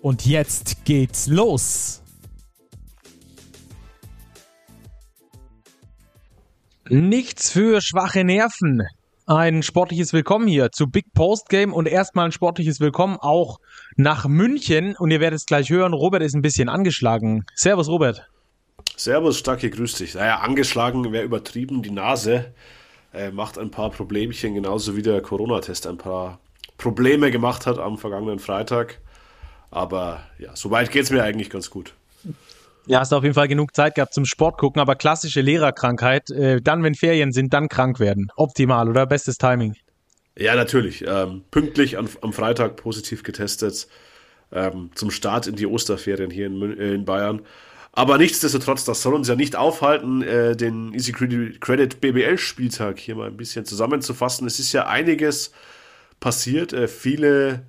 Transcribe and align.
Und 0.00 0.26
jetzt 0.26 0.84
geht's 0.84 1.26
los! 1.26 2.02
Nichts 6.88 7.50
für 7.50 7.80
schwache 7.80 8.22
Nerven. 8.22 8.82
Ein 9.26 9.64
sportliches 9.64 10.12
Willkommen 10.12 10.46
hier 10.46 10.70
zu 10.70 10.86
Big 10.86 11.12
Post 11.14 11.48
Game 11.48 11.72
und 11.72 11.88
erstmal 11.88 12.26
ein 12.26 12.32
sportliches 12.32 12.78
Willkommen 12.78 13.16
auch 13.16 13.58
nach 13.96 14.28
München. 14.28 14.94
Und 14.96 15.10
ihr 15.10 15.18
werdet 15.18 15.40
es 15.40 15.46
gleich 15.46 15.70
hören, 15.70 15.94
Robert 15.94 16.22
ist 16.22 16.36
ein 16.36 16.42
bisschen 16.42 16.68
angeschlagen. 16.68 17.44
Servus, 17.54 17.88
Robert. 17.88 18.28
Servus, 18.96 19.38
Stacke, 19.38 19.68
grüß 19.70 19.94
dich. 19.94 20.14
Naja, 20.14 20.40
angeschlagen 20.40 21.10
wäre 21.10 21.24
übertrieben. 21.24 21.82
Die 21.82 21.90
Nase 21.90 22.54
äh, 23.12 23.30
macht 23.32 23.58
ein 23.58 23.72
paar 23.72 23.90
Problemchen, 23.90 24.54
genauso 24.54 24.94
wie 24.94 25.02
der 25.02 25.20
Corona-Test 25.22 25.88
ein 25.88 25.98
paar 25.98 26.38
Probleme 26.78 27.32
gemacht 27.32 27.66
hat 27.66 27.78
am 27.78 27.98
vergangenen 27.98 28.38
Freitag. 28.38 29.00
Aber 29.70 30.22
ja, 30.38 30.54
soweit 30.54 30.90
geht 30.90 31.04
es 31.04 31.10
mir 31.10 31.22
eigentlich 31.22 31.50
ganz 31.50 31.70
gut. 31.70 31.94
Ja, 32.86 33.00
hast 33.00 33.10
du 33.10 33.16
auf 33.16 33.24
jeden 33.24 33.34
Fall 33.34 33.48
genug 33.48 33.74
Zeit 33.74 33.96
gehabt 33.96 34.14
zum 34.14 34.24
Sport 34.24 34.58
gucken, 34.58 34.80
aber 34.80 34.94
klassische 34.94 35.40
Lehrerkrankheit, 35.40 36.30
äh, 36.30 36.62
dann, 36.62 36.84
wenn 36.84 36.94
Ferien 36.94 37.32
sind, 37.32 37.52
dann 37.52 37.68
krank 37.68 37.98
werden. 37.98 38.28
Optimal, 38.36 38.88
oder? 38.88 39.06
Bestes 39.06 39.38
Timing. 39.38 39.74
Ja, 40.38 40.54
natürlich. 40.54 41.04
Ähm, 41.06 41.42
pünktlich 41.50 41.98
an, 41.98 42.08
am 42.20 42.32
Freitag 42.32 42.76
positiv 42.76 43.22
getestet. 43.22 43.88
Ähm, 44.52 44.90
zum 44.94 45.10
Start 45.10 45.48
in 45.48 45.56
die 45.56 45.66
Osterferien 45.66 46.30
hier 46.30 46.46
in, 46.46 46.78
äh, 46.78 46.94
in 46.94 47.04
Bayern. 47.04 47.42
Aber 47.90 48.18
nichtsdestotrotz, 48.18 48.84
das 48.84 49.02
soll 49.02 49.14
uns 49.14 49.26
ja 49.26 49.34
nicht 49.34 49.56
aufhalten, 49.56 50.22
äh, 50.22 50.54
den 50.54 50.92
Easy 50.92 51.12
Credit 51.12 52.00
BBL-Spieltag 52.00 52.98
hier 52.98 53.16
mal 53.16 53.28
ein 53.28 53.38
bisschen 53.38 53.64
zusammenzufassen. 53.64 54.46
Es 54.46 54.60
ist 54.60 54.72
ja 54.72 54.86
einiges 54.86 55.50
passiert, 56.20 56.72
äh, 56.74 56.86
viele 56.88 57.62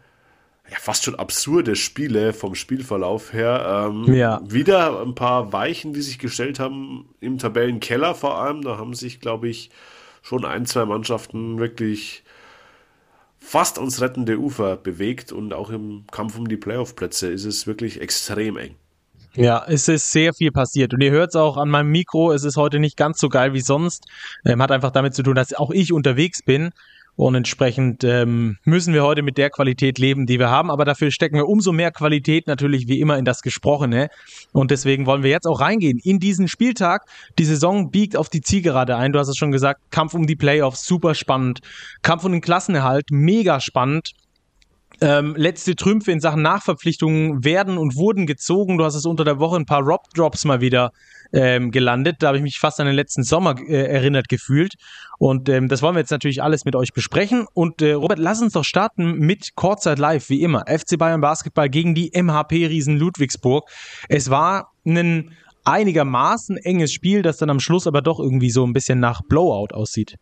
ja, 0.70 0.78
fast 0.80 1.04
schon 1.04 1.16
absurde 1.16 1.76
Spiele 1.76 2.34
vom 2.34 2.56
Spielverlauf 2.56 3.34
her. 3.34 3.90
Ähm, 3.90 4.14
ja. 4.14 4.42
Wieder 4.44 5.02
ein 5.02 5.16
paar 5.16 5.54
Weichen, 5.54 5.94
die 5.94 6.02
sich 6.02 6.20
gestellt 6.20 6.60
haben 6.60 7.10
im 7.22 7.38
Tabellenkeller 7.38 8.16
vor 8.16 8.38
allem. 8.40 8.62
Da 8.62 8.78
haben 8.78 8.94
sich, 8.94 9.20
glaube 9.20 9.48
ich, 9.48 9.70
schon 10.22 10.44
ein, 10.44 10.66
zwei 10.66 10.86
Mannschaften 10.86 11.58
wirklich 11.60 12.23
fast 13.40 13.80
ans 13.80 14.02
rettende 14.02 14.38
Ufer 14.40 14.76
bewegt 14.76 15.32
und 15.32 15.54
auch 15.54 15.70
im 15.70 16.06
Kampf 16.12 16.38
um 16.38 16.50
die 16.50 16.58
Playoff-Plätze 16.58 17.30
ist 17.30 17.45
es 17.45 17.66
wirklich 17.66 18.02
extrem 18.02 18.58
eng. 18.58 18.76
Ja, 19.36 19.64
es 19.68 19.88
ist 19.88 20.12
sehr 20.12 20.34
viel 20.34 20.52
passiert. 20.52 20.94
Und 20.95 21.02
ihr 21.02 21.12
hört 21.12 21.30
es 21.30 21.36
auch 21.36 21.58
an 21.58 21.70
meinem 21.70 21.92
Mikro, 21.92 22.32
es 22.32 22.44
ist 22.44 22.58
heute 22.58 22.80
nicht 22.80 22.98
ganz 22.98 23.20
so 23.20 23.30
geil 23.30 23.54
wie 23.54 23.62
sonst. 23.62 24.06
Ähm, 24.44 24.62
hat 24.62 24.72
einfach 24.72 24.92
damit 24.92 25.14
zu 25.14 25.22
tun, 25.22 25.36
dass 25.36 25.54
auch 25.54 25.70
ich 25.70 25.94
unterwegs 25.94 26.42
bin. 26.42 26.72
Und 27.18 27.34
entsprechend 27.34 28.04
ähm, 28.04 28.58
müssen 28.64 28.94
wir 28.94 29.04
heute 29.04 29.23
mit 29.23 29.40
der 29.40 29.50
Qualität 29.50 29.98
leben, 29.98 30.28
die 30.28 30.38
wir 30.38 30.52
haben. 30.52 30.70
Aber 30.70 30.86
dafür 30.86 31.10
stecken 31.10 31.36
wir 31.36 31.48
umso 31.48 31.72
mehr 31.72 31.92
Qualität 31.92 32.46
natürlich 32.46 32.88
wie 32.88 33.02
immer 33.02 33.18
in 33.18 33.26
das 33.26 33.42
Gesprochene. 33.42 34.10
Und 34.54 34.70
deswegen 34.70 35.08
wollen 35.08 35.23
wir 35.23 35.32
jetzt 35.32 35.48
auch 35.48 35.60
reingehen 35.60 36.00
in 36.04 36.20
diesen 36.20 36.48
Spieltag. 36.48 37.06
Die 37.40 37.45
Saison 37.45 37.89
biegt 37.89 38.16
auf 38.16 38.30
die 38.30 38.42
Zielgerade 38.42 38.95
ein. 38.95 39.14
Du 39.14 39.20
hast 39.20 39.30
es 39.30 39.36
schon 39.36 39.52
gesagt, 39.52 39.82
Kampf 39.89 40.14
um 40.14 40.27
die 40.27 40.36
Playoffs, 40.36 40.86
super 40.86 41.16
spannend. 41.16 41.61
Kampf 42.04 42.23
um 42.23 42.33
den 42.33 42.42
Klassenerhalt, 42.42 43.06
mega 43.10 43.60
spannend. 43.61 44.11
Ähm, 45.02 45.36
letzte 45.36 45.76
Trümpfe 45.76 46.11
in 46.11 46.20
Sachen 46.20 46.44
Nachverpflichtungen 46.44 47.44
werden 47.44 47.80
und 47.80 47.95
wurden 47.95 48.27
gezogen. 48.27 48.77
Du 48.77 48.83
hast 48.83 48.95
es 48.95 49.06
unter 49.08 49.23
der 49.23 49.39
Woche 49.39 49.56
ein 49.56 49.66
paar 49.66 49.82
Rob-Drops 49.82 50.45
mal 50.45 50.61
wieder 50.61 50.92
ähm, 51.33 51.71
gelandet. 51.71 52.17
Da 52.20 52.27
habe 52.27 52.38
ich 52.38 52.43
mich 52.43 52.60
fast 52.60 52.80
an 52.80 52.88
den 52.88 52.95
letzten 52.95 53.23
Sommer 53.23 53.55
äh, 53.60 53.86
erinnert 53.88 54.30
gefühlt. 54.30 54.76
Und 55.17 55.49
ähm, 55.49 55.67
das 55.67 55.82
wollen 55.82 55.95
wir 55.95 55.99
jetzt 55.99 56.11
natürlich 56.11 56.42
alles 56.43 56.65
mit 56.65 56.76
euch 56.76 56.93
besprechen. 56.93 57.48
Und 57.54 57.82
äh, 57.82 57.93
Robert, 57.93 58.20
lass 58.20 58.42
uns 58.42 58.54
doch 58.54 58.64
starten 58.64 59.17
mit 59.20 59.55
Kurzzeit 59.55 59.99
Live, 59.99 60.30
wie 60.30 60.42
immer. 60.42 60.65
FC 60.67 60.98
Bayern 60.98 61.21
Basketball 61.21 61.70
gegen 61.70 61.95
die 61.95 62.11
MHP-Riesen 62.14 62.98
Ludwigsburg. 62.98 63.70
Es 64.10 64.30
war 64.30 64.71
ein 64.86 65.32
einigermaßen 65.64 66.58
enges 66.58 66.93
Spiel, 66.93 67.21
das 67.21 67.38
dann 67.38 67.49
am 67.49 67.59
Schluss 67.59 67.88
aber 67.88 68.02
doch 68.02 68.20
irgendwie 68.20 68.52
so 68.52 68.65
ein 68.65 68.73
bisschen 68.73 68.99
nach 68.99 69.21
Blowout 69.21 69.73
aussieht. 69.73 70.15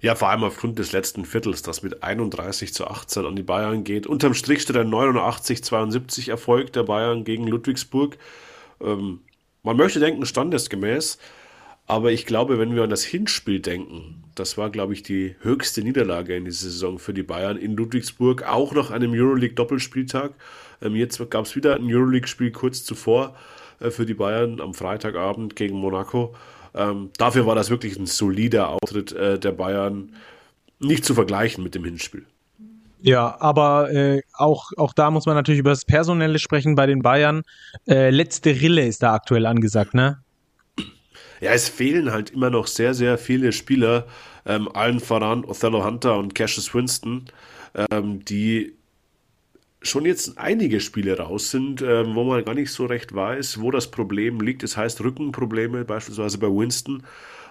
Ja, 0.00 0.14
vor 0.14 0.30
allem 0.30 0.44
aufgrund 0.44 0.78
des 0.78 0.92
letzten 0.92 1.26
Viertels, 1.26 1.60
das 1.60 1.82
mit 1.82 2.02
31 2.02 2.72
zu 2.72 2.86
18 2.86 3.26
an 3.26 3.36
die 3.36 3.42
Bayern 3.42 3.84
geht. 3.84 4.06
Unterm 4.06 4.32
Strich 4.32 4.62
steht 4.62 4.78
ein 4.78 4.88
89-72 4.88 6.30
Erfolg 6.30 6.72
der 6.72 6.84
Bayern 6.84 7.24
gegen 7.24 7.46
Ludwigsburg. 7.46 8.16
Ähm, 8.80 9.20
man 9.62 9.76
möchte 9.76 10.00
denken, 10.00 10.24
standesgemäß, 10.26 11.18
aber 11.86 12.12
ich 12.12 12.24
glaube, 12.24 12.58
wenn 12.58 12.74
wir 12.76 12.84
an 12.84 12.90
das 12.90 13.04
Hinspiel 13.04 13.58
denken, 13.58 14.22
das 14.36 14.56
war, 14.56 14.70
glaube 14.70 14.92
ich, 14.92 15.02
die 15.02 15.34
höchste 15.40 15.82
Niederlage 15.82 16.36
in 16.36 16.44
dieser 16.44 16.70
Saison 16.70 17.00
für 17.00 17.12
die 17.12 17.24
Bayern 17.24 17.56
in 17.56 17.76
Ludwigsburg, 17.76 18.44
auch 18.44 18.72
nach 18.74 18.92
einem 18.92 19.12
Euroleague-Doppelspieltag. 19.12 20.34
Ähm, 20.82 20.94
jetzt 20.94 21.18
gab 21.30 21.46
es 21.46 21.56
wieder 21.56 21.74
ein 21.74 21.92
Euroleague-Spiel 21.92 22.52
kurz 22.52 22.84
zuvor 22.84 23.34
äh, 23.80 23.90
für 23.90 24.06
die 24.06 24.14
Bayern 24.14 24.60
am 24.60 24.72
Freitagabend 24.72 25.56
gegen 25.56 25.76
Monaco. 25.76 26.34
Ähm, 26.74 27.10
dafür 27.18 27.46
war 27.46 27.56
das 27.56 27.70
wirklich 27.70 27.98
ein 27.98 28.06
solider 28.06 28.68
Auftritt 28.68 29.12
äh, 29.12 29.38
der 29.38 29.52
Bayern, 29.52 30.14
nicht 30.78 31.04
zu 31.04 31.14
vergleichen 31.14 31.64
mit 31.64 31.74
dem 31.74 31.84
Hinspiel. 31.84 32.24
Ja, 33.02 33.36
aber 33.40 33.90
äh, 33.92 34.22
auch, 34.34 34.72
auch 34.76 34.92
da 34.92 35.10
muss 35.10 35.26
man 35.26 35.34
natürlich 35.34 35.60
über 35.60 35.70
das 35.70 35.84
Personelle 35.84 36.38
sprechen 36.38 36.74
bei 36.74 36.86
den 36.86 37.02
Bayern. 37.02 37.42
Äh, 37.88 38.10
letzte 38.10 38.50
Rille 38.50 38.86
ist 38.86 39.02
da 39.02 39.14
aktuell 39.14 39.46
angesagt, 39.46 39.94
ne? 39.94 40.22
Ja, 41.40 41.52
es 41.52 41.70
fehlen 41.70 42.12
halt 42.12 42.30
immer 42.30 42.50
noch 42.50 42.66
sehr, 42.66 42.92
sehr 42.92 43.16
viele 43.16 43.52
Spieler, 43.52 44.06
ähm, 44.44 44.68
allen 44.74 45.00
voran 45.00 45.44
Othello 45.46 45.84
Hunter 45.84 46.18
und 46.18 46.34
Cassius 46.34 46.74
Winston, 46.74 47.24
ähm, 47.90 48.22
die 48.26 48.74
schon 49.82 50.04
jetzt 50.04 50.36
einige 50.36 50.80
Spiele 50.80 51.18
raus 51.18 51.50
sind, 51.50 51.80
äh, 51.80 52.14
wo 52.14 52.24
man 52.24 52.44
gar 52.44 52.54
nicht 52.54 52.70
so 52.70 52.84
recht 52.84 53.14
weiß, 53.14 53.62
wo 53.62 53.70
das 53.70 53.90
Problem 53.90 54.40
liegt. 54.40 54.62
Das 54.62 54.76
heißt 54.76 55.00
Rückenprobleme, 55.00 55.86
beispielsweise 55.86 56.36
bei 56.36 56.48
Winston. 56.48 57.02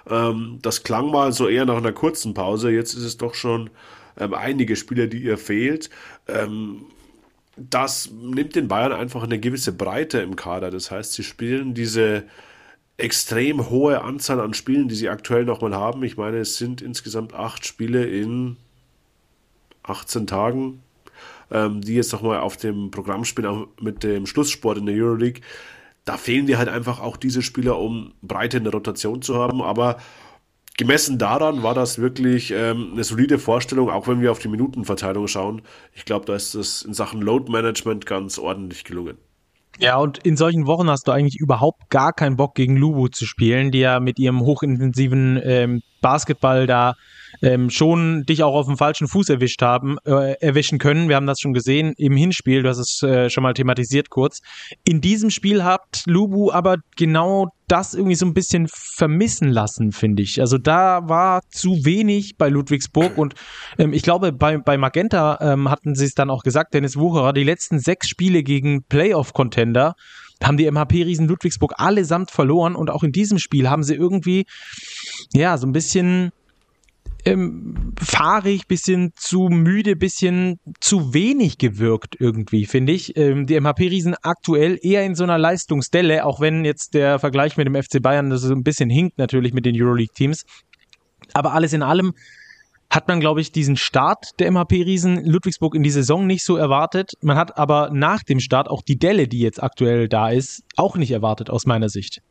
Ähm, 0.08 0.60
das 0.62 0.84
klang 0.84 1.10
mal 1.10 1.32
so 1.32 1.48
eher 1.48 1.66
nach 1.66 1.78
einer 1.78 1.92
kurzen 1.92 2.36
Pause. 2.36 2.70
Jetzt 2.70 2.94
ist 2.94 3.04
es 3.04 3.18
doch 3.18 3.34
schon 3.34 3.72
ähm, 4.20 4.34
einige 4.34 4.76
Spieler, 4.76 5.08
die 5.08 5.24
ihr 5.24 5.38
fehlt. 5.38 5.90
Ähm, 6.28 6.86
das 7.58 8.12
nimmt 8.12 8.56
den 8.56 8.68
Bayern 8.68 8.94
einfach 8.94 9.24
eine 9.24 9.40
gewisse 9.40 9.74
Breite 9.74 10.20
im 10.20 10.36
Kader. 10.36 10.72
Das 10.72 10.92
heißt, 10.92 11.14
sie 11.14 11.24
spielen 11.24 11.74
diese 11.74 12.24
extrem 12.98 13.70
hohe 13.70 14.02
Anzahl 14.02 14.40
an 14.40 14.54
Spielen, 14.54 14.88
die 14.88 14.96
sie 14.96 15.10
aktuell 15.10 15.46
nochmal 15.46 15.74
haben. 15.74 16.04
Ich 16.04 16.18
meine, 16.18 16.38
es 16.38 16.58
sind 16.58 16.82
insgesamt 16.82 17.34
acht 17.34 17.66
Spiele 17.66 18.06
in 18.06 18.58
18 19.84 20.28
Tagen 20.28 20.82
ähm, 21.52 21.82
die 21.82 21.96
jetzt 21.96 22.14
nochmal 22.14 22.40
auf 22.40 22.58
dem 22.58 22.92
Programm 22.92 23.26
spielen, 23.26 23.48
auch 23.48 23.68
mit 23.82 24.04
dem 24.04 24.26
Schlusssport 24.26 24.78
in 24.78 24.86
der 24.86 24.96
Euroleague. 24.96 25.42
Da 26.06 26.18
fehlen 26.18 26.48
dir 26.48 26.58
halt 26.58 26.70
einfach 26.70 27.00
auch 27.00 27.18
diese 27.18 27.42
Spieler, 27.42 27.78
um 27.78 28.14
breite 28.22 28.58
in 28.58 28.64
der 28.64 28.74
Rotation 28.74 29.22
zu 29.22 29.36
haben. 29.36 29.62
Aber 29.62 29.98
gemessen 30.80 31.18
daran 31.18 31.62
war 31.62 31.74
das 31.74 32.00
wirklich 32.00 32.52
ähm, 32.52 32.92
eine 32.94 33.04
solide 33.04 33.38
Vorstellung, 33.38 33.90
auch 33.90 34.08
wenn 34.08 34.22
wir 34.22 34.32
auf 34.32 34.40
die 34.40 34.48
Minutenverteilung 34.48 35.28
schauen. 35.28 35.62
Ich 35.94 36.06
glaube, 36.06 36.26
da 36.26 36.36
ist 36.36 36.56
es 36.56 36.84
in 36.84 36.94
Sachen 36.94 37.22
Load 37.22 37.52
Management 37.52 38.06
ganz 38.06 38.40
ordentlich 38.40 38.86
gelungen. 38.86 39.18
Ja, 39.78 39.98
und 39.98 40.20
in 40.20 40.38
solchen 40.38 40.68
Wochen 40.68 40.90
hast 40.90 41.08
du 41.08 41.12
eigentlich 41.12 41.38
überhaupt 41.38 41.90
gar 41.90 42.14
keinen 42.14 42.38
Bock 42.38 42.56
gegen 42.56 42.78
Lubu 42.78 43.10
zu 43.10 43.26
spielen, 43.26 43.72
die 43.72 43.80
ja 43.80 44.00
mit 44.00 44.20
ihrem 44.20 44.40
hochintensiven 44.40 45.40
ähm, 45.44 45.82
Basketball 46.02 46.66
da 46.66 46.96
ähm, 47.42 47.70
schon 47.70 48.24
dich 48.24 48.44
auch 48.44 48.54
auf 48.54 48.66
dem 48.66 48.78
falschen 48.78 49.08
Fuß 49.08 49.30
erwischt 49.30 49.62
haben, 49.62 49.98
äh, 50.06 50.34
erwischen 50.40 50.80
können. 50.80 51.10
Wir 51.10 51.16
haben 51.16 51.28
das 51.28 51.40
schon 51.40 51.54
gesehen 51.54 51.94
im 51.98 52.16
Hinspiel, 52.16 52.64
du 52.64 52.70
hast 52.70 52.80
es 52.80 53.04
äh, 53.04 53.30
schon 53.30 53.44
mal 53.44 53.54
thematisiert 53.54 54.10
kurz. 54.10 54.40
In 54.84 55.02
diesem 55.02 55.30
Spiel 55.30 55.64
hat 55.64 56.04
Lubu 56.06 56.52
aber 56.52 56.78
genau 56.98 57.48
das 57.68 57.94
irgendwie 57.94 58.16
so 58.16 58.26
ein 58.26 58.34
bisschen 58.34 58.68
vermissen 58.70 59.50
lassen, 59.50 59.92
finde 59.92 60.24
ich. 60.24 60.42
Also 60.42 60.58
da 60.58 61.08
war 61.08 61.42
zu 61.50 61.86
wenig 61.86 62.36
bei 62.38 62.50
Ludwigsburg 62.50 63.18
und 63.18 63.36
ähm, 63.78 63.94
ich 63.94 64.02
glaube, 64.02 64.32
bei, 64.32 64.58
bei 64.58 64.78
Magenta 64.78 65.38
ähm, 65.42 65.70
hatten 65.70 65.96
sie 65.96 66.06
es 66.06 66.16
dann 66.16 66.30
auch 66.30 66.44
gesagt, 66.44 66.74
Dennis 66.74 66.98
Wucherer, 66.98 67.32
die 67.32 67.44
letzten 67.44 67.80
sechs 67.80 68.10
Spiele 68.10 68.44
gegen 68.44 68.84
Playoff-Contender 68.84 69.94
haben 70.44 70.58
die 70.58 70.70
MHP-Riesen 70.72 71.28
Ludwigsburg 71.28 71.74
allesamt 71.78 72.32
verloren 72.32 72.76
und 72.76 72.90
auch 72.90 73.04
in 73.04 73.12
diesem 73.12 73.40
Spiel 73.40 73.70
haben 73.70 73.84
sie 73.84 73.96
irgendwie, 73.96 74.46
ja, 75.34 75.58
so 75.58 75.68
ein 75.68 75.74
bisschen 75.74 76.32
ähm, 77.26 77.94
fahrig, 78.00 78.68
bisschen 78.68 79.12
zu 79.16 79.50
müde, 79.50 79.96
bisschen 79.96 80.60
zu 80.80 81.14
wenig 81.14 81.58
gewirkt 81.58 82.16
irgendwie, 82.20 82.66
finde 82.66 82.94
ich. 82.94 83.16
Ähm, 83.18 83.46
die 83.46 83.60
MHP-Riesen 83.60 84.16
aktuell 84.22 84.80
eher 84.82 85.04
in 85.04 85.16
so 85.16 85.24
einer 85.24 85.38
Leistungsdelle, 85.38 86.26
auch 86.26 86.40
wenn 86.40 86.66
jetzt 86.66 86.94
der 86.94 87.20
Vergleich 87.20 87.58
mit 87.58 87.68
dem 87.68 87.76
FC 87.76 88.02
Bayern 88.02 88.30
das 88.30 88.42
so 88.42 88.54
ein 88.54 88.64
bisschen 88.64 88.90
hinkt 88.90 89.18
natürlich 89.18 89.54
mit 89.54 89.66
den 89.66 89.80
Euroleague-Teams. 89.80 90.46
Aber 91.34 91.54
alles 91.54 91.74
in 91.74 91.84
allem 91.84 92.14
hat 92.90 93.08
man, 93.08 93.20
glaube 93.20 93.42
ich, 93.42 93.52
diesen 93.52 93.78
Start 93.78 94.40
der 94.40 94.52
MHP-Riesen 94.52 95.24
Ludwigsburg 95.26 95.76
in 95.76 95.84
die 95.84 95.92
Saison 95.92 96.26
nicht 96.26 96.44
so 96.44 96.58
erwartet. 96.58 97.14
Man 97.22 97.38
hat 97.38 97.58
aber 97.58 97.92
nach 97.94 98.24
dem 98.24 98.40
Start 98.40 98.68
auch 98.68 98.82
die 98.82 98.98
Delle, 98.98 99.28
die 99.28 99.40
jetzt 99.40 99.62
aktuell 99.62 100.08
da 100.08 100.30
ist, 100.30 100.64
auch 100.76 100.96
nicht 100.96 101.12
erwartet 101.12 101.50
aus 101.50 101.66
meiner 101.66 101.90
Sicht. 101.90 102.22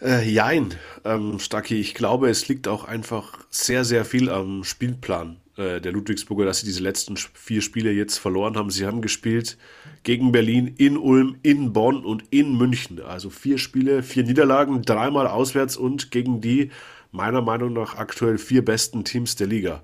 Äh, 0.00 0.28
jein, 0.28 0.74
ähm, 1.04 1.38
Stacki. 1.38 1.76
Ich 1.76 1.94
glaube, 1.94 2.28
es 2.28 2.48
liegt 2.48 2.68
auch 2.68 2.84
einfach 2.84 3.38
sehr, 3.48 3.84
sehr 3.84 4.04
viel 4.04 4.28
am 4.28 4.62
Spielplan 4.62 5.38
äh, 5.56 5.80
der 5.80 5.92
Ludwigsburger, 5.92 6.44
dass 6.44 6.60
sie 6.60 6.66
diese 6.66 6.82
letzten 6.82 7.16
vier 7.16 7.62
Spiele 7.62 7.92
jetzt 7.92 8.18
verloren 8.18 8.56
haben. 8.56 8.70
Sie 8.70 8.86
haben 8.86 9.00
gespielt 9.00 9.56
gegen 10.02 10.32
Berlin, 10.32 10.66
in 10.76 10.98
Ulm, 10.98 11.38
in 11.42 11.72
Bonn 11.72 12.04
und 12.04 12.24
in 12.30 12.58
München. 12.58 13.00
Also 13.00 13.30
vier 13.30 13.56
Spiele, 13.56 14.02
vier 14.02 14.24
Niederlagen, 14.24 14.82
dreimal 14.82 15.26
auswärts 15.26 15.78
und 15.78 16.10
gegen 16.10 16.42
die 16.42 16.70
meiner 17.10 17.40
Meinung 17.40 17.72
nach 17.72 17.96
aktuell 17.96 18.36
vier 18.36 18.62
besten 18.62 19.02
Teams 19.04 19.36
der 19.36 19.46
Liga. 19.46 19.82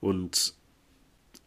Und 0.00 0.54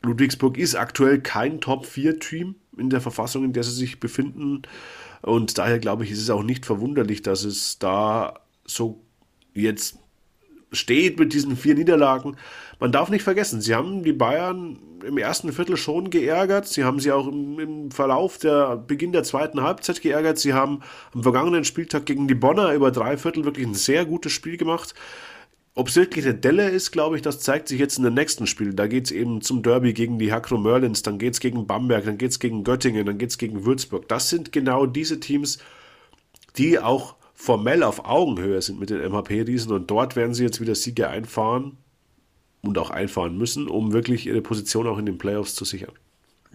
Ludwigsburg 0.04 0.58
ist 0.58 0.76
aktuell 0.76 1.20
kein 1.20 1.60
Top-4-Team 1.60 2.56
in 2.78 2.90
der 2.90 3.02
Verfassung, 3.02 3.44
in 3.44 3.52
der 3.52 3.64
sie 3.64 3.72
sich 3.72 4.00
befinden. 4.00 4.62
Und 5.26 5.58
daher 5.58 5.80
glaube 5.80 6.04
ich, 6.04 6.12
ist 6.12 6.22
es 6.22 6.30
auch 6.30 6.44
nicht 6.44 6.66
verwunderlich, 6.66 7.24
dass 7.24 7.44
es 7.44 7.80
da 7.80 8.42
so 8.64 9.02
jetzt 9.54 9.98
steht 10.72 11.18
mit 11.18 11.34
diesen 11.34 11.58
vier 11.58 11.74
Niederlagen. 11.74 12.38
Man 12.80 12.92
darf 12.92 13.10
nicht 13.10 13.24
vergessen, 13.24 13.60
sie 13.60 13.74
haben 13.74 14.04
die 14.04 14.14
Bayern 14.14 14.78
im 15.04 15.18
ersten 15.18 15.52
Viertel 15.52 15.78
schon 15.78 16.10
geärgert. 16.10 16.68
Sie 16.68 16.84
haben 16.84 17.00
sie 17.00 17.12
auch 17.12 17.28
im, 17.28 17.60
im, 17.60 17.92
Verlauf 17.92 18.38
der 18.38 18.78
Beginn 18.78 19.14
der 19.14 19.24
zweiten 19.24 19.62
Halbzeit 19.62 20.02
geärgert. 20.02 20.38
Sie 20.38 20.54
haben 20.54 20.82
am 21.14 21.24
vergangenen 21.24 21.64
Spieltag 21.64 22.06
gegen 22.06 22.28
die 22.28 22.36
Bonner 22.36 22.74
über 22.74 22.92
drei 22.92 23.18
Viertel 23.18 23.46
wirklich 23.46 23.66
ein 23.66 23.74
sehr 23.74 24.06
gutes 24.06 24.32
Spiel 24.32 24.58
gemacht. 24.58 24.94
Ob 25.78 25.90
es 25.90 25.98
wirklich 25.98 26.26
eine 26.26 26.36
Delle 26.36 26.70
ist, 26.70 26.92
glaube 26.92 27.18
ich, 27.18 27.22
das 27.22 27.42
zeigt 27.42 27.68
sich 27.68 27.80
jetzt 27.80 27.98
in 27.98 28.06
den 28.06 28.14
nächsten 28.14 28.48
Spielen. 28.48 28.78
Da 28.78 28.88
geht 28.88 29.06
es 29.06 29.12
eben 29.12 29.42
zum 29.42 29.62
Derby 29.62 29.92
gegen 29.92 30.18
die 30.18 30.32
Hakro 30.32 30.58
Merlins, 30.58 31.02
dann 31.02 31.20
geht 31.20 31.34
es 31.34 31.42
gegen 31.42 31.68
Bamberg, 31.68 32.06
dann 32.06 32.18
geht 32.18 32.32
es 32.32 32.40
gegen 32.40 32.64
Göttingen, 32.64 33.06
dann 33.06 33.18
geht 33.18 33.32
es 33.32 33.38
gegen 33.38 33.66
Würzburg. 33.66 34.08
Das 34.08 34.30
sind 34.30 34.54
genau 34.54 34.86
diese 34.86 35.20
Teams, 35.20 35.58
die 36.58 36.80
auch 36.80 37.16
formell 37.34 37.84
auf 37.84 38.06
Augenhöhe 38.06 38.62
sind 38.62 38.80
mit 38.80 38.90
den 38.90 39.02
MHP-Riesen 39.02 39.74
und 39.74 39.92
dort 39.92 40.16
werden 40.16 40.34
sie 40.34 40.44
jetzt 40.44 40.62
wieder 40.62 40.76
Siege 40.76 41.10
einfahren 41.10 41.78
und 42.62 42.78
auch 42.78 42.90
einfahren 42.90 43.38
müssen, 43.38 43.68
um 43.68 43.92
wirklich 43.92 44.28
ihre 44.28 44.42
Position 44.42 44.88
auch 44.88 44.98
in 44.98 45.06
den 45.06 45.18
Playoffs 45.18 45.56
zu 45.56 45.66
sichern. 45.66 45.92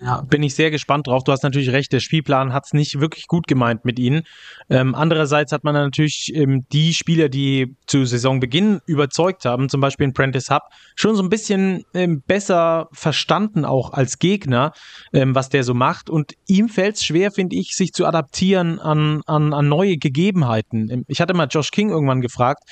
Ja, 0.02 0.22
bin 0.22 0.42
ich 0.42 0.54
sehr 0.54 0.70
gespannt 0.70 1.06
drauf. 1.06 1.24
Du 1.24 1.32
hast 1.32 1.42
natürlich 1.42 1.72
recht, 1.72 1.92
der 1.92 2.00
Spielplan 2.00 2.54
hat 2.54 2.64
es 2.64 2.72
nicht 2.72 3.00
wirklich 3.00 3.26
gut 3.26 3.46
gemeint 3.46 3.84
mit 3.84 3.98
ihnen. 3.98 4.22
Ähm, 4.70 4.94
andererseits 4.94 5.52
hat 5.52 5.62
man 5.62 5.74
natürlich 5.74 6.32
ähm, 6.34 6.64
die 6.72 6.94
Spieler, 6.94 7.28
die 7.28 7.76
zu 7.86 8.06
Saisonbeginn 8.06 8.80
überzeugt 8.86 9.44
haben, 9.44 9.68
zum 9.68 9.82
Beispiel 9.82 10.06
in 10.06 10.14
Prentice 10.14 10.48
Hub, 10.48 10.62
schon 10.94 11.16
so 11.16 11.22
ein 11.22 11.28
bisschen 11.28 11.84
ähm, 11.92 12.22
besser 12.26 12.88
verstanden 12.92 13.66
auch 13.66 13.92
als 13.92 14.18
Gegner, 14.18 14.72
ähm, 15.12 15.34
was 15.34 15.50
der 15.50 15.64
so 15.64 15.74
macht. 15.74 16.08
Und 16.08 16.32
ihm 16.46 16.70
fällt 16.70 16.96
es 16.96 17.04
schwer, 17.04 17.30
finde 17.30 17.56
ich, 17.56 17.76
sich 17.76 17.92
zu 17.92 18.06
adaptieren 18.06 18.78
an, 18.78 19.20
an, 19.26 19.52
an 19.52 19.68
neue 19.68 19.98
Gegebenheiten. 19.98 20.88
Ähm, 20.90 21.04
ich 21.08 21.20
hatte 21.20 21.34
mal 21.34 21.48
Josh 21.50 21.72
King 21.72 21.90
irgendwann 21.90 22.22
gefragt, 22.22 22.62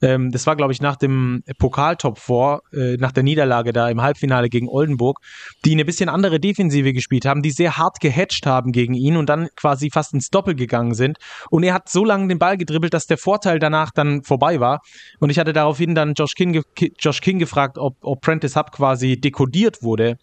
ähm, 0.00 0.30
das 0.30 0.46
war, 0.46 0.56
glaube 0.56 0.72
ich, 0.72 0.80
nach 0.80 0.96
dem 0.96 1.42
Pokal-Top 1.58 2.18
4, 2.18 2.60
äh, 2.72 2.96
nach 2.96 3.12
der 3.12 3.24
Niederlage 3.24 3.74
da 3.74 3.90
im 3.90 4.00
Halbfinale 4.00 4.48
gegen 4.48 4.70
Oldenburg, 4.70 5.18
die 5.66 5.72
eine 5.72 5.84
bisschen 5.84 6.08
andere 6.08 6.40
Defensive 6.40 6.77
Defensive 6.78 6.92
gespielt 6.92 7.26
haben, 7.26 7.42
die 7.42 7.50
sehr 7.50 7.76
hart 7.76 8.00
gehatcht 8.00 8.46
haben 8.46 8.72
gegen 8.72 8.94
ihn 8.94 9.16
und 9.16 9.28
dann 9.28 9.48
quasi 9.56 9.90
fast 9.90 10.14
ins 10.14 10.30
Doppel 10.30 10.54
gegangen 10.54 10.94
sind. 10.94 11.18
Und 11.50 11.62
er 11.62 11.74
hat 11.74 11.88
so 11.88 12.04
lange 12.04 12.28
den 12.28 12.38
Ball 12.38 12.56
gedribbelt, 12.56 12.94
dass 12.94 13.06
der 13.06 13.18
Vorteil 13.18 13.58
danach 13.58 13.90
dann 13.90 14.22
vorbei 14.22 14.60
war. 14.60 14.80
Und 15.20 15.30
ich 15.30 15.38
hatte 15.38 15.52
daraufhin 15.52 15.94
dann 15.94 16.14
Josh 16.14 16.34
King, 16.34 16.62
Josh 16.98 17.20
King 17.20 17.38
gefragt, 17.38 17.78
ob, 17.78 17.96
ob 18.02 18.20
Prentice 18.20 18.56
Hub 18.56 18.72
quasi 18.72 19.20
dekodiert 19.20 19.82
wurde 19.82 20.18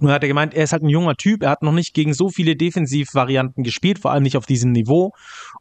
und 0.00 0.10
hat 0.10 0.22
er 0.22 0.28
gemeint, 0.28 0.54
er 0.54 0.64
ist 0.64 0.72
halt 0.72 0.82
ein 0.82 0.88
junger 0.88 1.16
Typ, 1.16 1.42
er 1.42 1.50
hat 1.50 1.62
noch 1.62 1.72
nicht 1.72 1.92
gegen 1.92 2.14
so 2.14 2.28
viele 2.28 2.54
Defensivvarianten 2.56 3.64
gespielt, 3.64 3.98
vor 3.98 4.12
allem 4.12 4.22
nicht 4.22 4.36
auf 4.36 4.46
diesem 4.46 4.72
Niveau. 4.72 5.12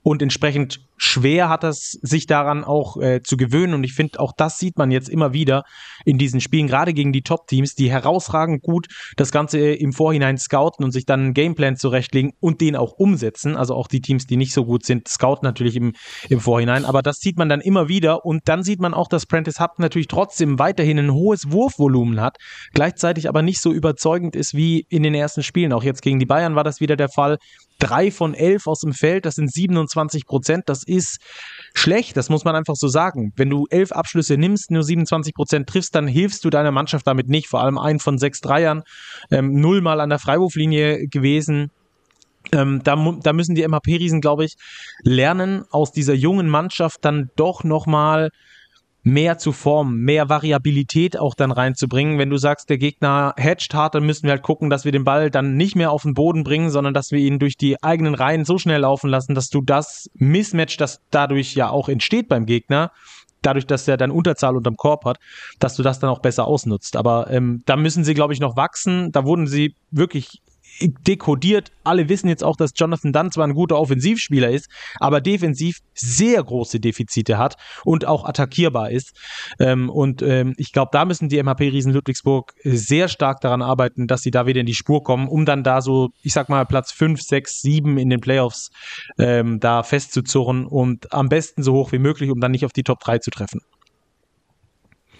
Und 0.03 0.21
entsprechend 0.21 0.79
schwer 0.97 1.49
hat 1.49 1.63
es 1.63 1.91
sich 2.01 2.25
daran 2.25 2.63
auch 2.63 2.97
äh, 2.97 3.21
zu 3.21 3.38
gewöhnen. 3.38 3.73
Und 3.73 3.83
ich 3.83 3.94
finde, 3.94 4.19
auch 4.19 4.33
das 4.35 4.57
sieht 4.57 4.77
man 4.77 4.91
jetzt 4.91 5.09
immer 5.09 5.33
wieder 5.33 5.63
in 6.05 6.17
diesen 6.17 6.41
Spielen, 6.41 6.67
gerade 6.67 6.94
gegen 6.94 7.13
die 7.13 7.21
Top-Teams, 7.21 7.75
die 7.75 7.91
herausragend 7.91 8.63
gut 8.63 8.88
das 9.15 9.31
Ganze 9.31 9.59
im 9.59 9.94
Vorhinein 9.94 10.38
scouten 10.38 10.83
und 10.83 10.91
sich 10.91 11.05
dann 11.05 11.19
einen 11.21 11.33
Gameplan 11.33 11.77
zurechtlegen 11.77 12.33
und 12.39 12.61
den 12.61 12.75
auch 12.75 12.94
umsetzen. 12.94 13.55
Also 13.55 13.75
auch 13.75 13.88
die 13.88 14.01
Teams, 14.01 14.25
die 14.25 14.38
nicht 14.38 14.53
so 14.53 14.65
gut 14.65 14.85
sind, 14.85 15.07
scouten 15.07 15.45
natürlich 15.45 15.75
im, 15.75 15.94
im 16.29 16.39
Vorhinein. 16.39 16.85
Aber 16.85 17.01
das 17.01 17.19
sieht 17.19 17.38
man 17.38 17.49
dann 17.49 17.61
immer 17.61 17.88
wieder. 17.88 18.25
Und 18.25 18.41
dann 18.45 18.63
sieht 18.63 18.79
man 18.79 18.94
auch, 18.94 19.07
dass 19.07 19.25
Prentice 19.25 19.59
Hub 19.59 19.79
natürlich 19.79 20.07
trotzdem 20.07 20.59
weiterhin 20.59 20.99
ein 20.99 21.13
hohes 21.13 21.51
Wurfvolumen 21.51 22.21
hat, 22.21 22.38
gleichzeitig 22.73 23.29
aber 23.29 23.41
nicht 23.41 23.61
so 23.61 23.71
überzeugend 23.71 24.35
ist 24.35 24.55
wie 24.55 24.85
in 24.89 25.03
den 25.03 25.13
ersten 25.13 25.44
Spielen. 25.44 25.73
Auch 25.73 25.83
jetzt 25.83 26.01
gegen 26.01 26.19
die 26.19 26.25
Bayern 26.25 26.55
war 26.55 26.63
das 26.63 26.81
wieder 26.81 26.95
der 26.95 27.09
Fall 27.09 27.38
drei 27.79 28.12
von 28.12 28.33
elf 28.33 28.68
aus 28.68 28.79
dem 28.79 28.94
Feld, 28.94 29.25
das 29.25 29.35
sind 29.35 29.51
27 29.51 30.25
Prozent. 30.25 30.63
Das 30.68 30.83
ist 30.83 31.19
schlecht, 31.74 32.18
das 32.18 32.29
muss 32.29 32.44
man 32.44 32.56
einfach 32.56 32.75
so 32.75 32.88
sagen. 32.88 33.33
Wenn 33.35 33.50
du 33.50 33.65
elf 33.69 33.91
Abschlüsse 33.91 34.38
nimmst, 34.38 34.71
nur 34.71 34.83
27 34.83 35.33
Prozent 35.33 35.68
triffst, 35.68 35.95
dann 35.95 36.07
hilfst 36.07 36.44
du 36.44 36.50
deiner 36.50 36.71
Mannschaft 36.71 37.06
damit 37.07 37.29
nicht. 37.29 37.47
Vor 37.47 37.62
allem 37.62 37.77
ein 37.77 38.00
von 38.00 38.18
sechs 38.18 38.41
Dreiern, 38.41 38.83
ähm, 39.31 39.59
nullmal 39.59 40.01
an 40.01 40.09
der 40.09 40.19
Freiwurflinie 40.19 41.07
gewesen. 41.07 41.71
Ähm, 42.51 42.81
da, 42.83 42.95
da 43.21 43.33
müssen 43.33 43.56
die 43.56 43.68
MHP-Riesen, 43.68 44.21
glaube 44.21 44.45
ich, 44.45 44.56
lernen, 45.03 45.65
aus 45.69 45.91
dieser 45.91 46.13
jungen 46.13 46.47
Mannschaft 46.47 47.03
dann 47.03 47.30
doch 47.35 47.63
nochmal 47.63 48.30
mehr 49.07 49.38
zu 49.38 49.54
formen, 49.54 50.01
mehr 50.01 50.27
Variabilität 50.27 51.18
auch 51.18 51.33
dann 51.33 51.51
reinzubringen. 51.51 52.19
Wenn 52.19 52.30
du 52.30 52.38
sagst, 52.38 52.69
der 52.69 52.77
Gegner 52.77 53.33
hedgt 53.38 53.74
hart, 53.74 53.95
dann 53.95 54.06
müssen 54.06 54.24
wir 54.24 54.31
halt 54.31 54.42
gucken, 54.42 54.69
dass 54.69 54.83
wir 54.83 54.92
den 54.92 55.06
Ball 55.06 55.31
dann 55.31 55.56
nicht 55.56 55.75
mehr 55.75 55.92
auf 55.92 56.04
den 56.04 56.13
Boden 56.13 56.44
bringen, 56.44 56.69
sondern 56.69 56.94
dass 56.94 57.12
wir 57.12 57.19
ihn 57.19 57.39
durch 57.39 57.56
die 57.56 57.81
eigenen 57.81 58.15
Reihen 58.15 58.44
so 58.44 58.57
schnell 58.57 58.81
laufen 58.81 59.09
lassen, 59.09 59.33
dass 59.33 59.50
du 59.50 59.62
das 59.62 60.09
Mismatch, 60.15 60.77
das 60.77 61.00
dadurch 61.09 61.56
ja 61.56 61.69
auch 61.69 61.88
entsteht 61.88 62.27
beim 62.27 62.45
Gegner, 62.45 62.92
dadurch, 63.42 63.65
dass 63.65 63.88
er 63.88 63.95
dann 63.95 64.12
Unterzahl 64.12 64.57
unterm 64.57 64.75
Korb 64.75 65.06
hat, 65.06 65.19
dass 65.59 65.75
du 65.75 65.83
das 65.83 66.00
dann 66.00 66.09
auch 66.09 66.19
besser 66.19 66.45
ausnutzt. 66.45 66.98
Aber 66.98 67.30
ähm, 67.31 67.63
da 67.65 67.77
müssen 67.77 68.04
sie, 68.04 68.13
glaube 68.13 68.33
ich, 68.33 68.42
noch 68.42 68.57
wachsen. 68.57 69.12
Da 69.13 69.24
wurden 69.24 69.48
sie 69.48 69.74
wirklich 69.89 70.42
dekodiert. 70.80 71.72
Alle 71.84 72.10
wissen 72.10 72.28
jetzt 72.28 72.44
auch, 72.44 72.56
dass 72.56 72.72
Jonathan 72.76 73.14
Dunn 73.14 73.31
zwar 73.31 73.48
ein 73.48 73.54
guter 73.54 73.80
Offensivspieler 73.80 74.50
ist, 74.50 74.69
aber 75.00 75.22
defensiv 75.22 75.80
sehr 75.94 76.44
große 76.44 76.80
Defizite 76.80 77.38
hat 77.38 77.56
und 77.84 78.06
auch 78.06 78.26
attackierbar 78.26 78.92
ist. 78.92 79.14
Ähm, 79.60 79.90
und 79.90 80.22
ähm, 80.22 80.54
ich 80.57 80.72
glaube, 80.72 80.90
da 80.92 81.06
müssen 81.06 81.30
die 81.30 81.42
MHP-Riesen 81.42 81.94
Ludwigsburg 81.94 82.54
sehr 82.64 83.07
stark 83.07 83.42
daran 83.42 83.62
arbeiten, 83.62 84.07
dass 84.07 84.22
sie 84.22 84.31
da 84.31 84.46
wieder 84.46 84.62
in 84.62 84.66
die 84.66 84.74
Spur 84.74 85.04
kommen, 85.04 85.28
um 85.28 85.46
dann 85.46 85.64
da 85.64 85.81
so, 85.81 86.10
ich 86.22 86.34
sag 86.34 86.50
mal, 86.50 86.66
Platz 86.66 86.92
5, 86.92 87.22
6, 87.22 87.62
7 87.62 87.98
in 87.98 88.10
den 88.10 88.22
Playoffs 88.22 88.69
ähm, 89.18 89.60
da 89.60 89.84
festzuzurren 89.84 90.66
und 90.66 91.14
am 91.14 91.30
besten 91.30 91.64
so 91.64 91.74
hoch 91.74 91.92
wie 91.92 92.00
möglich, 92.00 92.30
um 92.30 92.40
dann 92.40 92.52
nicht 92.52 92.66
auf 92.66 92.74
die 92.74 92.84
Top 92.84 93.00
3 93.00 93.19
zu 93.19 93.31
treffen. 93.31 93.62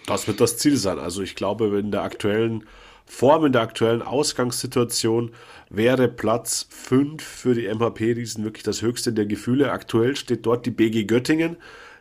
Das 0.06 0.26
wird 0.26 0.40
das 0.40 0.56
Ziel 0.56 0.76
sein. 0.76 0.98
Also 0.98 1.22
ich 1.22 1.34
glaube, 1.34 1.78
in 1.78 1.90
der 1.90 2.02
aktuellen 2.02 2.64
Form 3.08 3.46
in 3.46 3.52
der 3.52 3.62
aktuellen 3.62 4.02
Ausgangssituation 4.02 5.32
wäre 5.70 6.08
Platz 6.08 6.66
5 6.70 7.24
für 7.24 7.54
die 7.54 7.66
MHP-Riesen 7.66 8.44
wirklich 8.44 8.62
das 8.62 8.82
höchste 8.82 9.12
der 9.12 9.26
Gefühle. 9.26 9.72
Aktuell 9.72 10.14
steht 10.14 10.46
dort 10.46 10.66
die 10.66 10.70
BG 10.70 11.04
Göttingen, 11.04 11.56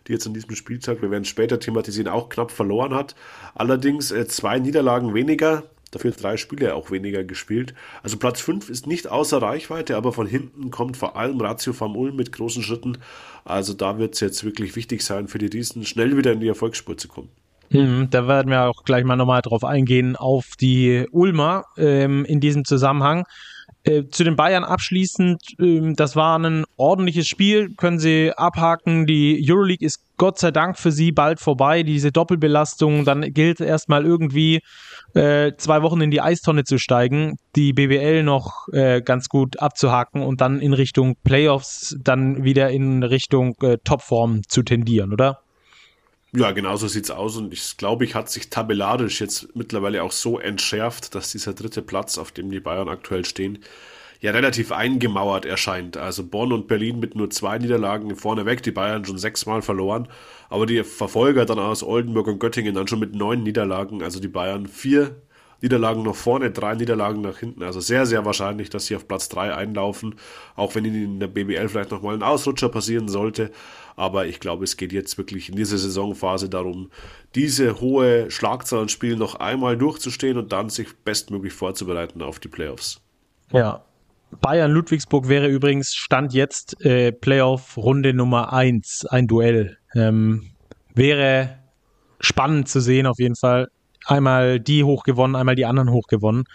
die 0.05 0.11
jetzt 0.11 0.27
an 0.27 0.33
diesem 0.33 0.53
Spieltag, 0.55 1.01
wir 1.01 1.09
werden 1.09 1.23
es 1.23 1.29
später 1.29 1.59
thematisieren, 1.59 2.09
auch 2.09 2.29
knapp 2.29 2.51
verloren 2.51 2.93
hat. 2.93 3.15
Allerdings 3.55 4.11
äh, 4.11 4.27
zwei 4.27 4.59
Niederlagen 4.59 5.13
weniger, 5.13 5.63
dafür 5.91 6.11
drei 6.11 6.35
Spiele 6.35 6.75
auch 6.75 6.91
weniger 6.91 7.23
gespielt. 7.23 7.73
Also 8.03 8.17
Platz 8.17 8.41
5 8.41 8.69
ist 8.69 8.85
nicht 8.85 9.07
außer 9.07 9.41
Reichweite, 9.41 9.95
aber 9.95 10.11
von 10.11 10.27
hinten 10.27 10.71
kommt 10.71 10.97
vor 10.97 11.15
allem 11.15 11.39
Ratio 11.39 11.71
vom 11.71 11.95
Ulm 11.95 12.17
mit 12.17 12.33
großen 12.33 12.61
Schritten. 12.61 12.97
Also 13.45 13.73
da 13.73 13.97
wird 13.97 14.15
es 14.15 14.19
jetzt 14.19 14.43
wirklich 14.43 14.75
wichtig 14.75 15.03
sein 15.03 15.29
für 15.29 15.39
die 15.39 15.47
Riesen, 15.47 15.85
schnell 15.85 16.17
wieder 16.17 16.33
in 16.33 16.41
die 16.41 16.49
Erfolgsspur 16.49 16.97
zu 16.97 17.07
kommen. 17.07 17.29
Mhm, 17.69 18.09
da 18.09 18.27
werden 18.27 18.49
wir 18.49 18.63
auch 18.63 18.83
gleich 18.83 19.03
mal 19.03 19.15
nochmal 19.15 19.41
drauf 19.41 19.63
eingehen, 19.63 20.15
auf 20.15 20.51
die 20.59 21.05
Ulmer 21.11 21.65
ähm, 21.77 22.23
in 22.25 22.39
diesem 22.39 22.65
Zusammenhang. 22.65 23.25
Äh, 23.87 24.09
zu 24.09 24.25
den 24.25 24.35
Bayern 24.35 24.65
abschließend, 24.65 25.41
ähm, 25.59 25.95
das 25.95 26.17
war 26.17 26.37
ein 26.37 26.65
ordentliches 26.75 27.27
Spiel, 27.27 27.73
können 27.75 27.99
sie 27.99 28.33
abhaken. 28.35 29.05
Die 29.05 29.45
Euroleague 29.49 29.85
ist 29.85 30.01
Gott 30.17 30.39
sei 30.39 30.51
Dank 30.51 30.77
für 30.77 30.91
sie 30.91 31.13
bald 31.13 31.39
vorbei. 31.39 31.83
Diese 31.83 32.11
Doppelbelastung, 32.11 33.05
dann 33.05 33.21
gilt 33.33 33.61
erstmal 33.61 34.05
irgendwie 34.05 34.61
äh, 35.13 35.53
zwei 35.57 35.83
Wochen 35.83 36.01
in 36.01 36.11
die 36.11 36.21
Eistonne 36.21 36.65
zu 36.65 36.79
steigen, 36.79 37.37
die 37.55 37.71
BWL 37.71 38.23
noch 38.23 38.67
äh, 38.73 39.01
ganz 39.01 39.29
gut 39.29 39.59
abzuhaken 39.59 40.21
und 40.21 40.41
dann 40.41 40.59
in 40.59 40.73
Richtung 40.73 41.15
Playoffs, 41.23 41.95
dann 42.01 42.43
wieder 42.43 42.69
in 42.71 43.03
Richtung 43.03 43.55
Topform 43.83 44.41
zu 44.47 44.63
tendieren, 44.63 45.13
oder? 45.13 45.39
Ja, 46.33 46.51
genau 46.51 46.75
so 46.75 46.87
sieht's 46.87 47.09
aus 47.09 47.37
und 47.37 47.53
ich 47.53 47.77
glaube, 47.77 48.03
ich 48.03 48.13
hat 48.13 48.29
sich 48.29 48.49
tabellarisch 48.49 49.21
jetzt 49.21 49.55
mittlerweile 49.55 50.03
auch 50.03 50.11
so 50.11 50.39
entschärft, 50.39 51.15
dass 51.15 51.31
dieser 51.31 51.53
dritte 51.53 51.81
Platz, 51.81 52.17
auf 52.17 52.31
dem 52.31 52.51
die 52.51 52.59
Bayern 52.59 52.89
aktuell 52.89 53.23
stehen, 53.25 53.59
ja 54.19 54.31
relativ 54.31 54.71
eingemauert 54.71 55.45
erscheint. 55.45 55.95
Also 55.97 56.25
Bonn 56.25 56.51
und 56.51 56.67
Berlin 56.67 56.99
mit 56.99 57.15
nur 57.15 57.29
zwei 57.29 57.57
Niederlagen 57.59 58.15
vorneweg, 58.15 58.61
die 58.63 58.71
Bayern 58.71 59.05
schon 59.05 59.17
sechsmal 59.17 59.61
verloren, 59.61 60.07
aber 60.49 60.65
die 60.65 60.83
Verfolger 60.83 61.45
dann 61.45 61.59
aus 61.59 61.83
Oldenburg 61.83 62.27
und 62.27 62.39
Göttingen 62.39 62.75
dann 62.75 62.87
schon 62.87 62.99
mit 62.99 63.15
neun 63.15 63.43
Niederlagen, 63.43 64.03
also 64.03 64.19
die 64.19 64.27
Bayern 64.27 64.67
vier 64.67 65.15
Niederlagen 65.61 66.03
nach 66.03 66.15
vorne, 66.15 66.51
drei 66.51 66.75
Niederlagen 66.75 67.21
nach 67.21 67.37
hinten. 67.37 67.63
Also 67.63 67.79
sehr, 67.79 68.05
sehr 68.05 68.25
wahrscheinlich, 68.25 68.69
dass 68.69 68.85
sie 68.85 68.95
auf 68.95 69.07
Platz 69.07 69.29
3 69.29 69.55
einlaufen, 69.55 70.15
auch 70.55 70.75
wenn 70.75 70.85
ihnen 70.85 71.03
in 71.03 71.19
der 71.19 71.27
BBL 71.27 71.69
vielleicht 71.69 71.91
nochmal 71.91 72.15
ein 72.15 72.23
Ausrutscher 72.23 72.69
passieren 72.69 73.07
sollte. 73.07 73.51
Aber 73.95 74.27
ich 74.27 74.39
glaube, 74.39 74.63
es 74.63 74.77
geht 74.77 74.93
jetzt 74.93 75.17
wirklich 75.17 75.49
in 75.49 75.55
dieser 75.55 75.77
Saisonphase 75.77 76.49
darum, 76.49 76.91
diese 77.33 77.81
hohe 77.81 78.29
Schlagzahl 78.29 78.81
an 78.81 78.89
Spielen 78.89 79.17
noch 79.17 79.35
einmal 79.35 79.77
durchzustehen 79.77 80.37
und 80.37 80.51
dann 80.51 80.69
sich 80.69 80.95
bestmöglich 80.97 81.53
vorzubereiten 81.53 82.21
auf 82.21 82.39
die 82.39 82.47
Playoffs. 82.47 83.01
Ja. 83.51 83.83
Bayern 84.41 84.71
Ludwigsburg 84.71 85.29
wäre 85.29 85.47
übrigens 85.47 85.95
Stand 85.95 86.33
jetzt 86.33 86.83
äh, 86.85 87.11
Playoff 87.13 87.77
Runde 87.77 88.13
Nummer 88.13 88.51
1, 88.53 89.05
ein 89.09 89.25
Duell. 89.25 89.77
Ähm, 89.95 90.51
wäre 90.93 91.57
spannend 92.19 92.67
zu 92.67 92.81
sehen 92.81 93.07
auf 93.07 93.19
jeden 93.19 93.35
Fall 93.35 93.69
einmal 94.07 94.59
die 94.59 94.83
hochgewonnen, 94.83 95.35
einmal 95.35 95.55
die 95.55 95.65
anderen 95.65 95.91
hochgewonnen. 95.91 96.45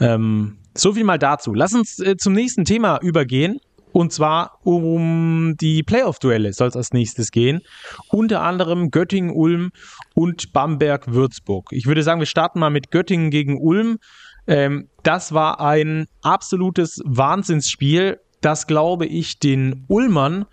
Ähm, 0.00 0.58
so 0.76 0.92
viel 0.92 1.04
mal 1.04 1.18
dazu. 1.18 1.54
Lass 1.54 1.74
uns 1.74 1.98
äh, 1.98 2.16
zum 2.16 2.32
nächsten 2.32 2.64
Thema 2.64 2.98
übergehen. 3.02 3.60
Und 3.92 4.12
zwar 4.12 4.58
um 4.64 5.56
die 5.56 5.82
Playoff-Duelle 5.82 6.52
soll 6.52 6.68
es 6.68 6.76
als 6.76 6.92
nächstes 6.92 7.30
gehen. 7.30 7.62
Unter 8.10 8.42
anderem 8.42 8.90
Göttingen, 8.90 9.30
Ulm 9.30 9.70
und 10.14 10.52
Bamberg, 10.52 11.12
Würzburg. 11.12 11.68
Ich 11.70 11.86
würde 11.86 12.02
sagen, 12.02 12.20
wir 12.20 12.26
starten 12.26 12.60
mal 12.60 12.70
mit 12.70 12.90
Göttingen 12.90 13.30
gegen 13.30 13.58
Ulm. 13.58 13.98
Ähm, 14.46 14.88
das 15.02 15.32
war 15.32 15.60
ein 15.60 16.06
absolutes 16.22 17.00
Wahnsinnsspiel, 17.04 18.20
das, 18.40 18.66
glaube 18.66 19.06
ich, 19.06 19.38
den 19.40 19.84
Ulmern 19.88 20.46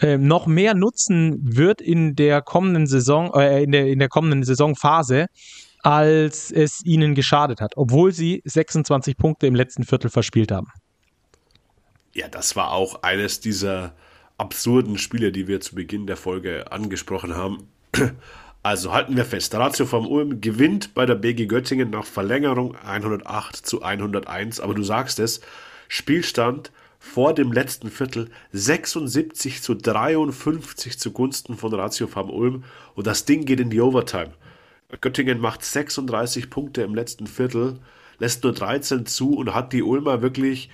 äh, 0.00 0.18
noch 0.18 0.46
mehr 0.46 0.74
nutzen 0.74 1.38
wird 1.42 1.80
in 1.80 2.16
der 2.16 2.42
kommenden 2.42 2.86
Saison, 2.86 3.32
äh, 3.34 3.62
in, 3.62 3.72
der, 3.72 3.86
in 3.86 3.98
der 3.98 4.08
kommenden 4.08 4.44
Saisonphase, 4.44 5.26
als 5.82 6.50
es 6.50 6.84
ihnen 6.84 7.14
geschadet 7.14 7.60
hat, 7.60 7.76
obwohl 7.76 8.12
sie 8.12 8.42
26 8.44 9.16
Punkte 9.16 9.46
im 9.46 9.54
letzten 9.54 9.84
Viertel 9.84 10.10
verspielt 10.10 10.52
haben. 10.52 10.68
Ja, 12.14 12.28
das 12.28 12.56
war 12.56 12.72
auch 12.72 13.02
eines 13.02 13.40
dieser 13.40 13.94
absurden 14.36 14.98
Spiele, 14.98 15.32
die 15.32 15.46
wir 15.46 15.60
zu 15.60 15.74
Beginn 15.74 16.06
der 16.06 16.16
Folge 16.16 16.72
angesprochen 16.72 17.34
haben. 17.36 17.68
Also 18.62 18.92
halten 18.92 19.16
wir 19.16 19.24
fest, 19.24 19.54
Ratio 19.54 19.86
vom 19.86 20.06
Ulm 20.06 20.42
gewinnt 20.42 20.92
bei 20.92 21.06
der 21.06 21.14
BG 21.14 21.46
Göttingen 21.46 21.88
nach 21.88 22.04
Verlängerung 22.04 22.76
108 22.76 23.56
zu 23.56 23.80
101, 23.80 24.60
aber 24.60 24.74
du 24.74 24.82
sagst 24.82 25.18
es, 25.18 25.40
Spielstand 25.88 26.70
vor 27.00 27.34
dem 27.34 27.50
letzten 27.50 27.90
Viertel 27.90 28.30
76 28.52 29.62
zu 29.62 29.74
53 29.74 30.98
zugunsten 30.98 31.56
von 31.56 31.74
Ratio 31.74 32.06
Farm 32.06 32.30
Ulm 32.30 32.62
und 32.94 33.06
das 33.06 33.24
Ding 33.24 33.46
geht 33.46 33.58
in 33.58 33.70
die 33.70 33.80
Overtime. 33.80 34.32
Göttingen 35.00 35.40
macht 35.40 35.64
36 35.64 36.50
Punkte 36.50 36.82
im 36.82 36.94
letzten 36.94 37.26
Viertel, 37.26 37.78
lässt 38.18 38.44
nur 38.44 38.52
13 38.52 39.06
zu 39.06 39.34
und 39.34 39.54
hat 39.54 39.72
die 39.72 39.82
Ulmer 39.82 40.20
wirklich 40.20 40.68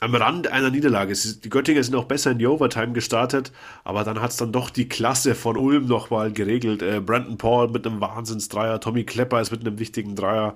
am 0.00 0.14
Rand 0.14 0.48
einer 0.48 0.70
Niederlage. 0.70 1.14
Die 1.14 1.50
Göttinger 1.50 1.82
sind 1.84 1.94
auch 1.94 2.06
besser 2.06 2.30
in 2.32 2.38
die 2.38 2.46
Overtime 2.46 2.92
gestartet, 2.92 3.52
aber 3.84 4.04
dann 4.04 4.20
hat 4.20 4.30
es 4.30 4.38
dann 4.38 4.52
doch 4.52 4.70
die 4.70 4.88
Klasse 4.88 5.34
von 5.34 5.56
Ulm 5.56 5.86
nochmal 5.86 6.32
geregelt. 6.32 6.82
Äh, 6.82 7.00
Brandon 7.00 7.36
Paul 7.36 7.68
mit 7.68 7.86
einem 7.86 8.00
Wahnsinnsdreier, 8.00 8.80
Tommy 8.80 9.04
Klepper 9.04 9.40
ist 9.40 9.52
mit 9.52 9.60
einem 9.60 9.78
wichtigen 9.78 10.16
Dreier. 10.16 10.54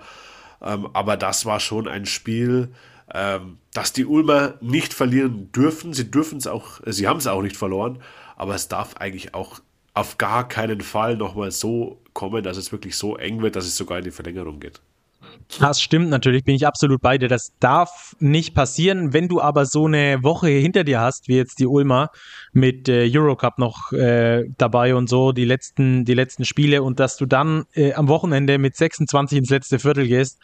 Ähm, 0.62 0.88
aber 0.94 1.16
das 1.16 1.44
war 1.44 1.60
schon 1.60 1.86
ein 1.86 2.06
Spiel, 2.06 2.70
dass 3.08 3.92
die 3.92 4.06
Ulmer 4.06 4.54
nicht 4.60 4.92
verlieren 4.92 5.52
dürfen. 5.52 5.92
Sie 5.92 6.10
dürfen 6.10 6.38
es 6.38 6.46
auch, 6.46 6.84
äh, 6.84 6.92
sie 6.92 7.06
haben 7.06 7.18
es 7.18 7.26
auch 7.26 7.42
nicht 7.42 7.56
verloren, 7.56 7.98
aber 8.36 8.54
es 8.54 8.68
darf 8.68 8.96
eigentlich 8.96 9.34
auch 9.34 9.60
auf 9.94 10.18
gar 10.18 10.46
keinen 10.46 10.80
Fall 10.80 11.16
nochmal 11.16 11.50
so 11.50 12.00
kommen, 12.12 12.42
dass 12.42 12.56
es 12.56 12.72
wirklich 12.72 12.96
so 12.96 13.16
eng 13.16 13.42
wird, 13.42 13.56
dass 13.56 13.64
es 13.64 13.76
sogar 13.76 13.98
in 13.98 14.04
die 14.04 14.10
Verlängerung 14.10 14.60
geht. 14.60 14.80
Das 15.60 15.80
stimmt 15.80 16.10
natürlich, 16.10 16.44
bin 16.44 16.54
ich 16.54 16.66
absolut 16.66 17.00
bei 17.00 17.18
dir. 17.18 17.28
Das 17.28 17.52
darf 17.60 18.16
nicht 18.18 18.54
passieren. 18.54 19.12
Wenn 19.12 19.28
du 19.28 19.40
aber 19.40 19.64
so 19.64 19.86
eine 19.86 20.22
Woche 20.22 20.48
hinter 20.48 20.84
dir 20.84 21.00
hast, 21.00 21.28
wie 21.28 21.36
jetzt 21.36 21.58
die 21.60 21.66
Ulmer 21.66 22.10
mit 22.52 22.88
äh, 22.88 23.08
Eurocup 23.10 23.58
noch 23.58 23.92
äh, 23.92 24.44
dabei 24.58 24.94
und 24.94 25.08
so, 25.08 25.32
die 25.32 25.44
letzten, 25.44 26.04
die 26.04 26.14
letzten 26.14 26.44
Spiele 26.44 26.82
und 26.82 27.00
dass 27.00 27.16
du 27.16 27.26
dann 27.26 27.64
äh, 27.74 27.94
am 27.94 28.08
Wochenende 28.08 28.58
mit 28.58 28.76
26 28.76 29.38
ins 29.38 29.50
letzte 29.50 29.78
Viertel 29.78 30.08
gehst 30.08 30.40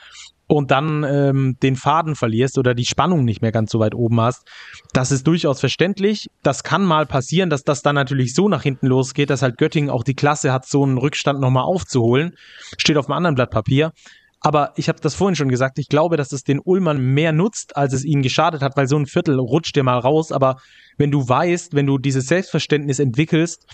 und 0.53 0.71
dann 0.71 1.03
ähm, 1.05 1.57
den 1.63 1.77
Faden 1.77 2.15
verlierst 2.15 2.59
oder 2.59 2.75
die 2.75 2.85
Spannung 2.85 3.25
nicht 3.25 3.41
mehr 3.41 3.53
ganz 3.53 3.73
so 3.73 3.79
weit 3.81 3.95
oben 3.95 4.21
hast, 4.21 4.47
das 4.93 5.11
ist 5.11 5.27
durchaus 5.27 5.61
verständlich. 5.61 6.29
Das 6.43 6.63
kann 6.63 6.85
mal 6.85 7.07
passieren, 7.07 7.49
dass 7.49 7.65
das 7.65 7.83
dann 7.83 7.95
natürlich 7.95 8.35
so 8.35 8.49
nach 8.49 8.63
hinten 8.63 8.87
losgeht, 8.87 9.31
dass 9.31 9.41
halt 9.41 9.57
Göttingen 9.57 9.89
auch 9.89 10.05
die 10.05 10.15
Klasse 10.15 10.53
hat, 10.53 10.67
so 10.67 10.83
einen 10.83 10.99
Rückstand 10.99 11.41
nochmal 11.41 11.65
aufzuholen. 11.65 12.37
Steht 12.77 12.99
auf 12.99 13.07
einem 13.07 13.17
anderen 13.17 13.35
Blatt 13.35 13.51
Papier. 13.51 13.93
Aber 14.41 14.73
ich 14.77 14.89
habe 14.89 15.01
das 15.01 15.15
vorhin 15.15 15.37
schon 15.37 15.49
gesagt, 15.49 15.79
ich 15.79 15.89
glaube, 15.89 16.17
dass 16.17 16.33
es 16.33 16.43
den 16.43 16.59
Ulmern 16.59 16.99
mehr 16.99 17.33
nutzt, 17.33 17.77
als 17.77 17.95
es 17.95 18.05
ihnen 18.05 18.23
geschadet 18.23 18.61
hat, 18.61 18.77
weil 18.77 18.89
so 18.89 18.97
ein 18.97 19.07
Viertel 19.07 19.39
rutscht 19.39 19.77
dir 19.77 19.85
mal 19.85 19.99
raus. 19.99 20.33
Aber 20.33 20.57
wenn 20.99 21.11
du 21.11 21.27
weißt, 21.27 21.75
wenn 21.75 21.87
du 21.87 21.97
dieses 21.97 22.27
Selbstverständnis 22.27 22.99
entwickelst, 22.99 23.67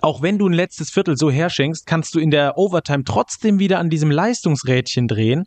auch 0.00 0.22
wenn 0.22 0.38
du 0.38 0.48
ein 0.48 0.54
letztes 0.54 0.90
Viertel 0.90 1.16
so 1.16 1.30
herschenkst, 1.30 1.86
kannst 1.86 2.14
du 2.14 2.18
in 2.18 2.30
der 2.30 2.56
Overtime 2.56 3.04
trotzdem 3.04 3.58
wieder 3.58 3.78
an 3.78 3.90
diesem 3.90 4.10
Leistungsrädchen 4.10 5.06
drehen 5.06 5.44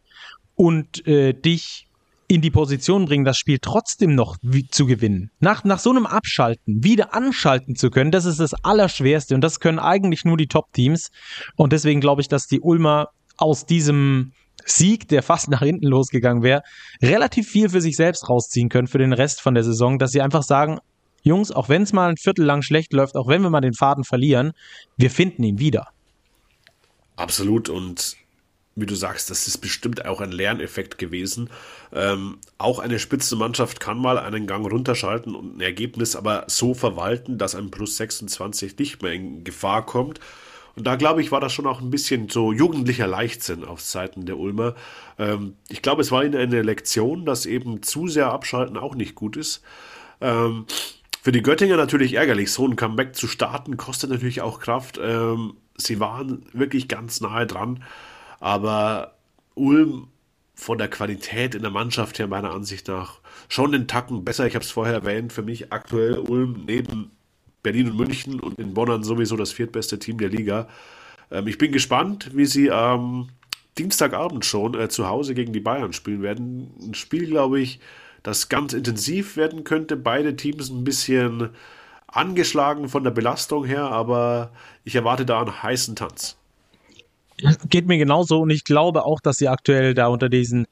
und 0.56 1.06
äh, 1.08 1.34
dich 1.34 1.88
in 2.28 2.42
die 2.42 2.50
Position 2.50 3.06
bringen, 3.06 3.26
das 3.26 3.38
Spiel 3.38 3.60
trotzdem 3.62 4.16
noch 4.16 4.38
zu 4.72 4.86
gewinnen. 4.86 5.30
Nach, 5.40 5.64
nach 5.64 5.80
so 5.80 5.92
einem 5.92 6.06
Abschalten 6.06 6.84
wieder 6.84 7.14
anschalten 7.14 7.76
zu 7.76 7.92
können, 7.92 8.12
das 8.12 8.26
ist 8.26 8.40
das 8.40 8.54
Allerschwerste 8.64 9.36
und 9.36 9.42
das 9.42 9.60
können 9.60 9.80
eigentlich 9.80 10.26
nur 10.26 10.38
die 10.38 10.48
Top-Teams. 10.48 11.12
Und 11.56 11.72
deswegen 11.72 12.02
glaube 12.02 12.22
ich, 12.22 12.28
dass 12.28 12.48
die 12.48 12.62
Ulmer 12.62 13.10
aus 13.38 13.66
diesem 13.66 14.32
Sieg, 14.66 15.08
der 15.10 15.22
fast 15.22 15.50
nach 15.50 15.62
hinten 15.62 15.86
losgegangen 15.86 16.42
wäre, 16.42 16.64
relativ 17.02 17.48
viel 17.48 17.70
für 17.70 17.82
sich 17.82 17.96
selbst 17.96 18.28
rausziehen 18.28 18.70
können 18.70 18.88
für 18.88 18.98
den 18.98 19.14
Rest 19.14 19.42
von 19.42 19.54
der 19.54 19.64
Saison, 19.64 20.00
dass 20.00 20.12
sie 20.12 20.22
einfach 20.22 20.44
sagen, 20.44 20.80
Jungs, 21.22 21.52
auch 21.52 21.70
wenn 21.70 21.84
es 21.84 21.94
mal 21.94 22.10
ein 22.10 22.18
Viertel 22.18 22.46
lang 22.46 22.62
schlecht 22.62 22.94
läuft, 22.94 23.16
auch 23.16 23.28
wenn 23.28 23.42
wir 23.42 23.50
mal 23.50 23.62
den 23.62 23.74
Faden 23.74 24.04
verlieren, 24.04 24.54
wir 24.98 25.12
finden 25.12 25.44
ihn 25.44 25.60
wieder. 25.60 25.88
Absolut 27.16 27.70
und 27.70 28.18
wie 28.76 28.86
du 28.86 28.96
sagst, 28.96 29.30
das 29.30 29.48
ist 29.48 29.60
bestimmt 29.60 30.06
auch 30.06 30.20
ein 30.20 30.32
Lerneffekt 30.32 30.98
gewesen. 30.98 31.50
Ähm, 31.94 32.38
auch 32.58 32.80
eine 32.80 33.00
Spitzenmannschaft 33.00 33.80
kann 33.80 33.98
mal 33.98 34.18
einen 34.18 34.48
Gang 34.48 34.70
runterschalten 34.70 35.34
und 35.34 35.58
ein 35.58 35.62
Ergebnis 35.62 36.16
aber 36.16 36.44
so 36.48 36.74
verwalten, 36.74 37.38
dass 37.38 37.56
ein 37.56 37.72
Plus 37.72 37.96
26 37.98 38.78
nicht 38.78 39.02
mehr 39.02 39.14
in 39.14 39.46
Gefahr 39.46 39.86
kommt. 39.86 40.20
Und 40.76 40.86
da 40.86 40.98
glaube 40.98 41.22
ich, 41.22 41.32
war 41.32 41.40
das 41.40 41.54
schon 41.54 41.68
auch 41.68 41.80
ein 41.80 41.90
bisschen 41.90 42.28
so 42.28 42.52
jugendlicher 42.52 43.08
Leichtsinn 43.08 43.64
auf 43.64 43.80
Seiten 43.80 44.26
der 44.26 44.38
Ulmer. 44.38 44.76
Ähm, 45.18 45.56
ich 45.70 45.82
glaube, 45.82 46.02
es 46.02 46.12
war 46.12 46.26
ihnen 46.26 46.36
eine 46.36 46.62
Lektion, 46.62 47.26
dass 47.26 47.46
eben 47.46 47.82
zu 47.82 48.10
sehr 48.10 48.28
abschalten 48.28 48.76
auch 48.76 48.94
nicht 48.94 49.16
gut 49.16 49.38
ist. 49.38 49.62
Ähm, 50.20 50.66
für 51.22 51.32
die 51.32 51.42
Göttinger 51.42 51.78
natürlich 51.78 52.14
ärgerlich, 52.14 52.52
so 52.52 52.68
ein 52.68 52.76
Comeback 52.76 53.16
zu 53.16 53.28
starten, 53.28 53.78
kostet 53.78 54.10
natürlich 54.10 54.42
auch 54.42 54.60
Kraft. 54.60 55.00
Ähm, 55.02 55.56
sie 55.78 56.02
waren 56.02 56.46
wirklich 56.52 56.90
ganz 56.90 57.22
nahe 57.22 57.48
dran. 57.48 57.82
Aber 58.46 59.16
Ulm 59.56 60.10
von 60.54 60.78
der 60.78 60.88
Qualität 60.88 61.56
in 61.56 61.64
der 61.64 61.72
Mannschaft 61.72 62.20
her 62.20 62.28
meiner 62.28 62.52
Ansicht 62.52 62.88
nach 62.88 63.20
schon 63.50 63.72
den 63.72 63.88
Tacken 63.88 64.24
besser. 64.24 64.46
Ich 64.46 64.54
habe 64.54 64.64
es 64.64 64.70
vorher 64.70 64.94
erwähnt, 64.94 65.34
für 65.34 65.42
mich 65.42 65.74
aktuell 65.74 66.20
Ulm 66.20 66.64
neben 66.68 67.10
Berlin 67.64 67.90
und 67.90 67.98
München 67.98 68.40
und 68.40 68.60
in 68.60 68.76
Bonn 68.76 69.04
sowieso 69.04 69.36
das 69.36 69.52
viertbeste 69.52 69.98
Team 69.98 70.20
der 70.20 70.30
Liga. 70.30 70.68
Ähm, 71.32 71.48
ich 71.48 71.58
bin 71.58 71.72
gespannt, 71.72 72.36
wie 72.36 72.46
sie 72.46 72.70
am 72.70 73.30
Dienstagabend 73.80 74.46
schon 74.46 74.80
äh, 74.80 74.90
zu 74.90 75.08
Hause 75.08 75.34
gegen 75.34 75.52
die 75.52 75.60
Bayern 75.60 75.92
spielen 75.92 76.22
werden. 76.22 76.70
Ein 76.80 76.94
Spiel, 76.94 77.26
glaube 77.26 77.60
ich, 77.60 77.80
das 78.22 78.48
ganz 78.48 78.74
intensiv 78.74 79.38
werden 79.38 79.64
könnte. 79.64 79.98
Beide 79.98 80.36
Teams 80.36 80.70
ein 80.70 80.84
bisschen 80.84 81.50
angeschlagen 82.06 82.90
von 82.90 83.04
der 83.04 83.10
Belastung 83.10 83.66
her, 83.66 83.86
aber 83.86 84.52
ich 84.84 84.94
erwarte 84.94 85.26
da 85.26 85.42
einen 85.42 85.64
heißen 85.64 85.96
Tanz. 85.96 86.38
Geht 87.70 87.88
mir 87.88 87.98
genauso 87.98 88.42
und 88.42 88.50
ich 88.50 88.64
glaube 88.64 89.06
auch, 89.06 89.20
dass 89.20 89.38
sie 89.38 89.50
aktuell 89.50 89.94
da 89.94 90.08
unter 90.08 90.30
diesen 90.30 90.68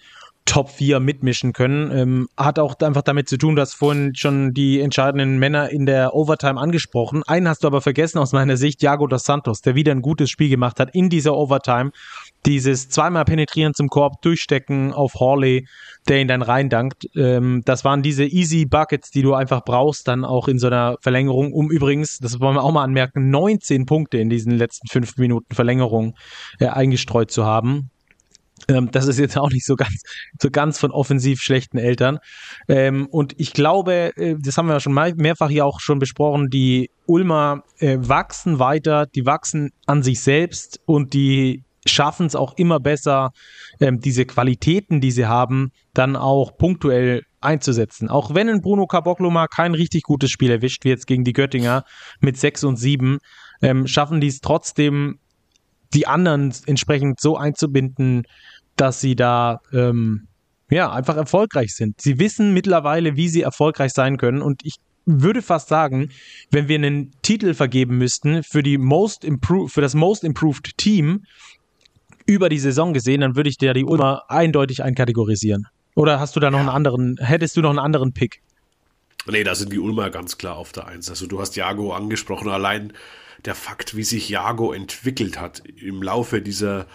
Top 0.45 0.69
4 0.69 0.99
mitmischen 0.99 1.53
können. 1.53 1.91
Ähm, 1.91 2.27
hat 2.37 2.59
auch 2.59 2.75
einfach 2.79 3.01
damit 3.01 3.29
zu 3.29 3.37
tun, 3.37 3.55
dass 3.55 3.73
vorhin 3.73 4.13
schon 4.15 4.53
die 4.53 4.81
entscheidenden 4.81 5.39
Männer 5.39 5.69
in 5.69 5.85
der 5.85 6.13
Overtime 6.13 6.59
angesprochen. 6.59 7.23
Einen 7.25 7.47
hast 7.47 7.63
du 7.63 7.67
aber 7.67 7.81
vergessen 7.81 8.17
aus 8.17 8.33
meiner 8.33 8.57
Sicht, 8.57 8.81
Jago 8.81 9.07
dos 9.07 9.23
Santos, 9.23 9.61
der 9.61 9.75
wieder 9.75 9.91
ein 9.91 10.01
gutes 10.01 10.29
Spiel 10.29 10.49
gemacht 10.49 10.79
hat 10.79 10.93
in 10.93 11.09
dieser 11.09 11.35
Overtime. 11.35 11.91
Dieses 12.45 12.89
zweimal 12.89 13.23
penetrieren 13.23 13.73
zum 13.73 13.87
Korb, 13.87 14.21
durchstecken 14.21 14.91
auf 14.91 15.13
Hawley, 15.15 15.65
der 16.09 16.19
ihn 16.19 16.27
dann 16.27 16.41
reindankt. 16.41 17.07
Ähm, 17.15 17.61
das 17.63 17.85
waren 17.85 18.03
diese 18.03 18.25
easy 18.25 18.65
Buckets, 18.65 19.11
die 19.11 19.21
du 19.21 19.33
einfach 19.33 19.63
brauchst, 19.63 20.07
dann 20.09 20.25
auch 20.25 20.49
in 20.49 20.59
so 20.59 20.67
einer 20.67 20.97
Verlängerung, 20.99 21.53
um 21.53 21.71
übrigens, 21.71 22.19
das 22.19 22.41
wollen 22.41 22.55
wir 22.55 22.63
auch 22.63 22.73
mal 22.73 22.83
anmerken, 22.83 23.29
19 23.29 23.85
Punkte 23.85 24.17
in 24.17 24.29
diesen 24.29 24.51
letzten 24.51 24.87
fünf 24.87 25.17
Minuten 25.17 25.55
Verlängerung 25.55 26.15
äh, 26.59 26.67
eingestreut 26.67 27.31
zu 27.31 27.45
haben. 27.45 27.91
Ähm, 28.67 28.89
das 28.91 29.07
ist 29.07 29.19
jetzt 29.19 29.37
auch 29.37 29.49
nicht 29.49 29.65
so 29.65 29.75
ganz, 29.75 30.01
so 30.41 30.49
ganz 30.49 30.79
von 30.79 30.91
offensiv 30.91 31.41
schlechten 31.41 31.77
Eltern. 31.77 32.19
Ähm, 32.67 33.07
und 33.07 33.33
ich 33.37 33.53
glaube, 33.53 34.15
äh, 34.15 34.35
das 34.39 34.57
haben 34.57 34.67
wir 34.67 34.73
ja 34.73 34.79
schon 34.79 34.93
mehrfach 34.93 35.49
hier 35.49 35.65
auch 35.65 35.79
schon 35.79 35.99
besprochen, 35.99 36.49
die 36.49 36.89
Ulmer 37.05 37.63
äh, 37.79 37.97
wachsen 37.99 38.59
weiter, 38.59 39.05
die 39.05 39.25
wachsen 39.25 39.71
an 39.85 40.03
sich 40.03 40.21
selbst 40.21 40.79
und 40.85 41.13
die 41.13 41.63
schaffen 41.85 42.25
es 42.25 42.35
auch 42.35 42.57
immer 42.57 42.79
besser, 42.79 43.31
ähm, 43.79 43.99
diese 43.99 44.25
Qualitäten, 44.25 45.01
die 45.01 45.11
sie 45.11 45.25
haben, 45.25 45.71
dann 45.93 46.15
auch 46.15 46.57
punktuell 46.57 47.23
einzusetzen. 47.41 48.09
Auch 48.09 48.33
wenn 48.33 48.49
ein 48.49 48.61
Bruno 48.61 48.87
Caboclo 48.87 49.29
mal 49.29 49.47
kein 49.47 49.73
richtig 49.73 50.03
gutes 50.03 50.31
Spiel 50.31 50.51
erwischt, 50.51 50.85
wie 50.85 50.89
jetzt 50.89 51.07
gegen 51.07 51.23
die 51.23 51.33
Göttinger 51.33 51.83
mit 52.21 52.37
6 52.37 52.63
und 52.63 52.77
7, 52.77 53.19
ähm, 53.61 53.87
schaffen 53.87 54.21
die 54.21 54.27
es 54.27 54.39
trotzdem, 54.39 55.19
die 55.93 56.07
anderen 56.07 56.53
entsprechend 56.65 57.19
so 57.19 57.37
einzubinden, 57.37 58.23
dass 58.75 59.01
sie 59.01 59.15
da 59.15 59.61
ähm, 59.71 60.27
ja 60.69 60.91
einfach 60.91 61.17
erfolgreich 61.17 61.75
sind. 61.75 62.01
Sie 62.01 62.19
wissen 62.19 62.53
mittlerweile, 62.53 63.15
wie 63.15 63.29
sie 63.29 63.41
erfolgreich 63.41 63.93
sein 63.93 64.17
können 64.17 64.41
und 64.41 64.61
ich 64.63 64.75
würde 65.05 65.41
fast 65.41 65.67
sagen, 65.67 66.09
wenn 66.49 66.67
wir 66.67 66.75
einen 66.75 67.11
Titel 67.21 67.53
vergeben 67.53 67.97
müssten 67.97 68.43
für 68.43 68.63
die 68.63 68.77
Most 68.77 69.23
Improved, 69.25 69.73
für 69.73 69.81
das 69.81 69.95
Most 69.95 70.23
Improved 70.23 70.77
Team 70.77 71.25
über 72.25 72.49
die 72.49 72.59
Saison 72.59 72.93
gesehen, 72.93 73.21
dann 73.21 73.35
würde 73.35 73.49
ich 73.49 73.57
dir 73.57 73.73
die 73.73 73.83
Ulmer 73.83 74.23
eindeutig 74.29 74.81
einkategorisieren. 74.81 75.67
Oder 75.95 76.19
hast 76.19 76.35
du 76.35 76.39
da 76.39 76.49
noch 76.49 76.59
ja. 76.59 76.63
einen 76.63 76.75
anderen, 76.75 77.17
hättest 77.19 77.57
du 77.57 77.61
noch 77.61 77.69
einen 77.69 77.79
anderen 77.79 78.13
Pick? 78.13 78.41
Nee, 79.25 79.43
da 79.43 79.55
sind 79.55 79.71
die 79.71 79.79
Ulmer 79.79 80.09
ganz 80.09 80.37
klar 80.37 80.55
auf 80.55 80.71
der 80.71 80.87
Eins. 80.87 81.09
Also 81.09 81.27
du 81.27 81.39
hast 81.39 81.55
Jago 81.55 81.93
angesprochen, 81.93 82.49
allein 82.49 82.93
der 83.45 83.55
Fakt, 83.55 83.95
wie 83.95 84.03
sich 84.03 84.29
Jago 84.29 84.73
entwickelt 84.73 85.39
hat 85.39 85.63
im 85.65 86.01
Laufe 86.01 86.41
dieser 86.41 86.87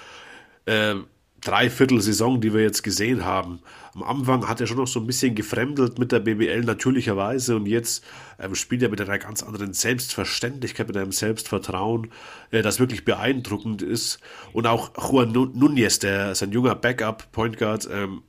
äh, 0.67 0.95
Dreiviertel-Saison, 1.43 2.41
die 2.41 2.53
wir 2.53 2.63
jetzt 2.63 2.83
gesehen 2.83 3.25
haben. 3.25 3.61
Am 3.95 4.03
Anfang 4.03 4.49
hat 4.49 4.61
er 4.61 4.67
schon 4.67 4.77
noch 4.77 4.87
so 4.87 5.01
ein 5.01 5.07
bisschen 5.07 5.35
gefremdelt 5.35 5.99
mit 5.99 6.13
der 6.13 6.21
BBL 6.21 6.63
natürlicherweise 6.63 7.57
und 7.57 7.67
jetzt 7.67 8.05
ähm, 8.39 8.55
spielt 8.55 8.83
er 8.83 8.89
mit 8.89 9.01
einer 9.01 9.19
ganz 9.19 9.43
anderen 9.43 9.73
Selbstverständlichkeit, 9.73 10.89
mit 10.89 10.97
einem 10.97 11.13
Selbstvertrauen, 11.13 12.11
äh, 12.51 12.63
das 12.63 12.81
wirklich 12.81 13.05
beeindruckend 13.05 13.83
ist. 13.83 14.21
Und 14.53 14.67
auch 14.67 14.91
Juan 14.97 15.33
Núñez, 15.33 16.01
der 16.01 16.35
sein 16.35 16.53
junger 16.53 16.75
Backup 16.75 17.31
Point 17.33 17.57
Guard, 17.57 17.89
ähm, 17.91 18.23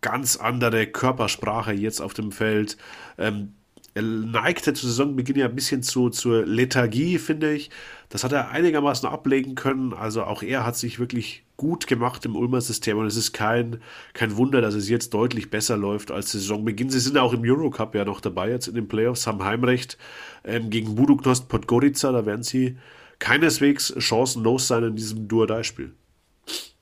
ganz 0.00 0.36
andere 0.36 0.86
Körpersprache 0.86 1.72
jetzt 1.72 2.00
auf 2.00 2.14
dem 2.14 2.32
Feld. 2.32 2.76
Ähm, 3.18 3.54
er 3.94 4.02
neigte 4.02 4.74
zu 4.74 4.86
Saisonbeginn 4.86 5.36
ja 5.36 5.46
ein 5.46 5.54
bisschen 5.54 5.82
zu, 5.82 6.10
zur 6.10 6.44
Lethargie, 6.44 7.18
finde 7.18 7.54
ich. 7.54 7.70
Das 8.10 8.24
hat 8.24 8.32
er 8.32 8.50
einigermaßen 8.50 9.08
ablegen 9.08 9.54
können. 9.54 9.94
Also 9.94 10.24
auch 10.24 10.42
er 10.42 10.66
hat 10.66 10.76
sich 10.76 10.98
wirklich 10.98 11.45
gut 11.56 11.86
gemacht 11.86 12.24
im 12.24 12.36
Ulmer 12.36 12.60
System 12.60 12.98
und 12.98 13.06
es 13.06 13.16
ist 13.16 13.32
kein, 13.32 13.80
kein 14.12 14.36
Wunder, 14.36 14.60
dass 14.60 14.74
es 14.74 14.88
jetzt 14.88 15.14
deutlich 15.14 15.50
besser 15.50 15.76
läuft 15.76 16.10
als 16.10 16.32
der 16.32 16.40
Saisonbeginn. 16.40 16.90
Sie 16.90 17.00
sind 17.00 17.16
auch 17.16 17.32
im 17.32 17.42
Eurocup 17.42 17.94
ja 17.94 18.04
noch 18.04 18.20
dabei 18.20 18.50
jetzt 18.50 18.68
in 18.68 18.74
den 18.74 18.88
Playoffs, 18.88 19.26
haben 19.26 19.42
Heimrecht 19.42 19.96
ähm, 20.44 20.70
gegen 20.70 20.94
Buduknost 20.94 21.48
Podgorica. 21.48 22.12
Da 22.12 22.26
werden 22.26 22.42
sie 22.42 22.76
keineswegs 23.18 23.94
chancenlos 23.98 24.68
sein 24.68 24.84
in 24.84 24.96
diesem 24.96 25.28
Duodai-Spiel. 25.28 25.92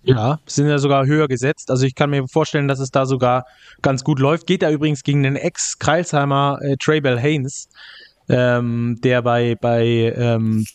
Ja, 0.03 0.39
sind 0.47 0.69
ja 0.69 0.79
sogar 0.79 1.07
höher 1.07 1.29
gesetzt. 1.29 1.71
Also 1.71 1.87
ich 1.87 1.95
kann 1.95 2.11
mir 2.11 2.29
vorstellen, 2.29 2.69
dass 2.69 2.79
es 2.79 2.91
da 2.91 3.07
sogar 3.07 3.47
ganz 3.81 4.05
gut 4.05 4.19
läuft. 4.19 4.47
Geht 4.47 4.63
da 4.63 4.71
übrigens 4.71 5.03
gegen 5.03 5.23
den 5.23 5.37
Ex-Kreilsheimer 5.37 6.59
äh, 6.61 6.77
Traybell 6.77 7.19
Haynes, 7.19 7.71
ähm, 8.29 8.99
der 9.03 9.23
bei, 9.23 9.57
bei 9.59 10.13
ähm, 10.15 10.67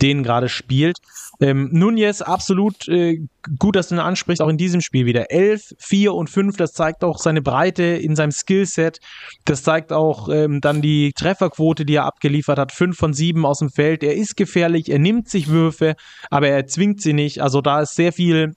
denen 0.00 0.22
gerade 0.22 0.48
spielt. 0.48 0.96
Ähm, 1.40 1.70
Nunez, 1.72 2.20
absolut 2.20 2.86
äh, 2.88 3.18
gut, 3.58 3.74
dass 3.74 3.88
du 3.88 3.94
ihn 3.94 4.00
ansprichst, 4.00 4.42
auch 4.42 4.48
in 4.48 4.58
diesem 4.58 4.82
Spiel 4.82 5.06
wieder. 5.06 5.30
11, 5.30 5.74
4 5.78 6.14
und 6.14 6.28
5, 6.28 6.56
das 6.56 6.72
zeigt 6.72 7.02
auch 7.02 7.18
seine 7.18 7.40
Breite 7.40 7.82
in 7.82 8.14
seinem 8.14 8.32
Skillset. 8.32 8.98
Das 9.46 9.62
zeigt 9.62 9.92
auch 9.92 10.28
ähm, 10.28 10.60
dann 10.60 10.82
die 10.82 11.12
Trefferquote, 11.12 11.86
die 11.86 11.94
er 11.94 12.04
abgeliefert 12.04 12.58
hat. 12.58 12.72
5 12.72 12.96
von 12.96 13.14
7 13.14 13.46
aus 13.46 13.60
dem 13.60 13.70
Feld. 13.70 14.02
Er 14.02 14.14
ist 14.14 14.36
gefährlich, 14.36 14.90
er 14.90 14.98
nimmt 14.98 15.30
sich 15.30 15.48
Würfe, 15.48 15.94
aber 16.28 16.48
er 16.48 16.66
zwingt 16.66 17.00
sie 17.00 17.14
nicht. 17.14 17.40
Also 17.40 17.62
da 17.62 17.80
ist 17.80 17.94
sehr 17.94 18.12
viel 18.12 18.54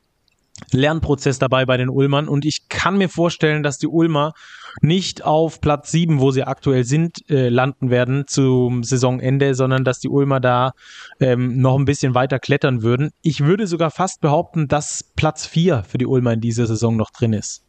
Lernprozess 0.72 1.40
dabei 1.40 1.66
bei 1.66 1.78
den 1.78 1.90
Ulmern 1.90 2.28
und 2.28 2.46
ich 2.46 2.68
kann 2.70 2.98
mir 2.98 3.10
vorstellen, 3.10 3.64
dass 3.64 3.78
die 3.78 3.88
Ulmer 3.88 4.34
nicht 4.82 5.24
auf 5.24 5.62
Platz 5.62 5.92
7, 5.92 6.20
wo 6.20 6.32
sie 6.32 6.44
aktuell 6.44 6.84
sind, 6.84 7.30
äh, 7.30 7.50
landen 7.50 7.90
werden 7.90 8.26
zum 8.28 8.84
Saisonende, 8.84 9.56
sondern 9.56 9.84
dass 9.84 10.00
die 10.00 10.10
Ulmer 10.10 10.40
da 10.40 10.74
ähm, 11.20 11.60
noch 11.60 11.78
ein 11.78 11.86
bisschen 11.86 12.16
weiter 12.16 12.40
klettern 12.40 12.82
würden. 12.82 13.12
Ich 13.22 13.42
würde 13.42 13.68
sogar 13.68 13.92
fast 13.92 14.22
behaupten, 14.22 14.68
dass 14.68 15.12
Platz 15.16 15.46
4 15.46 15.84
für 15.84 15.98
die 15.98 16.06
Ulmer 16.06 16.34
in 16.34 16.42
dieser 16.42 16.66
Saison 16.66 16.96
noch 16.96 17.12
drin 17.12 17.34
ist. 17.34 17.64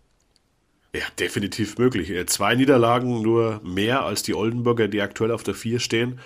Ja, 0.94 1.02
definitiv 1.18 1.76
möglich. 1.78 2.10
Äh, 2.10 2.26
zwei 2.26 2.54
Niederlagen 2.54 3.22
nur 3.22 3.60
mehr 3.64 4.04
als 4.04 4.22
die 4.22 4.34
Oldenburger, 4.34 4.88
die 4.88 5.02
aktuell 5.02 5.32
auf 5.32 5.42
der 5.42 5.54
4 5.54 5.80
stehen. 5.80 6.20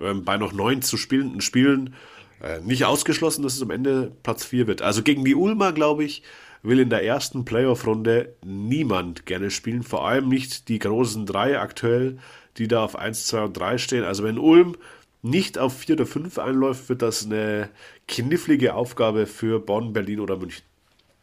Ähm, 0.00 0.24
bei 0.24 0.38
noch 0.38 0.52
neun 0.52 0.82
zu 0.82 0.96
spielenden 0.96 1.40
Spielen 1.40 1.94
äh, 2.42 2.60
nicht 2.60 2.84
ausgeschlossen, 2.84 3.42
dass 3.42 3.54
es 3.54 3.62
am 3.62 3.70
Ende 3.70 4.12
Platz 4.22 4.44
4 4.44 4.66
wird. 4.66 4.82
Also 4.82 5.02
gegen 5.02 5.24
die 5.24 5.34
Ulmer, 5.34 5.72
glaube 5.72 6.04
ich, 6.04 6.22
will 6.64 6.80
in 6.80 6.90
der 6.90 7.04
ersten 7.04 7.44
Playoff-Runde 7.44 8.34
niemand 8.44 9.26
gerne 9.26 9.50
spielen. 9.50 9.82
Vor 9.82 10.08
allem 10.08 10.28
nicht 10.28 10.68
die 10.68 10.78
großen 10.78 11.26
drei 11.26 11.60
aktuell, 11.60 12.18
die 12.56 12.68
da 12.68 12.84
auf 12.84 12.96
1, 12.96 13.26
2 13.26 13.44
und 13.44 13.56
3 13.56 13.78
stehen. 13.78 14.04
Also 14.04 14.24
wenn 14.24 14.38
Ulm 14.38 14.76
nicht 15.22 15.58
auf 15.58 15.76
4 15.78 15.96
oder 15.96 16.06
5 16.06 16.38
einläuft, 16.38 16.88
wird 16.88 17.02
das 17.02 17.26
eine 17.26 17.68
knifflige 18.08 18.74
Aufgabe 18.74 19.26
für 19.26 19.60
Bonn, 19.60 19.92
Berlin 19.92 20.20
oder 20.20 20.36
München. 20.36 20.64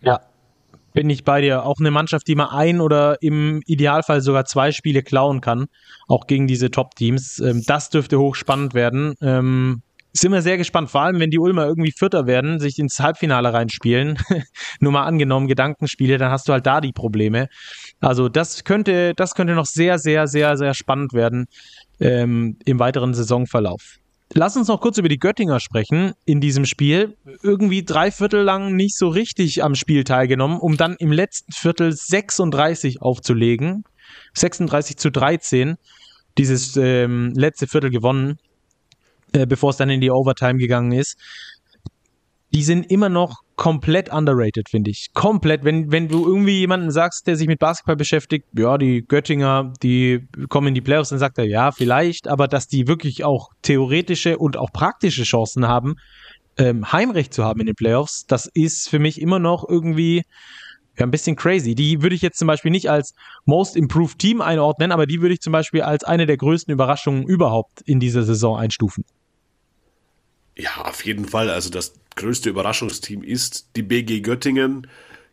Ja, 0.02 0.22
bin 0.94 1.10
ich 1.10 1.24
bei 1.24 1.42
dir. 1.42 1.66
Auch 1.66 1.80
eine 1.80 1.92
Mannschaft, 1.92 2.28
die 2.28 2.36
mal 2.36 2.50
ein 2.50 2.82
oder 2.82 3.22
im 3.22 3.62
Idealfall 3.66 4.22
sogar 4.22 4.46
zwei 4.46 4.72
Spiele 4.72 5.04
klauen 5.04 5.42
kann, 5.42 5.68
auch 6.08 6.28
gegen 6.28 6.48
diese 6.48 6.70
Top-Teams. 6.70 7.40
Ähm, 7.40 7.64
das 7.66 7.90
dürfte 7.90 8.20
hochspannend 8.20 8.74
werden. 8.74 9.16
Sind 10.14 10.34
wir 10.34 10.42
sehr 10.42 10.58
gespannt, 10.58 10.90
vor 10.90 11.02
allem 11.02 11.20
wenn 11.20 11.30
die 11.30 11.40
Ulmer 11.40 11.66
irgendwie 11.66 11.94
Vierter 11.98 12.28
werden, 12.28 12.60
sich 12.60 12.78
ins 12.80 13.00
Halbfinale 13.00 13.54
reinspielen. 13.54 14.18
Nur 14.82 14.92
mal 14.92 15.06
angenommen, 15.06 15.48
Gedankenspiele, 15.48 16.18
dann 16.18 16.32
hast 16.32 16.50
du 16.50 16.54
halt 16.54 16.66
da 16.66 16.82
die 16.82 16.92
Probleme. 16.92 17.48
Also 18.02 18.28
das 18.28 18.66
könnte, 18.66 19.14
das 19.16 19.36
könnte 19.36 19.54
noch 19.54 19.66
sehr, 19.66 20.00
sehr, 20.00 20.28
sehr, 20.28 20.58
sehr 20.58 20.74
spannend 20.74 21.14
werden 21.14 21.46
ähm, 22.02 22.58
im 22.66 22.80
weiteren 22.80 23.14
Saisonverlauf. 23.14 24.00
Lass 24.34 24.56
uns 24.56 24.70
noch 24.70 24.80
kurz 24.80 24.98
über 24.98 25.10
die 25.10 25.20
Göttinger 25.20 25.60
sprechen 25.60 26.14
in 26.24 26.40
diesem 26.40 26.66
Spiel. 26.66 27.18
Irgendwie 27.44 27.84
drei 27.84 28.12
Viertel 28.12 28.44
lang 28.44 28.76
nicht 28.76 28.98
so 28.98 29.10
richtig 29.10 29.64
am 29.64 29.76
Spiel 29.76 30.06
teilgenommen, 30.06 30.58
um 30.58 30.78
dann 30.78 30.96
im 31.00 31.12
letzten 31.12 31.52
Viertel 31.52 31.92
36 31.92 33.02
aufzulegen. 33.02 33.84
36 34.34 34.98
zu 34.98 35.12
13. 35.12 35.76
Dieses 36.38 36.78
ähm, 36.78 37.34
letzte 37.36 37.68
Viertel 37.68 37.90
gewonnen. 37.90 38.40
Äh, 39.34 39.46
bevor 39.46 39.70
es 39.70 39.78
dann 39.78 39.90
in 39.90 40.02
die 40.02 40.12
Overtime 40.12 40.58
gegangen 40.58 40.92
ist, 40.92 41.18
die 42.54 42.64
sind 42.64 42.92
immer 42.92 43.10
noch 43.10 43.44
komplett 43.56 44.12
underrated, 44.12 44.68
finde 44.70 44.92
ich. 44.92 45.14
Komplett. 45.14 45.64
Wenn, 45.64 45.92
wenn 45.92 46.08
du 46.10 46.26
irgendwie 46.26 46.60
jemanden 46.60 46.92
sagst, 46.92 47.28
der 47.28 47.38
sich 47.38 47.48
mit 47.48 47.60
Basketball 47.60 47.96
beschäftigt, 47.96 48.48
ja, 48.58 48.78
die 48.78 49.06
Göttinger, 49.08 49.72
die 49.82 50.28
kommen 50.50 50.70
in 50.70 50.74
die 50.74 50.82
Playoffs, 50.82 51.10
dann 51.10 51.20
sagt 51.20 51.38
er, 51.38 51.46
ja, 51.46 51.72
vielleicht, 51.72 52.28
aber 52.28 52.48
dass 52.48 52.68
die 52.68 52.88
wirklich 52.88 53.24
auch 53.24 53.50
theoretische 53.62 54.38
und 54.38 54.58
auch 54.58 54.72
praktische 54.74 55.24
Chancen 55.24 55.68
haben, 55.68 55.96
ähm, 56.58 56.92
Heimrecht 56.92 57.34
zu 57.34 57.46
haben 57.46 57.62
in 57.62 57.68
den 57.68 57.76
Playoffs, 57.76 58.26
das 58.26 58.50
ist 58.54 58.90
für 58.90 59.00
mich 59.00 59.22
immer 59.22 59.40
noch 59.40 59.68
irgendwie 59.68 60.24
ja, 60.98 61.06
ein 61.06 61.12
bisschen 61.12 61.38
crazy. 61.38 61.74
Die 61.74 62.02
würde 62.02 62.16
ich 62.16 62.22
jetzt 62.22 62.38
zum 62.38 62.48
Beispiel 62.48 62.72
nicht 62.72 62.90
als 62.90 63.14
Most 63.46 63.78
Improved 63.78 64.20
Team 64.20 64.42
einordnen, 64.42 64.92
aber 64.92 65.06
die 65.06 65.22
würde 65.22 65.34
ich 65.34 65.40
zum 65.40 65.54
Beispiel 65.54 65.84
als 65.84 66.04
eine 66.04 66.26
der 66.26 66.38
größten 66.38 66.74
Überraschungen 66.74 67.24
überhaupt 67.24 67.82
in 67.86 68.00
dieser 68.00 68.24
Saison 68.24 68.58
einstufen. 68.58 69.06
Ja, 70.58 70.82
auf 70.86 71.06
jeden 71.06 71.26
Fall. 71.26 71.50
Also 71.50 71.70
das 71.70 71.94
größte 72.16 72.50
Überraschungsteam 72.50 73.24
ist 73.24 73.76
die 73.76 73.84
BG 73.84 74.22
Göttingen. 74.22 74.88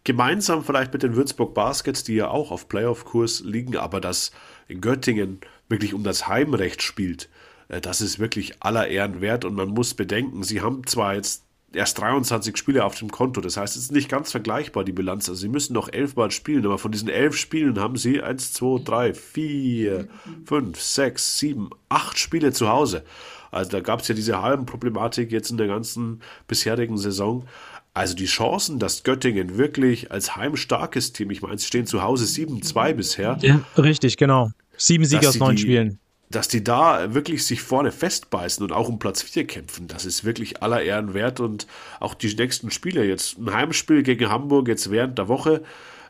Gemeinsam 0.04 0.64
vielleicht 0.64 0.92
mit 0.92 1.02
den 1.02 1.16
Würzburg 1.16 1.54
Baskets, 1.54 2.04
die 2.04 2.14
ja 2.14 2.28
auch 2.28 2.50
auf 2.50 2.68
Playoff-Kurs 2.68 3.40
liegen, 3.44 3.76
aber 3.76 4.00
dass 4.00 4.31
in 4.68 4.81
Göttingen 4.81 5.40
wirklich 5.68 5.92
um 5.92 6.02
das 6.02 6.28
Heimrecht 6.28 6.83
spielt, 6.83 7.28
äh, 7.68 7.81
das 7.81 8.00
ist 8.00 8.18
wirklich 8.18 8.62
aller 8.62 8.88
Ehren 8.88 9.20
wert 9.20 9.44
und 9.44 9.54
man 9.54 9.68
muss 9.68 9.94
bedenken, 9.94 10.42
sie 10.44 10.61
haben 10.61 10.87
zwar 10.87 11.14
jetzt 11.14 11.44
erst 11.72 11.98
23 11.98 12.57
Spiele 12.57 12.85
auf 12.85 12.94
dem 12.94 13.11
Konto. 13.11 13.40
Das 13.40 13.57
heißt, 13.57 13.76
es 13.76 13.85
ist 13.85 13.92
nicht 13.92 14.09
ganz 14.09 14.31
vergleichbar, 14.31 14.85
die 14.85 14.92
Bilanz. 14.92 15.28
Also 15.28 15.40
sie 15.40 15.48
müssen 15.48 15.74
noch 15.74 15.92
elfmal 15.92 16.31
spielen, 16.31 16.64
aber 16.64 16.78
von 16.78 16.92
diesen 16.92 17.09
elf 17.09 17.37
Spielen 17.37 17.78
haben 17.78 17.96
sie 17.96 18.22
1, 18.22 18.54
2, 18.54 18.85
3, 18.85 19.14
4, 19.14 20.09
5, 20.46 20.81
6, 20.81 21.38
7, 21.38 21.70
8 21.90 22.18
Spiele 22.18 22.52
zu 22.52 22.68
Hause. 22.68 23.04
Also 23.50 23.70
da 23.70 23.80
gab 23.80 24.00
es 24.00 24.08
ja 24.08 24.14
diese 24.14 24.42
halben 24.42 24.66
Problematik 24.66 25.32
jetzt 25.32 25.50
in 25.50 25.56
der 25.56 25.66
ganzen 25.66 26.20
bisherigen 26.46 26.98
Saison. 26.98 27.46
Also 27.94 28.14
die 28.14 28.26
Chancen, 28.26 28.78
dass 28.78 29.02
Göttingen 29.02 29.58
wirklich 29.58 30.12
als 30.12 30.37
heimstarkes 30.37 31.12
Team, 31.12 31.30
ich 31.30 31.42
meine, 31.42 31.58
sie 31.58 31.66
stehen 31.66 31.87
zu 31.87 32.02
Hause 32.02 32.26
7-2 32.26 32.94
bisher. 32.94 33.38
Ja, 33.40 33.61
richtig, 33.76 34.16
genau. 34.16 34.50
Sieben 34.76 35.04
Siege 35.04 35.28
aus 35.28 35.38
neun 35.38 35.56
die, 35.56 35.62
Spielen. 35.62 35.98
Dass 36.30 36.46
die 36.46 36.62
da 36.62 37.14
wirklich 37.14 37.44
sich 37.44 37.62
vorne 37.62 37.90
festbeißen 37.90 38.62
und 38.62 38.70
auch 38.72 38.88
um 38.88 38.98
Platz 38.98 39.22
4 39.22 39.46
kämpfen, 39.46 39.88
das 39.88 40.04
ist 40.04 40.24
wirklich 40.24 40.62
aller 40.62 40.82
Ehren 40.82 41.14
wert. 41.14 41.40
Und 41.40 41.66
auch 41.98 42.14
die 42.14 42.32
nächsten 42.34 42.70
Spiele 42.70 43.04
jetzt, 43.04 43.38
ein 43.38 43.52
Heimspiel 43.52 44.02
gegen 44.02 44.28
Hamburg 44.28 44.68
jetzt 44.68 44.90
während 44.90 45.18
der 45.18 45.26
Woche, 45.26 45.62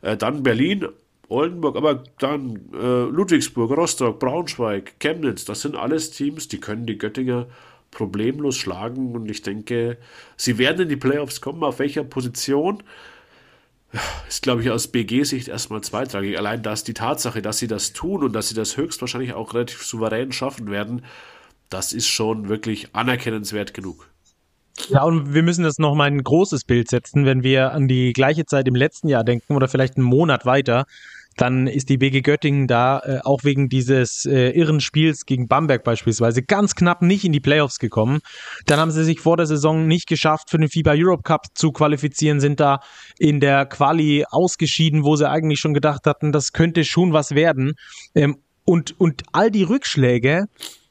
äh, 0.02 0.16
dann 0.16 0.42
Berlin, 0.42 0.88
Oldenburg, 1.28 1.76
aber 1.76 2.04
dann 2.18 2.70
äh, 2.72 3.04
Ludwigsburg, 3.04 3.76
Rostock, 3.76 4.18
Braunschweig, 4.18 4.98
Chemnitz, 4.98 5.44
das 5.44 5.60
sind 5.60 5.76
alles 5.76 6.10
Teams, 6.10 6.48
die 6.48 6.58
können 6.58 6.86
die 6.86 6.98
Göttinger 6.98 7.46
problemlos 7.90 8.56
schlagen 8.56 9.14
und 9.14 9.30
ich 9.30 9.42
denke, 9.42 9.98
sie 10.36 10.58
werden 10.58 10.82
in 10.82 10.88
die 10.88 10.96
Playoffs 10.96 11.40
kommen. 11.40 11.62
Auf 11.64 11.78
welcher 11.78 12.04
Position? 12.04 12.82
Ist, 14.28 14.42
glaube 14.42 14.60
ich, 14.60 14.70
aus 14.70 14.88
BG-Sicht 14.88 15.48
erstmal 15.48 15.80
zweitrangig. 15.80 16.36
Allein 16.36 16.62
dass 16.62 16.84
die 16.84 16.92
Tatsache, 16.92 17.40
dass 17.40 17.58
sie 17.58 17.68
das 17.68 17.94
tun 17.94 18.22
und 18.22 18.34
dass 18.34 18.50
sie 18.50 18.54
das 18.54 18.76
höchstwahrscheinlich 18.76 19.32
auch 19.32 19.54
relativ 19.54 19.82
souverän 19.82 20.30
schaffen 20.30 20.70
werden, 20.70 21.06
das 21.70 21.94
ist 21.94 22.06
schon 22.06 22.48
wirklich 22.50 22.94
anerkennenswert 22.94 23.72
genug. 23.72 24.10
Ja, 24.88 25.02
und 25.02 25.34
wir 25.34 25.42
müssen 25.42 25.64
das 25.64 25.78
nochmal 25.78 26.08
in 26.08 26.18
ein 26.18 26.24
großes 26.24 26.64
Bild 26.64 26.88
setzen, 26.88 27.24
wenn 27.24 27.42
wir 27.42 27.72
an 27.72 27.88
die 27.88 28.12
gleiche 28.12 28.46
Zeit 28.46 28.68
im 28.68 28.74
letzten 28.74 29.08
Jahr 29.08 29.24
denken 29.24 29.56
oder 29.56 29.68
vielleicht 29.68 29.96
einen 29.96 30.06
Monat 30.06 30.46
weiter 30.46 30.86
dann 31.38 31.66
ist 31.66 31.88
die 31.88 31.98
BG 31.98 32.20
Göttingen 32.20 32.66
da 32.66 33.00
äh, 33.00 33.18
auch 33.24 33.44
wegen 33.44 33.68
dieses 33.68 34.26
äh, 34.26 34.50
irren 34.50 34.80
Spiels 34.80 35.24
gegen 35.24 35.46
Bamberg 35.48 35.84
beispielsweise 35.84 36.42
ganz 36.42 36.74
knapp 36.74 37.00
nicht 37.00 37.24
in 37.24 37.32
die 37.32 37.40
Playoffs 37.40 37.78
gekommen. 37.78 38.20
Dann 38.66 38.80
haben 38.80 38.90
sie 38.90 39.04
sich 39.04 39.20
vor 39.20 39.36
der 39.36 39.46
Saison 39.46 39.86
nicht 39.86 40.08
geschafft, 40.08 40.50
für 40.50 40.58
den 40.58 40.68
FIBA 40.68 40.92
Europe 40.96 41.22
Cup 41.22 41.46
zu 41.54 41.70
qualifizieren, 41.70 42.40
sind 42.40 42.60
da 42.60 42.80
in 43.18 43.40
der 43.40 43.66
Quali 43.66 44.24
ausgeschieden, 44.28 45.04
wo 45.04 45.16
sie 45.16 45.30
eigentlich 45.30 45.60
schon 45.60 45.74
gedacht 45.74 46.06
hatten, 46.06 46.32
das 46.32 46.52
könnte 46.52 46.84
schon 46.84 47.12
was 47.12 47.34
werden. 47.34 47.74
Ähm, 48.14 48.38
und, 48.64 49.00
und 49.00 49.22
all 49.32 49.50
die 49.50 49.62
Rückschläge 49.62 50.46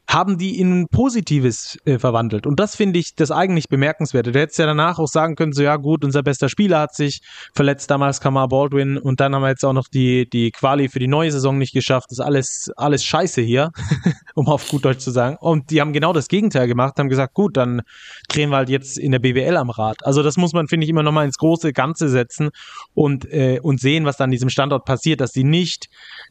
haben 0.10 0.38
die 0.38 0.60
in 0.60 0.88
Positives 0.88 1.78
äh, 1.86 2.00
verwandelt. 2.00 2.48
Und 2.48 2.60
das 2.60 2.76
finde 2.76 2.98
ich 2.98 3.16
das 3.16 3.30
eigentlich 3.30 3.68
bemerkenswerte. 3.68 4.32
Du 4.32 4.40
hättest 4.40 4.58
ja 4.58 4.66
danach 4.66 5.00
auch 5.00 5.08
sagen 5.08 5.36
können, 5.36 5.52
so 5.52 5.64
ja 5.64 5.76
gut, 5.76 6.06
unser 6.06 6.24
bester 6.24 6.48
Spieler 6.48 6.80
hat 6.80 6.96
sich 6.96 7.22
verletzt, 7.54 7.92
damals 7.92 8.22
Kamar 8.22 8.48
Baldwin 8.48 8.98
und 8.98 9.20
dann 9.20 9.36
haben 9.36 9.42
wir 9.42 9.50
jetzt 9.50 9.66
auch 9.66 9.74
noch 9.74 9.90
die, 9.90 10.30
die 10.30 10.52
Quali 10.52 10.88
für 10.88 11.00
die 11.00 11.08
neue 11.08 11.32
Saison 11.32 11.58
nicht 11.58 11.74
geschafft. 11.74 12.08
Das 12.10 12.20
ist 12.20 12.26
alles, 12.26 12.72
alles 12.78 13.04
scheiße 13.04 13.42
hier, 13.42 13.72
um 14.36 14.48
auf 14.48 14.70
gut 14.70 14.86
Deutsch 14.86 15.00
zu 15.00 15.12
sagen. 15.12 15.36
Und 15.42 15.72
die 15.72 15.82
haben 15.82 15.92
genau 15.92 16.14
das 16.14 16.30
Gegenteil 16.30 16.68
gemacht, 16.68 16.98
haben 16.98 17.10
gesagt, 17.10 17.34
gut, 17.34 17.58
dann 17.58 17.82
drehen 18.30 18.50
wir 18.50 18.58
halt 18.58 18.70
jetzt 18.70 18.98
in 18.98 19.12
der 19.12 19.20
BWL 19.20 19.58
am 19.58 19.70
Rad. 19.70 20.06
Also 20.06 20.24
das 20.24 20.38
muss 20.38 20.54
man, 20.54 20.70
finde 20.70 20.86
ich, 20.86 20.90
immer 20.90 21.04
nochmal 21.04 21.26
ins 21.26 21.38
große 21.38 21.74
Ganze 21.74 22.08
setzen 22.08 22.50
und, 22.94 23.26
äh, 23.26 23.60
und 23.62 23.82
sehen, 23.82 24.06
was 24.06 24.16
da 24.16 24.24
an 24.24 24.32
diesem 24.32 24.50
Standort 24.50 24.86
passiert, 24.86 25.20
dass 25.20 25.34
die 25.34 25.44
nicht 25.44 25.90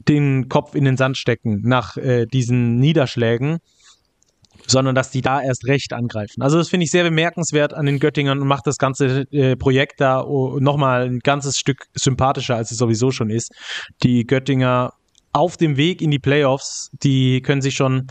den 0.09 0.49
Kopf 0.49 0.75
in 0.75 0.85
den 0.85 0.97
Sand 0.97 1.19
stecken 1.19 1.61
nach 1.63 1.99
äh, 1.99 2.25
diesen 2.25 2.77
Niederschlägen 2.77 3.59
sondern 4.67 4.95
dass 4.95 5.11
die 5.11 5.21
da 5.21 5.41
erst 5.41 5.67
recht 5.67 5.93
angreifen. 5.93 6.43
Also 6.43 6.59
das 6.59 6.69
finde 6.69 6.85
ich 6.85 6.91
sehr 6.91 7.05
bemerkenswert 7.05 7.75
an 7.75 7.87
den 7.87 7.99
Göttingern 7.99 8.41
und 8.41 8.49
macht 8.49 8.67
das 8.67 8.79
ganze 8.79 9.31
äh, 9.33 9.57
Projekt 9.57 10.01
da 10.01 10.23
oh, 10.23 10.59
nochmal 10.61 11.07
ein 11.07 11.21
ganzes 11.21 11.59
Stück 11.59 11.87
sympathischer, 11.95 12.57
als 12.57 12.71
es 12.71 12.79
sowieso 12.79 13.11
schon 13.11 13.31
ist. 13.31 13.53
Die 14.03 14.27
Göttinger 14.27 14.93
auf 15.33 15.57
dem 15.57 15.77
Weg 15.77 16.01
in 16.01 16.11
die 16.11 16.19
Playoffs, 16.19 16.91
die 17.03 17.43
können 17.43 17.63
sich 17.63 17.75
schon 17.75 18.07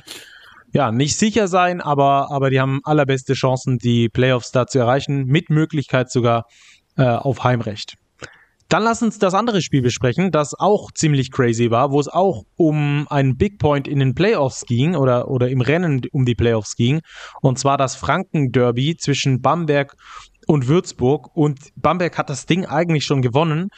ja, 0.74 0.92
nicht 0.92 1.18
sicher 1.18 1.48
sein, 1.48 1.80
aber, 1.80 2.32
aber 2.32 2.50
die 2.50 2.60
haben 2.60 2.82
allerbeste 2.84 3.34
Chancen, 3.34 3.78
die 3.78 4.10
Playoffs 4.10 4.52
da 4.52 4.68
zu 4.68 4.78
erreichen, 4.78 5.26
mit 5.26 5.50
Möglichkeit 5.50 6.12
sogar 6.12 6.46
äh, 6.98 7.04
auf 7.04 7.44
Heimrecht. 7.44 7.96
Dann 8.70 8.84
lass 8.84 9.04
uns 9.04 9.20
das 9.20 9.36
andere 9.36 9.62
Spiel 9.62 9.82
besprechen, 9.82 10.32
das 10.32 10.54
auch 10.56 10.92
ziemlich 10.92 11.32
crazy 11.32 11.70
war, 11.70 11.92
wo 11.92 12.00
es 12.00 12.08
auch 12.08 12.46
um 12.56 13.08
einen 13.10 13.38
Big 13.38 13.60
Point 13.60 13.88
in 13.88 14.00
den 14.00 14.16
Playoffs 14.16 14.66
ging 14.66 14.96
oder, 14.96 15.30
oder 15.30 15.50
im 15.50 15.62
Rennen 15.62 16.02
um 16.12 16.26
die 16.26 16.34
Playoffs 16.34 16.76
ging. 16.76 17.02
Und 17.42 17.60
zwar 17.60 17.78
das 17.78 17.96
Franken-Derby 17.96 18.98
zwischen 18.98 19.42
Bamberg 19.42 19.96
und 20.48 20.68
Würzburg. 20.68 21.36
Und 21.36 21.60
Bamberg 21.76 22.18
hat 22.18 22.30
das 22.30 22.48
Ding 22.48 22.66
eigentlich 22.66 23.06
schon 23.06 23.22
gewonnen, 23.22 23.70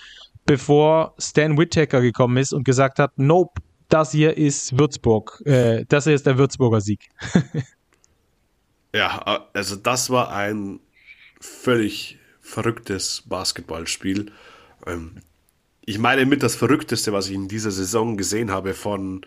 bevor 0.45 1.15
Stan 1.17 1.57
Whittaker 1.57 2.01
gekommen 2.01 2.37
ist 2.37 2.53
und 2.53 2.63
gesagt 2.63 2.99
hat, 2.99 3.11
nope, 3.17 3.61
das 3.89 4.11
hier 4.11 4.37
ist 4.37 4.77
Würzburg. 4.77 5.41
Äh, 5.45 5.85
das 5.87 6.05
hier 6.05 6.13
ist 6.13 6.25
der 6.25 6.37
Würzburger 6.37 6.79
Sieg. 6.81 7.09
ja, 8.93 9.47
also 9.53 9.75
das 9.75 10.09
war 10.09 10.31
ein 10.31 10.79
völlig 11.39 12.19
verrücktes 12.39 13.23
Basketballspiel. 13.25 14.31
Ähm, 14.87 15.11
ich 15.85 15.99
meine 15.99 16.25
mit 16.25 16.43
das 16.43 16.55
Verrückteste, 16.55 17.13
was 17.13 17.29
ich 17.29 17.35
in 17.35 17.47
dieser 17.47 17.71
Saison 17.71 18.17
gesehen 18.17 18.51
habe 18.51 18.73
von, 18.73 19.21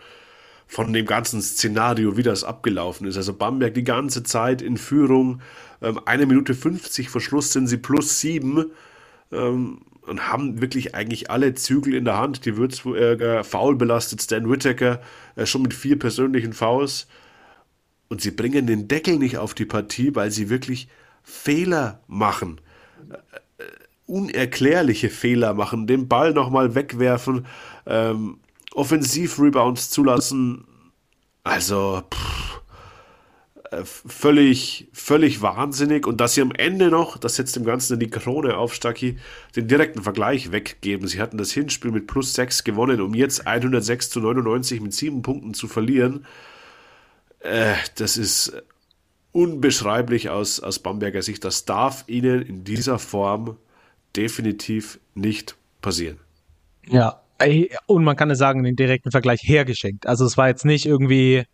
von 0.67 0.93
dem 0.93 1.07
ganzen 1.07 1.41
Szenario, 1.41 2.19
wie 2.19 2.23
das 2.23 2.45
abgelaufen 2.45 3.07
ist. 3.07 3.17
Also 3.17 3.33
Bamberg 3.33 3.73
die 3.75 3.85
ganze 3.85 4.23
Zeit 4.23 4.61
in 4.61 4.77
Führung, 4.77 5.41
ähm, 5.81 6.01
eine 6.05 6.27
Minute 6.27 6.55
50 6.55 7.09
vor 7.09 7.21
Schluss 7.21 7.53
sind 7.53 7.67
sie 7.67 7.79
plus 7.79 8.21
sieben 8.21 8.67
ähm, 9.33 9.81
und 10.03 10.29
haben 10.29 10.61
wirklich 10.61 10.95
eigentlich 10.95 11.31
alle 11.31 11.55
Zügel 11.55 11.95
in 11.95 12.05
der 12.05 12.19
Hand. 12.19 12.45
Die 12.45 12.57
Würzburger 12.59 13.43
Foul 13.43 13.77
belastet 13.77 14.21
Stan 14.21 14.51
Whittaker 14.51 15.01
äh, 15.37 15.47
schon 15.47 15.63
mit 15.63 15.73
vier 15.73 15.99
persönlichen 15.99 16.53
Fouls. 16.53 17.07
Und 18.09 18.21
sie 18.21 18.33
bringen 18.33 18.67
den 18.67 18.87
Deckel 18.87 19.19
nicht 19.19 19.39
auf 19.39 19.55
die 19.55 19.65
Partie, 19.65 20.15
weil 20.15 20.31
sie 20.31 20.51
wirklich 20.51 20.89
Fehler 21.23 22.03
machen 22.07 22.61
unerklärliche 24.11 25.09
Fehler 25.09 25.55
machen, 25.55 25.87
den 25.87 26.09
Ball 26.09 26.33
nochmal 26.33 26.75
wegwerfen, 26.75 27.47
ähm, 27.87 28.39
Offensiv-Rebounds 28.75 29.91
zulassen. 29.91 30.65
Also, 31.45 32.03
pff, 32.13 32.61
äh, 33.71 33.85
völlig, 33.85 34.89
völlig 34.93 35.43
wahnsinnig. 35.43 36.07
Und 36.07 36.21
dass 36.21 36.35
sie 36.35 36.43
am 36.43 36.53
Ende 36.53 36.89
noch, 36.91 37.19
das 37.19 37.37
setzt 37.37 37.55
dem 37.57 37.65
Ganzen 37.65 38.01
die 38.01 38.11
Krone 38.11 38.57
auf, 38.57 38.75
Stucky, 38.75 39.19
den 39.55 39.69
direkten 39.69 40.03
Vergleich 40.03 40.51
weggeben. 40.51 41.07
Sie 41.07 41.21
hatten 41.21 41.39
das 41.39 41.53
Hinspiel 41.53 41.93
mit 41.93 42.07
plus 42.07 42.35
6 42.35 42.65
gewonnen, 42.65 43.01
um 43.01 43.15
jetzt 43.15 43.47
106 43.47 44.11
zu 44.11 44.21
99 44.21 44.81
mit 44.81 44.93
7 44.93 45.23
Punkten 45.23 45.55
zu 45.55 45.69
verlieren. 45.69 46.27
Äh, 47.41 47.75
das 47.97 48.17
ist 48.17 48.53
unbeschreiblich 49.33 50.31
aus, 50.31 50.61
aus 50.61 50.81
Bamberger 50.81 51.23
Sicht. 51.23 51.45
Das 51.45 51.65
darf 51.65 52.05
ihnen 52.09 52.43
in 52.43 52.65
dieser 52.65 52.99
Form 52.99 53.57
definitiv 54.17 54.99
nicht 55.15 55.57
passieren. 55.81 56.19
Ja, 56.87 57.21
und 57.87 58.05
man 58.05 58.17
kann 58.17 58.31
es 58.31 58.39
sagen, 58.39 58.63
den 58.63 58.77
direkten 58.77 59.11
Vergleich 59.11 59.41
hergeschenkt. 59.43 60.07
Also 60.07 60.25
es 60.27 60.37
war 60.37 60.49
jetzt 60.49 60.65
nicht 60.65 60.87
irgendwie, 60.87 61.45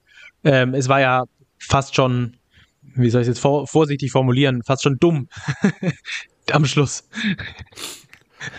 ähm, 0.44 0.74
es 0.74 0.88
war 0.88 1.00
ja 1.00 1.24
fast 1.58 1.94
schon, 1.94 2.36
wie 2.82 3.10
soll 3.10 3.22
ich 3.22 3.28
es 3.28 3.36
jetzt 3.36 3.40
vor, 3.40 3.66
vorsichtig 3.66 4.10
formulieren, 4.10 4.62
fast 4.64 4.82
schon 4.82 4.98
dumm 4.98 5.28
am 6.50 6.64
Schluss. 6.64 7.08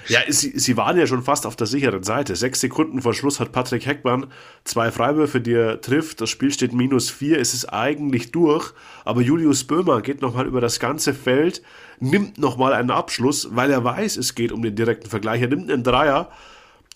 Ja, 0.07 0.19
sie, 0.27 0.57
sie 0.57 0.75
waren 0.75 0.97
ja 0.97 1.07
schon 1.07 1.21
fast 1.21 1.45
auf 1.45 1.55
der 1.55 1.67
sicheren 1.67 2.03
Seite. 2.03 2.36
Sechs 2.36 2.60
Sekunden 2.60 3.01
vor 3.01 3.13
Schluss 3.13 3.39
hat 3.39 3.51
Patrick 3.51 3.86
Heckmann 3.86 4.27
zwei 4.63 4.91
Freiwürfe, 4.91 5.39
die 5.39 5.53
er 5.53 5.81
trifft. 5.81 6.19
Das 6.21 6.29
Spiel 6.29 6.51
steht 6.51 6.73
minus 6.73 7.10
vier. 7.10 7.39
Es 7.39 7.53
ist 7.53 7.65
eigentlich 7.65 8.31
durch. 8.31 8.73
Aber 9.05 9.21
Julius 9.21 9.63
Böhmer 9.65 10.01
geht 10.01 10.21
nochmal 10.21 10.47
über 10.47 10.62
das 10.62 10.79
ganze 10.79 11.13
Feld, 11.13 11.62
nimmt 11.99 12.38
nochmal 12.38 12.73
einen 12.73 12.91
Abschluss, 12.91 13.49
weil 13.51 13.71
er 13.71 13.83
weiß, 13.83 14.17
es 14.17 14.36
geht 14.36 14.51
um 14.51 14.62
den 14.62 14.75
direkten 14.75 15.10
Vergleich. 15.10 15.41
Er 15.41 15.47
nimmt 15.47 15.71
einen 15.71 15.83
Dreier 15.83 16.31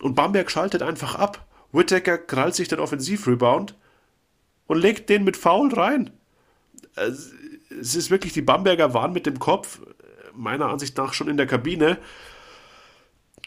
und 0.01 0.15
Bamberg 0.15 0.51
schaltet 0.51 0.81
einfach 0.81 1.15
ab. 1.15 1.45
Whittaker 1.71 2.17
krallt 2.17 2.55
sich 2.55 2.67
den 2.67 2.79
Offensivrebound 2.79 3.75
und 4.67 4.77
legt 4.77 5.09
den 5.09 5.23
mit 5.23 5.37
Foul 5.37 5.73
rein. 5.73 6.11
Es 6.95 7.95
ist 7.95 8.11
wirklich, 8.11 8.33
die 8.33 8.41
Bamberger 8.41 8.93
waren 8.93 9.13
mit 9.13 9.25
dem 9.25 9.39
Kopf, 9.39 9.79
meiner 10.33 10.67
Ansicht 10.67 10.97
nach, 10.97 11.13
schon 11.13 11.29
in 11.29 11.37
der 11.37 11.47
Kabine 11.47 11.97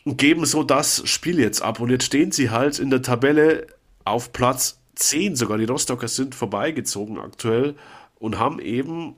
und 0.05 0.19
geben 0.19 0.47
so 0.47 0.63
das 0.63 1.03
Spiel 1.09 1.39
jetzt 1.39 1.63
ab. 1.63 1.81
Und 1.81 1.91
jetzt 1.91 2.05
stehen 2.05 2.33
sie 2.33 2.51
halt 2.51 2.79
in 2.79 2.91
der 2.91 3.03
Tabelle 3.03 3.67
auf 4.05 4.33
Platz 4.33 4.81
10 4.97 5.37
sogar. 5.37 5.59
Die 5.59 5.65
Rostocker 5.65 6.09
sind 6.09 6.35
vorbeigezogen 6.35 7.19
aktuell 7.19 7.75
und 8.19 8.39
haben 8.39 8.59
eben 8.59 9.17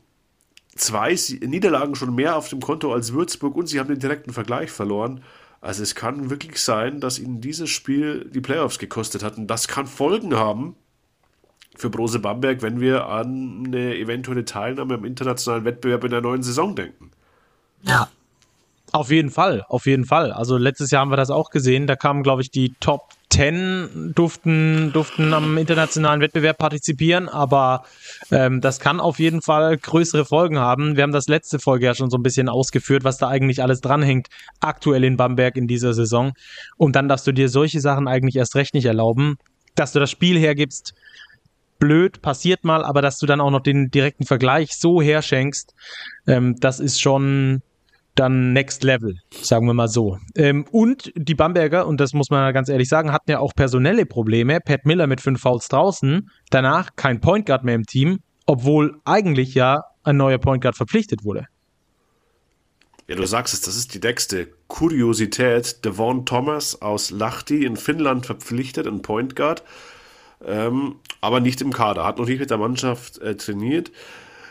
zwei 0.76 1.16
Niederlagen 1.40 1.94
schon 1.94 2.14
mehr 2.14 2.36
auf 2.36 2.48
dem 2.48 2.60
Konto 2.60 2.92
als 2.92 3.12
Würzburg 3.12 3.56
und 3.56 3.66
sie 3.66 3.80
haben 3.80 3.88
den 3.88 3.98
direkten 3.98 4.32
Vergleich 4.32 4.70
verloren. 4.70 5.22
Also 5.60 5.82
es 5.82 5.94
kann 5.94 6.30
wirklich 6.30 6.60
sein, 6.62 7.00
dass 7.00 7.18
ihnen 7.18 7.40
dieses 7.40 7.70
Spiel 7.70 8.30
die 8.32 8.40
Playoffs 8.40 8.78
gekostet 8.78 9.22
hat. 9.22 9.36
Und 9.36 9.48
das 9.48 9.68
kann 9.68 9.86
Folgen 9.86 10.34
haben 10.36 10.76
für 11.76 11.90
Brose 11.90 12.18
Bamberg, 12.18 12.62
wenn 12.62 12.80
wir 12.80 13.06
an 13.06 13.64
eine 13.66 13.96
eventuelle 13.96 14.44
Teilnahme 14.44 14.94
am 14.94 15.04
internationalen 15.04 15.64
Wettbewerb 15.64 16.04
in 16.04 16.10
der 16.10 16.20
neuen 16.20 16.42
Saison 16.42 16.74
denken. 16.74 17.10
Ja. 17.82 18.08
Auf 18.96 19.10
jeden 19.10 19.28
Fall, 19.28 19.62
auf 19.68 19.84
jeden 19.84 20.06
Fall. 20.06 20.32
Also 20.32 20.56
letztes 20.56 20.90
Jahr 20.90 21.02
haben 21.02 21.10
wir 21.10 21.18
das 21.18 21.28
auch 21.28 21.50
gesehen. 21.50 21.86
Da 21.86 21.96
kamen, 21.96 22.22
glaube 22.22 22.40
ich, 22.40 22.50
die 22.50 22.72
Top 22.80 23.10
10 23.28 24.14
durften, 24.14 24.90
durften 24.94 25.34
am 25.34 25.58
internationalen 25.58 26.22
Wettbewerb 26.22 26.56
partizipieren, 26.56 27.28
aber 27.28 27.84
ähm, 28.30 28.62
das 28.62 28.80
kann 28.80 28.98
auf 28.98 29.18
jeden 29.18 29.42
Fall 29.42 29.76
größere 29.76 30.24
Folgen 30.24 30.58
haben. 30.58 30.96
Wir 30.96 31.02
haben 31.02 31.12
das 31.12 31.28
letzte 31.28 31.58
Folge 31.58 31.84
ja 31.84 31.94
schon 31.94 32.08
so 32.08 32.16
ein 32.16 32.22
bisschen 32.22 32.48
ausgeführt, 32.48 33.04
was 33.04 33.18
da 33.18 33.28
eigentlich 33.28 33.62
alles 33.62 33.82
dranhängt, 33.82 34.28
aktuell 34.60 35.04
in 35.04 35.18
Bamberg 35.18 35.58
in 35.58 35.66
dieser 35.66 35.92
Saison. 35.92 36.32
Und 36.78 36.96
dann 36.96 37.06
darfst 37.06 37.26
du 37.26 37.32
dir 37.32 37.50
solche 37.50 37.82
Sachen 37.82 38.08
eigentlich 38.08 38.36
erst 38.36 38.54
recht 38.54 38.72
nicht 38.72 38.86
erlauben, 38.86 39.36
dass 39.74 39.92
du 39.92 40.00
das 40.00 40.10
Spiel 40.10 40.38
hergibst. 40.38 40.94
Blöd, 41.78 42.22
passiert 42.22 42.64
mal, 42.64 42.82
aber 42.82 43.02
dass 43.02 43.18
du 43.18 43.26
dann 43.26 43.42
auch 43.42 43.50
noch 43.50 43.60
den 43.60 43.90
direkten 43.90 44.24
Vergleich 44.24 44.74
so 44.74 45.02
herschenkst, 45.02 45.74
ähm, 46.26 46.56
das 46.58 46.80
ist 46.80 46.98
schon, 46.98 47.60
dann 48.16 48.52
Next 48.52 48.82
Level, 48.82 49.16
sagen 49.30 49.66
wir 49.66 49.74
mal 49.74 49.88
so. 49.88 50.18
Ähm, 50.34 50.64
und 50.72 51.12
die 51.14 51.34
Bamberger, 51.34 51.86
und 51.86 52.00
das 52.00 52.12
muss 52.12 52.30
man 52.30 52.52
ganz 52.52 52.68
ehrlich 52.68 52.88
sagen, 52.88 53.12
hatten 53.12 53.30
ja 53.30 53.38
auch 53.38 53.54
personelle 53.54 54.06
Probleme. 54.06 54.60
Pat 54.60 54.84
Miller 54.84 55.06
mit 55.06 55.20
fünf 55.20 55.40
Fouls 55.40 55.68
draußen, 55.68 56.28
danach 56.50 56.96
kein 56.96 57.20
Point 57.20 57.46
Guard 57.46 57.62
mehr 57.62 57.74
im 57.74 57.86
Team, 57.86 58.18
obwohl 58.46 58.98
eigentlich 59.04 59.54
ja 59.54 59.84
ein 60.02 60.16
neuer 60.16 60.38
Point 60.38 60.62
Guard 60.62 60.76
verpflichtet 60.76 61.24
wurde. 61.24 61.46
Ja, 63.08 63.14
du 63.14 63.24
sagst 63.24 63.54
es, 63.54 63.60
das 63.60 63.76
ist 63.76 63.94
die 63.94 64.00
nächste 64.00 64.48
Kuriosität. 64.66 65.84
Devon 65.84 66.26
Thomas 66.26 66.82
aus 66.82 67.10
Lahti 67.10 67.64
in 67.64 67.76
Finnland 67.76 68.26
verpflichtet, 68.26 68.88
ein 68.88 69.02
Point 69.02 69.36
Guard, 69.36 69.62
ähm, 70.44 70.96
aber 71.20 71.38
nicht 71.40 71.60
im 71.60 71.72
Kader, 71.72 72.04
hat 72.04 72.18
noch 72.18 72.26
nicht 72.26 72.40
mit 72.40 72.50
der 72.50 72.58
Mannschaft 72.58 73.18
äh, 73.18 73.36
trainiert. 73.36 73.92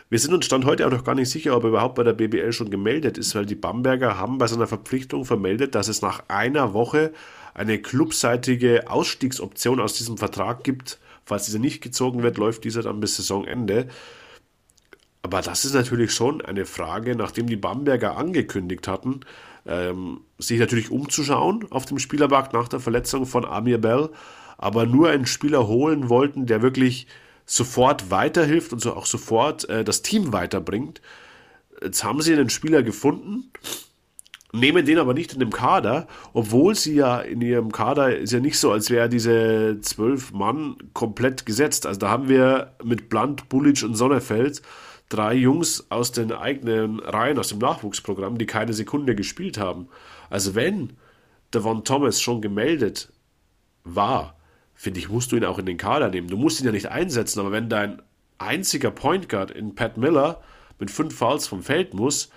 Wir 0.08 0.20
sind 0.20 0.32
uns 0.32 0.46
Stand 0.46 0.64
heute 0.66 0.86
auch 0.86 0.92
noch 0.92 1.02
gar 1.02 1.16
nicht 1.16 1.30
sicher, 1.30 1.56
ob 1.56 1.64
er 1.64 1.70
überhaupt 1.70 1.96
bei 1.96 2.04
der 2.04 2.12
BBL 2.12 2.52
schon 2.52 2.70
gemeldet 2.70 3.18
ist, 3.18 3.34
weil 3.34 3.44
die 3.44 3.56
Bamberger 3.56 4.16
haben 4.16 4.38
bei 4.38 4.46
seiner 4.46 4.68
Verpflichtung 4.68 5.24
vermeldet, 5.24 5.74
dass 5.74 5.88
es 5.88 6.00
nach 6.00 6.22
einer 6.28 6.74
Woche 6.74 7.12
eine 7.54 7.78
clubseitige 7.78 8.88
Ausstiegsoption 8.88 9.80
aus 9.80 9.94
diesem 9.94 10.16
Vertrag 10.16 10.62
gibt. 10.62 11.00
Falls 11.24 11.46
dieser 11.46 11.58
nicht 11.58 11.82
gezogen 11.82 12.22
wird, 12.22 12.38
läuft 12.38 12.62
dieser 12.62 12.82
dann 12.82 13.00
bis 13.00 13.16
Saisonende. 13.16 13.88
Aber 15.22 15.42
das 15.42 15.64
ist 15.64 15.74
natürlich 15.74 16.12
schon 16.12 16.40
eine 16.40 16.66
Frage, 16.66 17.16
nachdem 17.16 17.48
die 17.48 17.56
Bamberger 17.56 18.16
angekündigt 18.16 18.86
hatten, 18.86 19.22
ähm, 19.66 20.20
sich 20.38 20.60
natürlich 20.60 20.92
umzuschauen 20.92 21.66
auf 21.70 21.84
dem 21.84 21.98
Spielermarkt 21.98 22.52
nach 22.52 22.68
der 22.68 22.78
Verletzung 22.78 23.26
von 23.26 23.44
Amir 23.44 23.78
Bell, 23.78 24.10
aber 24.56 24.86
nur 24.86 25.08
einen 25.08 25.26
Spieler 25.26 25.66
holen 25.66 26.08
wollten, 26.08 26.46
der 26.46 26.62
wirklich 26.62 27.08
sofort 27.46 28.10
weiterhilft 28.10 28.72
und 28.72 28.80
so 28.80 28.94
auch 28.94 29.06
sofort 29.06 29.68
äh, 29.68 29.84
das 29.84 30.02
Team 30.02 30.32
weiterbringt. 30.32 31.00
Jetzt 31.82 32.04
haben 32.04 32.20
sie 32.20 32.32
einen 32.32 32.50
Spieler 32.50 32.82
gefunden, 32.82 33.52
nehmen 34.52 34.84
den 34.84 34.98
aber 34.98 35.14
nicht 35.14 35.32
in 35.32 35.40
dem 35.40 35.52
Kader, 35.52 36.08
obwohl 36.32 36.74
sie 36.74 36.94
ja 36.94 37.20
in 37.20 37.40
ihrem 37.40 37.70
Kader 37.70 38.16
ist 38.16 38.32
ja 38.32 38.40
nicht 38.40 38.58
so, 38.58 38.72
als 38.72 38.90
wäre 38.90 39.08
diese 39.08 39.78
zwölf 39.80 40.32
Mann 40.32 40.76
komplett 40.92 41.46
gesetzt. 41.46 41.86
Also 41.86 42.00
da 42.00 42.08
haben 42.08 42.28
wir 42.28 42.74
mit 42.82 43.08
Blunt, 43.08 43.48
Bullic 43.48 43.82
und 43.82 43.94
Sonnefeld 43.94 44.62
drei 45.08 45.34
Jungs 45.34 45.86
aus 45.90 46.10
den 46.12 46.32
eigenen 46.32 46.98
Reihen, 46.98 47.38
aus 47.38 47.48
dem 47.48 47.58
Nachwuchsprogramm, 47.58 48.38
die 48.38 48.46
keine 48.46 48.72
Sekunde 48.72 49.14
gespielt 49.14 49.58
haben. 49.58 49.88
Also 50.30 50.54
wenn 50.54 50.94
Devon 51.54 51.84
Thomas 51.84 52.20
schon 52.20 52.40
gemeldet 52.40 53.12
war, 53.84 54.35
finde 54.76 55.00
ich, 55.00 55.08
musst 55.08 55.32
du 55.32 55.36
ihn 55.36 55.44
auch 55.44 55.58
in 55.58 55.66
den 55.66 55.78
Kader 55.78 56.10
nehmen. 56.10 56.28
Du 56.28 56.36
musst 56.36 56.60
ihn 56.60 56.66
ja 56.66 56.72
nicht 56.72 56.90
einsetzen, 56.90 57.40
aber 57.40 57.50
wenn 57.50 57.68
dein 57.68 58.02
einziger 58.38 58.90
Point 58.90 59.28
Guard 59.28 59.50
in 59.50 59.74
Pat 59.74 59.96
Miller 59.96 60.42
mit 60.78 60.90
fünf 60.90 61.16
Fouls 61.16 61.48
vom 61.48 61.62
Feld 61.62 61.94
muss, 61.94 62.30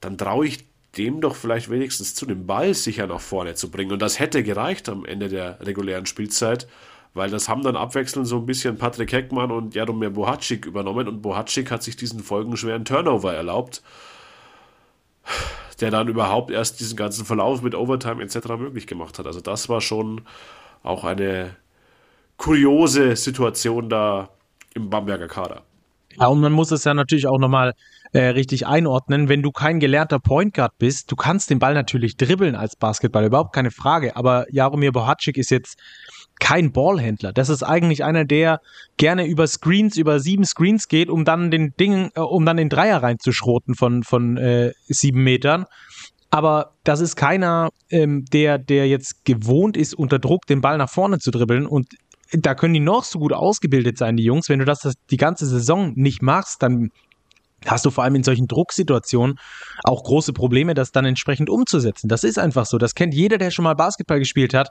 dann 0.00 0.16
traue 0.16 0.46
ich 0.46 0.66
dem 0.96 1.20
doch 1.20 1.36
vielleicht 1.36 1.70
wenigstens 1.70 2.14
zu, 2.14 2.24
den 2.24 2.46
Ball 2.46 2.72
sicher 2.72 3.06
nach 3.06 3.20
vorne 3.20 3.54
zu 3.54 3.70
bringen. 3.70 3.92
Und 3.92 4.00
das 4.00 4.18
hätte 4.18 4.42
gereicht 4.42 4.88
am 4.88 5.04
Ende 5.04 5.28
der 5.28 5.58
regulären 5.60 6.06
Spielzeit, 6.06 6.66
weil 7.12 7.30
das 7.30 7.48
haben 7.48 7.62
dann 7.62 7.76
abwechselnd 7.76 8.26
so 8.26 8.38
ein 8.38 8.46
bisschen 8.46 8.78
Patrick 8.78 9.12
Heckmann 9.12 9.50
und 9.50 9.74
Jaromir 9.74 10.10
Bohacik 10.10 10.64
übernommen 10.64 11.06
und 11.06 11.20
Bohacik 11.20 11.70
hat 11.70 11.82
sich 11.82 11.96
diesen 11.96 12.20
folgenschweren 12.20 12.86
Turnover 12.86 13.34
erlaubt, 13.34 13.82
der 15.80 15.90
dann 15.90 16.08
überhaupt 16.08 16.50
erst 16.50 16.80
diesen 16.80 16.96
ganzen 16.96 17.26
Verlauf 17.26 17.60
mit 17.60 17.74
Overtime 17.74 18.22
etc. 18.22 18.48
möglich 18.58 18.86
gemacht 18.86 19.18
hat. 19.18 19.26
Also 19.26 19.40
das 19.40 19.68
war 19.68 19.80
schon 19.80 20.22
auch 20.82 21.04
eine 21.04 21.56
kuriose 22.36 23.16
Situation 23.16 23.88
da 23.88 24.30
im 24.74 24.90
Bamberger 24.90 25.28
Kader. 25.28 25.62
Ja, 26.18 26.26
und 26.26 26.40
man 26.40 26.52
muss 26.52 26.70
es 26.70 26.84
ja 26.84 26.94
natürlich 26.94 27.26
auch 27.26 27.38
nochmal 27.38 27.74
äh, 28.12 28.20
richtig 28.28 28.66
einordnen. 28.66 29.28
Wenn 29.28 29.42
du 29.42 29.52
kein 29.52 29.78
gelernter 29.78 30.18
Point 30.18 30.54
Guard 30.54 30.72
bist, 30.78 31.10
du 31.12 31.16
kannst 31.16 31.50
den 31.50 31.58
Ball 31.58 31.74
natürlich 31.74 32.16
dribbeln 32.16 32.56
als 32.56 32.74
Basketball, 32.76 33.24
überhaupt 33.24 33.54
keine 33.54 33.70
Frage. 33.70 34.16
Aber 34.16 34.46
Jaromir 34.50 34.92
Bohacik 34.92 35.36
ist 35.36 35.50
jetzt 35.50 35.78
kein 36.40 36.72
Ballhändler. 36.72 37.32
Das 37.32 37.48
ist 37.48 37.62
eigentlich 37.62 38.04
einer, 38.04 38.24
der 38.24 38.60
gerne 38.96 39.26
über 39.26 39.46
Screens, 39.46 39.96
über 39.96 40.20
sieben 40.20 40.44
Screens 40.44 40.88
geht, 40.88 41.10
um 41.10 41.24
dann 41.24 41.50
den 41.50 41.74
Ding, 41.78 42.10
äh, 42.14 42.20
um 42.20 42.46
dann 42.46 42.56
den 42.56 42.68
Dreier 42.68 43.02
reinzuschroten 43.02 43.74
von, 43.74 44.02
von 44.02 44.36
äh, 44.38 44.72
sieben 44.86 45.22
Metern 45.22 45.66
aber 46.30 46.74
das 46.84 47.00
ist 47.00 47.16
keiner, 47.16 47.70
ähm, 47.90 48.24
der, 48.26 48.58
der 48.58 48.86
jetzt 48.86 49.24
gewohnt 49.24 49.76
ist, 49.76 49.94
unter 49.94 50.18
Druck 50.18 50.46
den 50.46 50.60
Ball 50.60 50.78
nach 50.78 50.90
vorne 50.90 51.18
zu 51.18 51.30
dribbeln. 51.30 51.66
Und 51.66 51.94
da 52.32 52.54
können 52.54 52.74
die 52.74 52.80
noch 52.80 53.04
so 53.04 53.18
gut 53.18 53.32
ausgebildet 53.32 53.96
sein, 53.96 54.16
die 54.16 54.24
Jungs. 54.24 54.48
Wenn 54.48 54.58
du 54.58 54.64
das 54.64 54.92
die 55.10 55.16
ganze 55.16 55.46
Saison 55.46 55.92
nicht 55.94 56.20
machst, 56.20 56.62
dann 56.62 56.90
hast 57.66 57.84
du 57.84 57.90
vor 57.90 58.04
allem 58.04 58.14
in 58.14 58.22
solchen 58.22 58.46
Drucksituationen 58.46 59.36
auch 59.82 60.04
große 60.04 60.32
Probleme, 60.32 60.74
das 60.74 60.92
dann 60.92 61.04
entsprechend 61.04 61.50
umzusetzen. 61.50 62.08
Das 62.08 62.22
ist 62.24 62.38
einfach 62.38 62.66
so. 62.66 62.78
Das 62.78 62.94
kennt 62.94 63.14
jeder, 63.14 63.38
der 63.38 63.50
schon 63.50 63.64
mal 63.64 63.74
Basketball 63.74 64.18
gespielt 64.18 64.54
hat. 64.54 64.68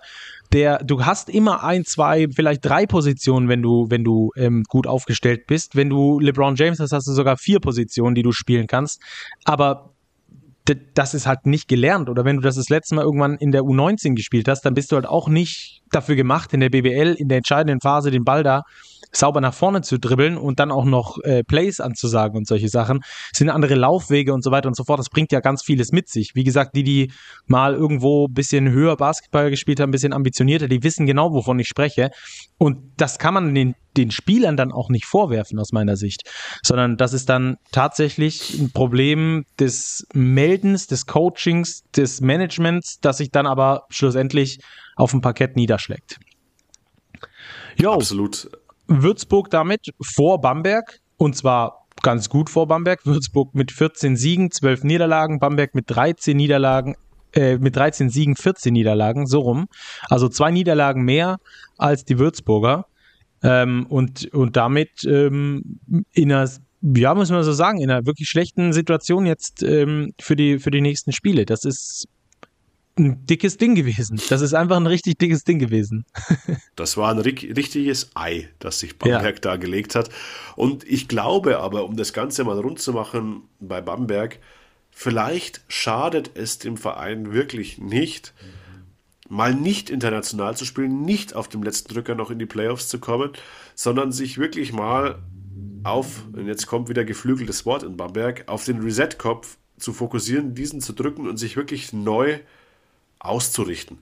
Der, 0.53 0.77
du 0.79 1.05
hast 1.05 1.29
immer 1.29 1.63
ein, 1.63 1.83
zwei, 1.83 2.27
vielleicht 2.33 2.63
drei 2.63 2.85
Positionen, 2.85 3.49
wenn 3.49 3.61
du, 3.61 3.87
wenn 3.89 4.03
du 4.03 4.31
ähm, 4.37 4.63
gut 4.69 4.87
aufgestellt 4.87 5.47
bist. 5.47 5.75
Wenn 5.75 5.89
du 5.89 6.19
LeBron 6.19 6.55
James 6.55 6.79
hast, 6.79 6.93
hast 6.93 7.07
du 7.07 7.13
sogar 7.13 7.37
vier 7.37 7.59
Positionen, 7.59 8.15
die 8.15 8.23
du 8.23 8.31
spielen 8.31 8.67
kannst. 8.67 9.01
Aber 9.43 9.93
das 10.93 11.13
ist 11.13 11.27
halt 11.27 11.45
nicht 11.45 11.67
gelernt. 11.67 12.09
Oder 12.09 12.25
wenn 12.25 12.37
du 12.37 12.41
das 12.41 12.55
das 12.55 12.69
letzte 12.69 12.95
Mal 12.95 13.03
irgendwann 13.03 13.35
in 13.35 13.51
der 13.51 13.61
U19 13.61 14.15
gespielt 14.15 14.47
hast, 14.47 14.61
dann 14.61 14.73
bist 14.73 14.91
du 14.91 14.95
halt 14.95 15.05
auch 15.05 15.29
nicht 15.29 15.81
dafür 15.91 16.15
gemacht, 16.15 16.53
in 16.53 16.59
der 16.59 16.69
BBL 16.69 17.15
in 17.17 17.27
der 17.29 17.37
entscheidenden 17.37 17.79
Phase 17.81 18.11
den 18.11 18.23
Ball 18.23 18.43
da 18.43 18.63
sauber 19.17 19.41
nach 19.41 19.53
vorne 19.53 19.81
zu 19.81 19.97
dribbeln 19.97 20.37
und 20.37 20.59
dann 20.59 20.71
auch 20.71 20.85
noch 20.85 21.17
äh, 21.23 21.43
Plays 21.43 21.79
anzusagen 21.79 22.37
und 22.37 22.47
solche 22.47 22.69
Sachen. 22.69 23.01
Sind 23.33 23.49
andere 23.49 23.75
Laufwege 23.75 24.33
und 24.33 24.43
so 24.43 24.51
weiter 24.51 24.67
und 24.67 24.75
so 24.75 24.83
fort. 24.83 24.99
Das 24.99 25.09
bringt 25.09 25.31
ja 25.31 25.39
ganz 25.39 25.63
vieles 25.63 25.91
mit 25.91 26.09
sich. 26.09 26.35
Wie 26.35 26.43
gesagt, 26.43 26.75
die, 26.75 26.83
die 26.83 27.11
mal 27.45 27.73
irgendwo 27.73 28.27
ein 28.27 28.33
bisschen 28.33 28.69
höher 28.69 28.95
Basketball 28.95 29.49
gespielt 29.49 29.79
haben, 29.79 29.89
ein 29.89 29.91
bisschen 29.91 30.13
ambitionierter, 30.13 30.67
die 30.67 30.83
wissen 30.83 31.05
genau, 31.05 31.33
wovon 31.33 31.59
ich 31.59 31.67
spreche. 31.67 32.11
Und 32.57 32.77
das 32.97 33.17
kann 33.19 33.33
man 33.33 33.53
den, 33.53 33.75
den 33.95 34.11
Spielern 34.11 34.57
dann 34.57 34.71
auch 34.71 34.89
nicht 34.89 35.05
vorwerfen 35.05 35.59
aus 35.59 35.71
meiner 35.71 35.95
Sicht, 35.95 36.23
sondern 36.63 36.97
das 36.97 37.13
ist 37.13 37.29
dann 37.29 37.57
tatsächlich 37.71 38.59
ein 38.59 38.71
Problem 38.71 39.45
des 39.59 40.07
Meldens, 40.13 40.87
des 40.87 41.05
Coachings, 41.05 41.83
des 41.95 42.21
Managements, 42.21 42.99
das 43.01 43.17
sich 43.17 43.31
dann 43.31 43.47
aber 43.47 43.85
schlussendlich 43.89 44.59
auf 44.95 45.11
dem 45.11 45.21
Parkett 45.21 45.55
niederschlägt. 45.55 46.19
Jo. 47.79 47.93
Absolut. 47.93 48.49
Würzburg 48.87 49.49
damit 49.49 49.93
vor 50.01 50.41
Bamberg 50.41 50.99
und 51.17 51.35
zwar 51.35 51.87
ganz 52.03 52.29
gut 52.29 52.49
vor 52.49 52.67
Bamberg. 52.67 53.05
Würzburg 53.05 53.53
mit 53.55 53.71
14 53.71 54.15
Siegen, 54.15 54.51
12 54.51 54.83
Niederlagen, 54.83 55.39
Bamberg 55.39 55.75
mit 55.75 55.85
13 55.87 56.37
Niederlagen, 56.37 56.95
äh, 57.33 57.57
mit 57.57 57.75
13 57.75 58.09
Siegen, 58.09 58.35
14 58.35 58.73
Niederlagen, 58.73 59.27
so 59.27 59.39
rum. 59.39 59.67
Also 60.09 60.29
zwei 60.29 60.51
Niederlagen 60.51 61.03
mehr 61.03 61.37
als 61.77 62.05
die 62.05 62.19
Würzburger. 62.19 62.85
Ähm, 63.43 63.85
und, 63.87 64.33
und 64.33 64.55
damit 64.55 65.03
ähm, 65.05 65.79
in 66.11 66.31
einer, 66.31 66.49
ja, 66.81 67.13
muss 67.13 67.29
man 67.29 67.43
so 67.43 67.53
sagen, 67.53 67.79
in 67.79 67.91
einer 67.91 68.05
wirklich 68.05 68.29
schlechten 68.29 68.73
Situation 68.73 69.25
jetzt 69.25 69.61
ähm, 69.61 70.13
für, 70.19 70.35
die, 70.35 70.59
für 70.59 70.71
die 70.71 70.81
nächsten 70.81 71.11
Spiele. 71.11 71.45
Das 71.45 71.63
ist 71.63 72.07
ein 72.99 73.25
dickes 73.25 73.57
Ding 73.57 73.75
gewesen. 73.75 74.21
Das 74.29 74.41
ist 74.41 74.53
einfach 74.53 74.77
ein 74.77 74.87
richtig 74.87 75.17
dickes 75.17 75.43
Ding 75.43 75.59
gewesen. 75.59 76.05
das 76.75 76.97
war 76.97 77.11
ein 77.11 77.19
richtiges 77.19 78.11
Ei, 78.15 78.49
das 78.59 78.79
sich 78.79 78.97
Bamberg 78.97 79.35
ja. 79.35 79.41
da 79.41 79.55
gelegt 79.57 79.95
hat. 79.95 80.09
Und 80.55 80.83
ich 80.83 81.07
glaube 81.07 81.59
aber, 81.59 81.85
um 81.85 81.95
das 81.95 82.13
Ganze 82.13 82.43
mal 82.43 82.59
rund 82.59 82.79
zu 82.79 82.93
machen 82.93 83.43
bei 83.59 83.81
Bamberg, 83.81 84.39
vielleicht 84.91 85.61
schadet 85.67 86.31
es 86.35 86.59
dem 86.59 86.77
Verein 86.77 87.31
wirklich 87.33 87.77
nicht, 87.77 88.33
mal 89.29 89.53
nicht 89.53 89.89
international 89.89 90.57
zu 90.57 90.65
spielen, 90.65 91.03
nicht 91.03 91.35
auf 91.35 91.47
dem 91.47 91.63
letzten 91.63 91.93
Drücker 91.93 92.15
noch 92.15 92.31
in 92.31 92.39
die 92.39 92.45
Playoffs 92.45 92.87
zu 92.87 92.99
kommen, 92.99 93.31
sondern 93.75 94.11
sich 94.11 94.37
wirklich 94.37 94.73
mal 94.73 95.19
auf, 95.83 96.25
und 96.33 96.47
jetzt 96.47 96.67
kommt 96.67 96.89
wieder 96.89 97.05
geflügeltes 97.05 97.65
Wort 97.65 97.83
in 97.83 97.97
Bamberg, 97.97 98.43
auf 98.47 98.65
den 98.65 98.81
Reset-Kopf 98.81 99.57
zu 99.77 99.93
fokussieren, 99.93 100.53
diesen 100.55 100.81
zu 100.81 100.93
drücken 100.93 101.27
und 101.27 101.37
sich 101.37 101.55
wirklich 101.55 101.93
neu 101.93 102.39
auszurichten. 103.19 103.99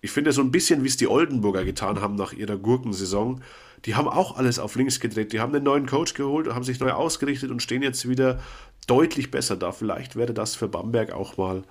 Ich 0.00 0.10
finde 0.10 0.32
so 0.32 0.40
ein 0.40 0.50
bisschen, 0.50 0.82
wie 0.82 0.88
es 0.88 0.96
die 0.96 1.08
Oldenburger 1.08 1.64
getan 1.64 2.00
haben 2.00 2.14
nach 2.14 2.32
ihrer 2.32 2.56
Gurkensaison. 2.56 3.42
Die 3.84 3.94
haben 3.94 4.08
auch 4.08 4.36
alles 4.36 4.58
auf 4.58 4.74
links 4.76 5.00
gedreht. 5.00 5.32
Die 5.32 5.40
haben 5.40 5.54
einen 5.54 5.64
neuen 5.64 5.86
Coach 5.86 6.14
geholt, 6.14 6.52
haben 6.52 6.64
sich 6.64 6.80
neu 6.80 6.92
ausgerichtet 6.92 7.50
und 7.50 7.62
stehen 7.62 7.82
jetzt 7.82 8.08
wieder 8.08 8.40
deutlich 8.86 9.30
besser 9.30 9.56
da. 9.56 9.72
Vielleicht 9.72 10.16
wäre 10.16 10.32
das 10.32 10.54
für 10.54 10.68
Bamberg 10.68 11.12
auch 11.12 11.36
mal 11.36 11.62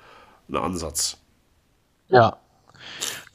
ein 0.47 0.55
Ansatz. 0.55 1.17
Ja. 2.07 2.37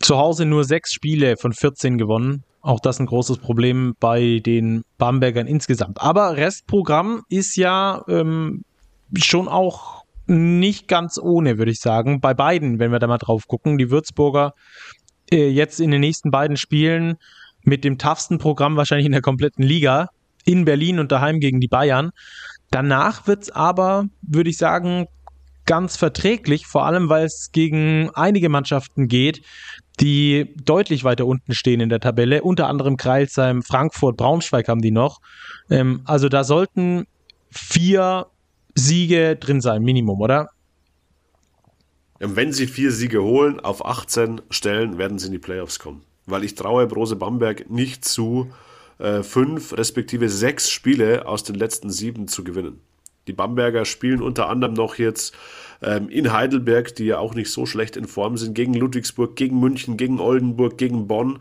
Zu 0.01 0.17
Hause 0.17 0.45
nur 0.45 0.65
sechs 0.65 0.93
Spiele 0.93 1.37
von 1.37 1.53
14 1.53 1.99
gewonnen. 1.99 2.45
Auch 2.61 2.81
das 2.81 2.99
ein 2.99 3.07
großes 3.07 3.39
Problem 3.39 3.95
bei 4.01 4.41
den 4.45 4.85
Bambergern 4.97 5.47
insgesamt. 5.47 6.01
Aber 6.01 6.37
Restprogramm 6.37 7.23
ist 7.29 7.57
ja 7.57 8.03
ähm, 8.09 8.65
schon 9.17 9.49
auch 9.49 10.04
nicht 10.27 10.89
ganz 10.89 11.19
ohne, 11.19 11.59
würde 11.59 11.71
ich 11.71 11.81
sagen. 11.81 12.21
Bei 12.21 12.35
beiden, 12.35 12.79
wenn 12.79 12.93
wir 12.93 12.99
da 12.99 13.07
mal 13.07 13.19
drauf 13.19 13.47
gucken. 13.47 13.79
Die 13.79 13.91
Würzburger 13.91 14.55
äh, 15.31 15.49
jetzt 15.49 15.81
in 15.81 15.91
den 15.91 16.01
nächsten 16.01 16.31
beiden 16.31 16.57
Spielen 16.57 17.17
mit 17.63 17.85
dem 17.85 17.99
toughsten 17.99 18.39
Programm 18.39 18.77
wahrscheinlich 18.77 19.07
in 19.07 19.13
der 19.13 19.23
kompletten 19.23 19.65
Liga. 19.65 20.09
In 20.45 20.65
Berlin 20.65 20.99
und 20.99 21.11
daheim 21.11 21.41
gegen 21.41 21.61
die 21.61 21.69
Bayern. 21.69 22.11
Danach 22.71 23.27
wird 23.27 23.45
es 23.45 23.51
aber, 23.51 24.07
würde 24.21 24.51
ich 24.51 24.59
sagen, 24.59 25.07
ganz 25.67 25.97
verträglich, 25.97 26.67
vor 26.67 26.85
allem 26.85 27.09
weil 27.09 27.25
es 27.25 27.51
gegen 27.53 28.11
einige 28.15 28.49
Mannschaften 28.49 29.09
geht, 29.09 29.43
die 30.01 30.55
deutlich 30.65 31.05
weiter 31.05 31.27
unten 31.27 31.55
stehen 31.55 31.81
in 31.81 31.89
der 31.89 32.01
Tabelle, 32.01 32.43
unter 32.43 32.69
anderem 32.69 32.97
Kreilsheim, 32.97 33.63
Frankfurt, 33.63 34.17
Braunschweig 34.17 34.69
haben 34.69 34.83
die 34.83 34.91
noch. 34.91 35.21
Ähm, 35.71 36.03
also 36.05 36.29
da 36.29 36.45
sollten 36.45 37.07
vier 37.51 38.27
Siege 38.75 39.37
drin 39.37 39.61
sein, 39.61 39.83
Minimum, 39.83 40.21
oder? 40.21 40.49
Wenn 42.19 42.53
sie 42.53 42.67
vier 42.67 42.91
Siege 42.93 43.23
holen, 43.23 43.61
auf 43.61 43.85
18 43.85 44.41
Stellen 44.51 44.99
werden 44.99 45.19
sie 45.19 45.27
in 45.27 45.33
die 45.33 45.39
Playoffs 45.39 45.79
kommen. 45.79 46.03
Weil 46.27 46.45
ich 46.45 46.55
traue 46.55 46.87
Brose 46.87 47.17
Bamberg 47.17 47.71
nicht 47.71 48.05
zu, 48.05 48.51
äh, 48.99 49.23
fünf 49.23 49.77
respektive 49.77 50.29
sechs 50.29 50.71
Spiele 50.71 51.27
aus 51.27 51.43
den 51.43 51.57
letzten 51.57 51.91
sieben 51.91 52.29
zu 52.29 52.45
gewinnen. 52.45 52.81
Die 53.27 53.33
Bamberger 53.33 53.85
spielen 53.85 54.23
unter 54.23 54.49
anderem 54.49 54.75
noch 54.75 54.97
jetzt 54.97 55.35
ähm, 55.83 56.09
in 56.09 56.33
Heidelberg, 56.33 56.95
die 56.95 57.07
ja 57.07 57.19
auch 57.19 57.35
nicht 57.35 57.51
so 57.51 57.67
schlecht 57.67 57.97
in 57.97 58.07
Form 58.07 58.37
sind, 58.37 58.55
gegen 58.55 58.75
Ludwigsburg, 58.75 59.35
gegen 59.37 59.59
München, 59.59 59.97
gegen 59.97 60.21
Oldenburg, 60.21 60.79
gegen 60.79 61.07
Bonn. 61.09 61.41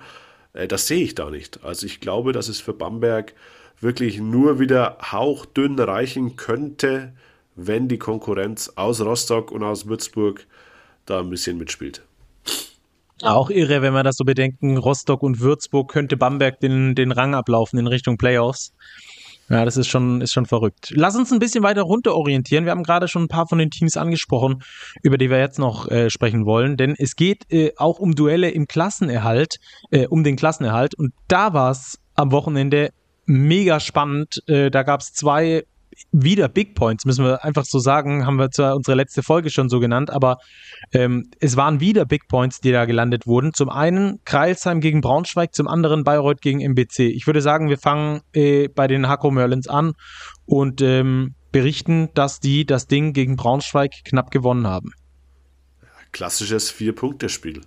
Äh, 0.53 0.67
das 0.67 0.87
sehe 0.87 1.03
ich 1.03 1.15
da 1.15 1.29
nicht. 1.29 1.63
Also 1.63 1.85
ich 1.85 1.99
glaube, 1.99 2.31
dass 2.31 2.47
es 2.47 2.59
für 2.59 2.73
Bamberg 2.73 3.33
wirklich 3.83 4.19
nur 4.19 4.59
wieder 4.59 4.97
hauchdünn 5.11 5.77
reichen 5.79 6.35
könnte, 6.35 7.13
wenn 7.55 7.87
die 7.87 7.99
Konkurrenz 7.99 8.73
aus 8.75 9.01
Rostock 9.01 9.51
und 9.51 9.63
aus 9.63 9.85
Würzburg 9.87 10.47
da 11.05 11.19
ein 11.19 11.29
bisschen 11.29 11.57
mitspielt. 11.57 12.01
Auch 13.21 13.49
irre, 13.49 13.81
wenn 13.81 13.93
wir 13.93 14.03
das 14.03 14.17
so 14.17 14.25
bedenken. 14.25 14.77
Rostock 14.77 15.23
und 15.23 15.39
Würzburg 15.39 15.91
könnte 15.91 16.17
Bamberg 16.17 16.59
den, 16.59 16.95
den 16.95 17.11
Rang 17.11 17.35
ablaufen 17.35 17.79
in 17.79 17.87
Richtung 17.87 18.17
Playoffs. 18.17 18.73
Ja, 19.49 19.65
das 19.65 19.77
ist 19.77 19.87
schon, 19.87 20.21
ist 20.21 20.33
schon 20.33 20.45
verrückt. 20.45 20.93
Lass 20.95 21.15
uns 21.15 21.31
ein 21.31 21.39
bisschen 21.39 21.63
weiter 21.63 21.83
runter 21.83 22.15
orientieren. 22.15 22.65
Wir 22.65 22.71
haben 22.71 22.83
gerade 22.83 23.07
schon 23.07 23.23
ein 23.23 23.27
paar 23.27 23.47
von 23.47 23.59
den 23.59 23.69
Teams 23.69 23.97
angesprochen, 23.97 24.63
über 25.03 25.17
die 25.17 25.29
wir 25.29 25.37
jetzt 25.37 25.59
noch 25.59 25.89
äh, 25.89 26.09
sprechen 26.09 26.45
wollen. 26.45 26.77
Denn 26.77 26.95
es 26.97 27.15
geht 27.15 27.51
äh, 27.51 27.71
auch 27.77 27.99
um 27.99 28.15
Duelle 28.15 28.49
im 28.49 28.67
Klassenerhalt, 28.67 29.57
äh, 29.91 30.07
um 30.07 30.23
den 30.23 30.37
Klassenerhalt. 30.37 30.95
Und 30.95 31.13
da 31.27 31.53
war 31.53 31.71
es 31.71 31.99
am 32.15 32.31
Wochenende 32.31 32.91
mega 33.25 33.79
spannend. 33.79 34.43
Äh, 34.47 34.69
da 34.71 34.83
gab 34.83 35.01
es 35.01 35.13
zwei 35.13 35.65
wieder 36.11 36.47
Big 36.47 36.75
Points, 36.75 37.05
müssen 37.05 37.25
wir 37.25 37.43
einfach 37.43 37.65
so 37.65 37.79
sagen, 37.79 38.25
haben 38.25 38.37
wir 38.37 38.51
zwar 38.51 38.75
unsere 38.75 38.95
letzte 38.95 39.23
Folge 39.23 39.49
schon 39.49 39.69
so 39.69 39.79
genannt, 39.79 40.09
aber 40.09 40.37
ähm, 40.91 41.29
es 41.39 41.55
waren 41.55 41.79
wieder 41.79 42.05
Big 42.05 42.27
Points, 42.27 42.61
die 42.61 42.71
da 42.71 42.85
gelandet 42.85 43.27
wurden. 43.27 43.53
Zum 43.53 43.69
einen 43.69 44.19
Kreilsheim 44.25 44.81
gegen 44.81 45.01
Braunschweig, 45.01 45.53
zum 45.53 45.67
anderen 45.67 46.03
Bayreuth 46.03 46.41
gegen 46.41 46.61
MBC. 46.61 47.09
Ich 47.09 47.27
würde 47.27 47.41
sagen, 47.41 47.69
wir 47.69 47.77
fangen 47.77 48.21
äh, 48.33 48.67
bei 48.67 48.87
den 48.87 49.07
Hako 49.07 49.31
Merlins 49.31 49.67
an 49.67 49.93
und 50.45 50.81
ähm, 50.81 51.35
berichten, 51.51 52.09
dass 52.13 52.39
die 52.39 52.65
das 52.65 52.87
Ding 52.87 53.13
gegen 53.13 53.35
Braunschweig 53.35 54.03
knapp 54.05 54.31
gewonnen 54.31 54.67
haben. 54.67 54.91
Klassisches 56.11 56.69
Vier-Punkte-Spiel. 56.71 57.61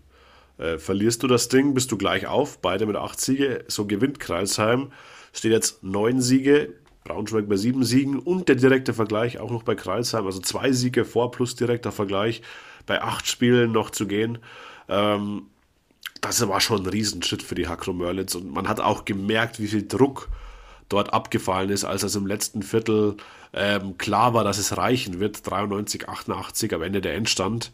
Äh, 0.58 0.78
verlierst 0.78 1.22
du 1.22 1.26
das 1.26 1.48
Ding, 1.48 1.74
bist 1.74 1.92
du 1.92 1.98
gleich 1.98 2.26
auf, 2.26 2.60
beide 2.60 2.86
mit 2.86 2.96
acht 2.96 3.20
Siege, 3.20 3.64
so 3.68 3.86
gewinnt 3.86 4.20
Kreilsheim. 4.20 4.92
Steht 5.37 5.53
jetzt 5.53 5.83
neun 5.83 6.20
Siege, 6.22 6.72
Braunschweig 7.05 7.49
bei 7.49 7.57
sieben 7.57 7.85
Siegen 7.85 8.18
und 8.18 8.49
der 8.49 8.57
direkte 8.57 8.94
Vergleich 8.94 9.38
auch 9.38 9.51
noch 9.51 9.62
bei 9.62 9.75
Kreilsheim, 9.75 10.25
also 10.25 10.40
zwei 10.40 10.72
Siege 10.72 11.05
vor 11.05 11.31
plus 11.31 11.55
direkter 11.55 11.92
Vergleich 11.92 12.42
bei 12.87 13.03
acht 13.03 13.27
Spielen 13.27 13.70
noch 13.70 13.90
zu 13.90 14.07
gehen. 14.07 14.38
Ähm, 14.88 15.42
das 16.20 16.46
war 16.49 16.61
schon 16.61 16.83
ein 16.83 16.87
Riesenschritt 16.87 17.42
für 17.42 17.55
die 17.55 17.68
Hakro 17.68 17.92
Merlitz 17.92 18.35
und 18.35 18.51
man 18.51 18.66
hat 18.66 18.81
auch 18.81 19.05
gemerkt, 19.05 19.61
wie 19.61 19.68
viel 19.68 19.87
Druck 19.87 20.29
dort 20.88 21.12
abgefallen 21.12 21.70
ist, 21.70 21.85
als 21.85 22.03
es 22.03 22.16
im 22.16 22.27
letzten 22.27 22.62
Viertel 22.62 23.16
ähm, 23.52 23.98
klar 23.98 24.35
war, 24.35 24.44
dass 24.44 24.59
es 24.59 24.76
reichen 24.76 25.20
wird. 25.20 25.48
93, 25.48 26.09
88 26.09 26.74
am 26.74 26.82
Ende 26.82 27.00
der 27.00 27.14
Endstand 27.14 27.72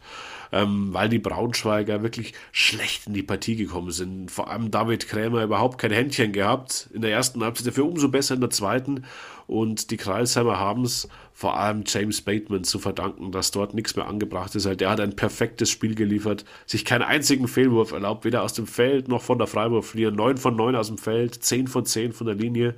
ähm, 0.53 0.93
weil 0.93 1.09
die 1.09 1.19
Braunschweiger 1.19 2.03
wirklich 2.03 2.33
schlecht 2.51 3.07
in 3.07 3.13
die 3.13 3.23
Partie 3.23 3.55
gekommen 3.55 3.89
sind. 3.89 4.29
Vor 4.29 4.51
allem 4.51 4.69
David 4.69 5.07
Krämer 5.07 5.43
überhaupt 5.43 5.79
kein 5.79 5.91
Händchen 5.91 6.31
gehabt 6.31 6.89
in 6.93 7.01
der 7.01 7.11
ersten 7.11 7.43
Halbzeit, 7.43 7.67
dafür 7.67 7.85
umso 7.85 8.07
besser 8.07 8.35
in 8.35 8.41
der 8.41 8.51
zweiten. 8.51 9.03
Und 9.47 9.89
die 9.89 9.97
Kreisheimer 9.97 10.59
haben 10.59 10.83
es 10.83 11.09
vor 11.33 11.57
allem 11.57 11.83
James 11.87 12.21
Bateman 12.21 12.63
zu 12.63 12.77
verdanken, 12.77 13.31
dass 13.31 13.49
dort 13.49 13.73
nichts 13.73 13.95
mehr 13.95 14.07
angebracht 14.07 14.53
ist. 14.53 14.65
Der 14.79 14.89
hat 14.89 14.99
ein 14.99 15.15
perfektes 15.15 15.71
Spiel 15.71 15.95
geliefert, 15.95 16.45
sich 16.67 16.85
keinen 16.85 17.01
einzigen 17.01 17.47
Fehlwurf 17.47 17.91
erlaubt, 17.91 18.23
weder 18.23 18.43
aus 18.43 18.53
dem 18.53 18.67
Feld 18.67 19.07
noch 19.07 19.23
von 19.23 19.39
der 19.39 19.47
Freiwurflinie. 19.47 20.11
9 20.11 20.37
von 20.37 20.55
9 20.55 20.75
aus 20.75 20.87
dem 20.87 20.99
Feld, 20.99 21.43
10 21.43 21.67
von 21.67 21.83
10 21.83 22.13
von 22.13 22.27
der 22.27 22.35
Linie, 22.35 22.75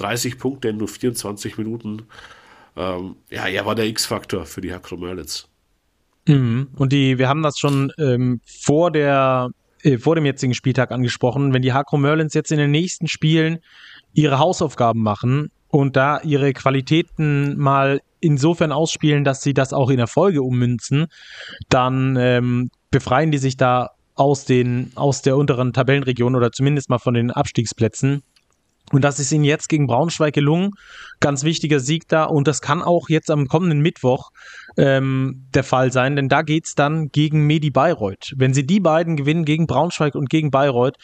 30 0.00 0.38
Punkte 0.38 0.68
in 0.68 0.78
nur 0.78 0.88
24 0.88 1.58
Minuten. 1.58 2.02
Ähm, 2.76 3.16
ja, 3.30 3.46
er 3.46 3.66
war 3.66 3.74
der 3.74 3.86
X-Faktor 3.86 4.46
für 4.46 4.60
die 4.60 4.72
Hakro 4.72 4.96
Merlitz. 4.96 5.48
Mhm. 6.26 6.68
Und 6.76 6.92
die, 6.92 7.18
wir 7.18 7.28
haben 7.28 7.42
das 7.42 7.58
schon 7.58 7.92
ähm, 7.98 8.40
vor 8.44 8.90
der 8.90 9.50
äh, 9.82 9.98
vor 9.98 10.14
dem 10.14 10.26
jetzigen 10.26 10.54
Spieltag 10.54 10.90
angesprochen, 10.90 11.52
wenn 11.52 11.62
die 11.62 11.72
Hakro 11.72 11.96
Merlins 11.96 12.34
jetzt 12.34 12.52
in 12.52 12.58
den 12.58 12.70
nächsten 12.70 13.08
Spielen 13.08 13.58
ihre 14.12 14.38
Hausaufgaben 14.38 15.02
machen 15.02 15.50
und 15.68 15.96
da 15.96 16.20
ihre 16.22 16.52
Qualitäten 16.52 17.56
mal 17.58 18.00
insofern 18.20 18.72
ausspielen, 18.72 19.24
dass 19.24 19.42
sie 19.42 19.54
das 19.54 19.72
auch 19.72 19.90
in 19.90 19.98
Erfolge 19.98 20.42
ummünzen, 20.42 21.06
dann 21.68 22.16
ähm, 22.16 22.70
befreien 22.90 23.30
die 23.30 23.38
sich 23.38 23.56
da 23.56 23.90
aus 24.14 24.44
den 24.44 24.92
aus 24.96 25.22
der 25.22 25.36
unteren 25.36 25.72
Tabellenregion 25.72 26.36
oder 26.36 26.52
zumindest 26.52 26.90
mal 26.90 26.98
von 26.98 27.14
den 27.14 27.30
Abstiegsplätzen. 27.30 28.22
Und 28.92 29.04
das 29.04 29.20
ist 29.20 29.30
ihnen 29.32 29.44
jetzt 29.44 29.68
gegen 29.68 29.86
Braunschweig 29.86 30.34
gelungen. 30.34 30.72
Ganz 31.20 31.44
wichtiger 31.44 31.80
Sieg 31.80 32.08
da. 32.08 32.24
Und 32.24 32.48
das 32.48 32.60
kann 32.60 32.82
auch 32.82 33.08
jetzt 33.08 33.30
am 33.30 33.46
kommenden 33.46 33.80
Mittwoch 33.80 34.30
ähm, 34.76 35.46
der 35.54 35.64
Fall 35.64 35.92
sein, 35.92 36.16
denn 36.16 36.28
da 36.28 36.42
geht's 36.42 36.74
dann 36.74 37.08
gegen 37.08 37.46
Medi 37.46 37.70
Bayreuth. 37.70 38.32
Wenn 38.36 38.54
sie 38.54 38.66
die 38.66 38.80
beiden 38.80 39.16
gewinnen, 39.16 39.44
gegen 39.44 39.66
Braunschweig 39.66 40.14
und 40.14 40.28
gegen 40.28 40.50
Bayreuth, 40.50 40.96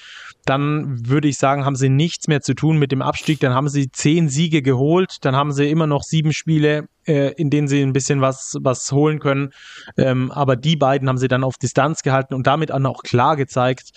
dann 0.44 1.06
würde 1.08 1.28
ich 1.28 1.38
sagen, 1.38 1.64
haben 1.64 1.76
sie 1.76 1.88
nichts 1.88 2.28
mehr 2.28 2.40
zu 2.40 2.54
tun 2.54 2.78
mit 2.78 2.92
dem 2.92 3.02
Abstieg. 3.02 3.40
Dann 3.40 3.54
haben 3.54 3.68
sie 3.68 3.90
zehn 3.90 4.28
Siege 4.28 4.62
geholt. 4.62 5.18
Dann 5.22 5.36
haben 5.36 5.52
sie 5.52 5.70
immer 5.70 5.86
noch 5.86 6.02
sieben 6.02 6.32
Spiele, 6.32 6.88
äh, 7.06 7.32
in 7.34 7.50
denen 7.50 7.68
sie 7.68 7.82
ein 7.82 7.92
bisschen 7.92 8.20
was, 8.20 8.56
was 8.60 8.90
holen 8.92 9.18
können. 9.18 9.50
Ähm, 9.96 10.30
aber 10.32 10.56
die 10.56 10.76
beiden 10.76 11.08
haben 11.08 11.18
sie 11.18 11.28
dann 11.28 11.44
auf 11.44 11.56
Distanz 11.56 12.02
gehalten 12.02 12.34
und 12.34 12.46
damit 12.46 12.72
auch 12.72 13.02
klar 13.02 13.36
gezeigt, 13.36 13.90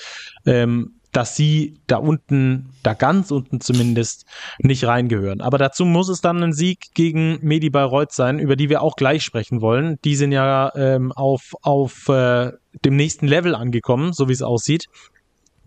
ähm, 0.45 0.98
dass 1.11 1.35
sie 1.35 1.79
da 1.87 1.97
unten, 1.97 2.69
da 2.83 2.93
ganz 2.93 3.31
unten 3.31 3.61
zumindest, 3.61 4.25
nicht 4.59 4.85
reingehören. 4.85 5.41
Aber 5.41 5.57
dazu 5.57 5.85
muss 5.85 6.09
es 6.09 6.21
dann 6.21 6.43
ein 6.43 6.53
Sieg 6.53 6.93
gegen 6.93 7.39
Medi 7.41 7.69
Bayreuth 7.69 8.11
sein, 8.11 8.39
über 8.39 8.55
die 8.55 8.69
wir 8.69 8.81
auch 8.81 8.95
gleich 8.95 9.23
sprechen 9.23 9.61
wollen. 9.61 9.97
Die 10.03 10.15
sind 10.15 10.31
ja 10.31 10.71
ähm, 10.75 11.11
auf, 11.11 11.53
auf 11.61 12.07
äh, 12.09 12.51
dem 12.85 12.95
nächsten 12.95 13.27
Level 13.27 13.55
angekommen, 13.55 14.13
so 14.13 14.29
wie 14.29 14.33
es 14.33 14.41
aussieht. 14.41 14.85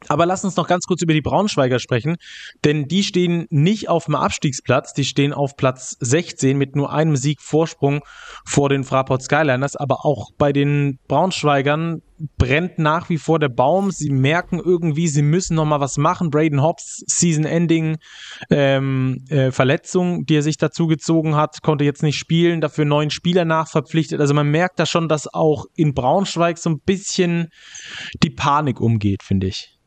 Aber 0.08 0.26
lass 0.26 0.44
uns 0.44 0.56
noch 0.56 0.66
ganz 0.66 0.86
kurz 0.86 1.02
über 1.02 1.12
die 1.12 1.20
Braunschweiger 1.20 1.78
sprechen, 1.78 2.16
denn 2.64 2.86
die 2.86 3.02
stehen 3.02 3.46
nicht 3.50 3.88
auf 3.88 4.06
dem 4.06 4.14
Abstiegsplatz, 4.14 4.92
die 4.92 5.04
stehen 5.04 5.32
auf 5.32 5.56
Platz 5.56 5.96
16 6.00 6.56
mit 6.56 6.76
nur 6.76 6.92
einem 6.92 7.16
Sieg 7.16 7.40
Vorsprung 7.40 8.00
vor 8.44 8.68
den 8.68 8.84
Fraport 8.84 9.22
Skyliners, 9.22 9.76
aber 9.76 10.04
auch 10.04 10.30
bei 10.36 10.52
den 10.52 10.98
Braunschweigern 11.08 12.02
brennt 12.38 12.78
nach 12.78 13.08
wie 13.08 13.18
vor 13.18 13.38
der 13.38 13.48
Baum. 13.48 13.90
Sie 13.90 14.10
merken 14.10 14.58
irgendwie, 14.58 15.08
sie 15.08 15.22
müssen 15.22 15.54
noch 15.54 15.64
mal 15.64 15.80
was 15.80 15.96
machen. 15.96 16.30
Braden 16.30 16.62
Hobbs 16.62 17.02
Season-Ending 17.06 17.98
ähm, 18.50 19.24
äh, 19.28 19.50
Verletzung, 19.50 20.24
die 20.24 20.36
er 20.36 20.42
sich 20.42 20.56
dazu 20.56 20.86
gezogen 20.86 21.36
hat, 21.36 21.62
konnte 21.62 21.84
jetzt 21.84 22.02
nicht 22.02 22.16
spielen, 22.16 22.60
dafür 22.60 22.84
neuen 22.84 23.10
Spieler 23.10 23.44
nachverpflichtet. 23.44 24.20
Also 24.20 24.34
man 24.34 24.50
merkt 24.50 24.78
da 24.78 24.86
schon, 24.86 25.08
dass 25.08 25.32
auch 25.32 25.66
in 25.74 25.94
Braunschweig 25.94 26.58
so 26.58 26.70
ein 26.70 26.80
bisschen 26.80 27.48
die 28.22 28.30
Panik 28.30 28.80
umgeht, 28.80 29.22
finde 29.22 29.48
ich. 29.48 29.78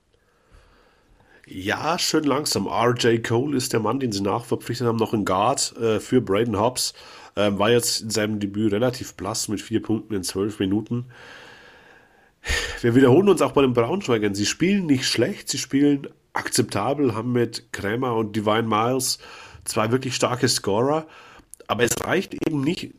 Ja, 1.48 2.00
schön 2.00 2.24
langsam. 2.24 2.68
RJ 2.68 3.20
Cole 3.20 3.56
ist 3.56 3.72
der 3.72 3.80
Mann, 3.80 4.00
den 4.00 4.12
sie 4.12 4.22
nachverpflichtet 4.22 4.88
haben, 4.88 4.98
noch 4.98 5.14
ein 5.14 5.26
Guard 5.26 5.76
äh, 5.78 6.00
für 6.00 6.20
Braden 6.20 6.58
Hobbs. 6.60 6.94
Ähm, 7.36 7.60
war 7.60 7.70
jetzt 7.70 8.02
in 8.02 8.10
seinem 8.10 8.40
Debüt 8.40 8.74
relativ 8.74 9.14
blass 9.14 9.48
mit 9.48 9.62
vier 9.62 9.82
Punkten 9.82 10.16
in 10.16 10.24
zwölf 10.24 10.60
Minuten. 10.60 11.06
Wir 12.82 12.96
wiederholen 12.96 13.30
uns 13.30 13.42
auch 13.42 13.54
bei 13.54 13.62
den 13.62 13.74
Braunschweigern. 13.74 14.36
Sie 14.36 14.46
spielen 14.46 14.86
nicht 14.86 15.06
schlecht, 15.06 15.50
sie 15.50 15.58
spielen 15.58 16.08
akzeptabel, 16.34 17.16
haben 17.16 17.32
mit 17.32 17.72
Krämer 17.72 18.16
und 18.16 18.36
Divine 18.36 18.64
Miles 18.64 19.20
zwei 19.64 19.92
wirklich 19.92 20.16
starke 20.16 20.48
Scorer. 20.48 21.08
aber 21.68 21.84
es 21.84 21.96
reicht 22.04 22.36
eben 22.48 22.62
nicht 22.62 22.94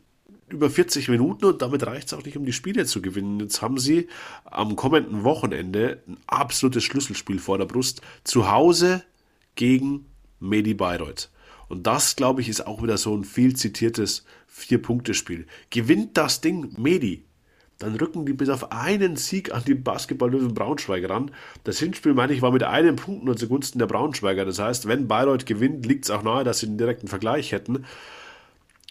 über 0.49 0.69
40 0.69 1.09
Minuten 1.09 1.45
und 1.45 1.61
damit 1.61 1.85
reicht 1.85 2.07
es 2.07 2.13
auch 2.13 2.23
nicht, 2.23 2.37
um 2.37 2.45
die 2.45 2.53
Spiele 2.53 2.85
zu 2.85 3.01
gewinnen. 3.01 3.39
Jetzt 3.39 3.61
haben 3.61 3.77
sie 3.77 4.07
am 4.45 4.75
kommenden 4.75 5.23
Wochenende 5.23 6.01
ein 6.07 6.17
absolutes 6.27 6.83
Schlüsselspiel 6.83 7.39
vor 7.39 7.57
der 7.57 7.65
Brust. 7.65 8.01
Zu 8.23 8.49
Hause 8.49 9.03
gegen 9.55 10.05
Medi 10.39 10.73
Bayreuth. 10.73 11.29
Und 11.67 11.85
das, 11.85 12.15
glaube 12.15 12.39
ich, 12.41 12.47
ist 12.47 12.65
auch 12.65 12.81
wieder 12.81 12.97
so 12.97 13.15
ein 13.15 13.25
viel 13.25 13.55
zitiertes 13.55 14.23
Vier-Punkte-Spiel. 14.47 15.47
Gewinnt 15.69 16.15
das 16.15 16.39
Ding 16.39 16.73
Medi, 16.77 17.25
dann 17.79 17.95
rücken 17.95 18.25
die 18.25 18.33
bis 18.33 18.49
auf 18.49 18.71
einen 18.71 19.15
Sieg 19.17 19.53
an 19.53 19.63
die 19.65 19.75
Basketball-Löwen 19.75 20.53
Braunschweig 20.53 21.07
ran. 21.07 21.31
Das 21.63 21.79
Hinspiel, 21.79 22.13
meine 22.13 22.33
ich, 22.33 22.41
war 22.41 22.51
mit 22.51 22.63
einem 22.63 22.95
Punkt 22.95 23.23
nur 23.23 23.37
zugunsten 23.37 23.79
der 23.79 23.85
Braunschweiger. 23.85 24.45
Das 24.45 24.59
heißt, 24.59 24.87
wenn 24.87 25.07
Bayreuth 25.07 25.45
gewinnt, 25.45 25.85
liegt 25.85 26.05
es 26.05 26.11
auch 26.11 26.23
nahe, 26.23 26.43
dass 26.43 26.59
sie 26.59 26.67
einen 26.67 26.77
direkten 26.77 27.07
Vergleich 27.07 27.51
hätten. 27.51 27.85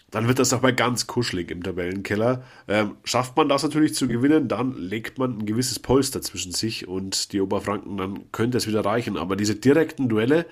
Dann 0.09 0.29
wird 0.29 0.39
das 0.39 0.59
mal 0.61 0.73
ganz 0.73 1.05
kuschelig 1.05 1.51
im 1.51 1.63
Tabellenkeller. 1.63 2.43
Ähm, 2.69 2.95
schafft 3.03 3.35
man 3.35 3.49
das 3.49 3.63
natürlich 3.63 3.93
zu 3.93 4.07
gewinnen, 4.07 4.47
dann 4.47 4.73
legt 4.77 5.19
man 5.19 5.39
ein 5.39 5.45
gewisses 5.45 5.79
Polster 5.79 6.21
zwischen 6.21 6.53
sich 6.53 6.87
und 6.87 7.33
die 7.33 7.41
Oberfranken, 7.41 7.97
dann 7.97 8.31
könnte 8.31 8.57
es 8.57 8.67
wieder 8.67 8.85
reichen. 8.85 9.17
Aber 9.17 9.35
diese 9.35 9.55
direkten 9.55 10.07
Duelle, 10.07 10.45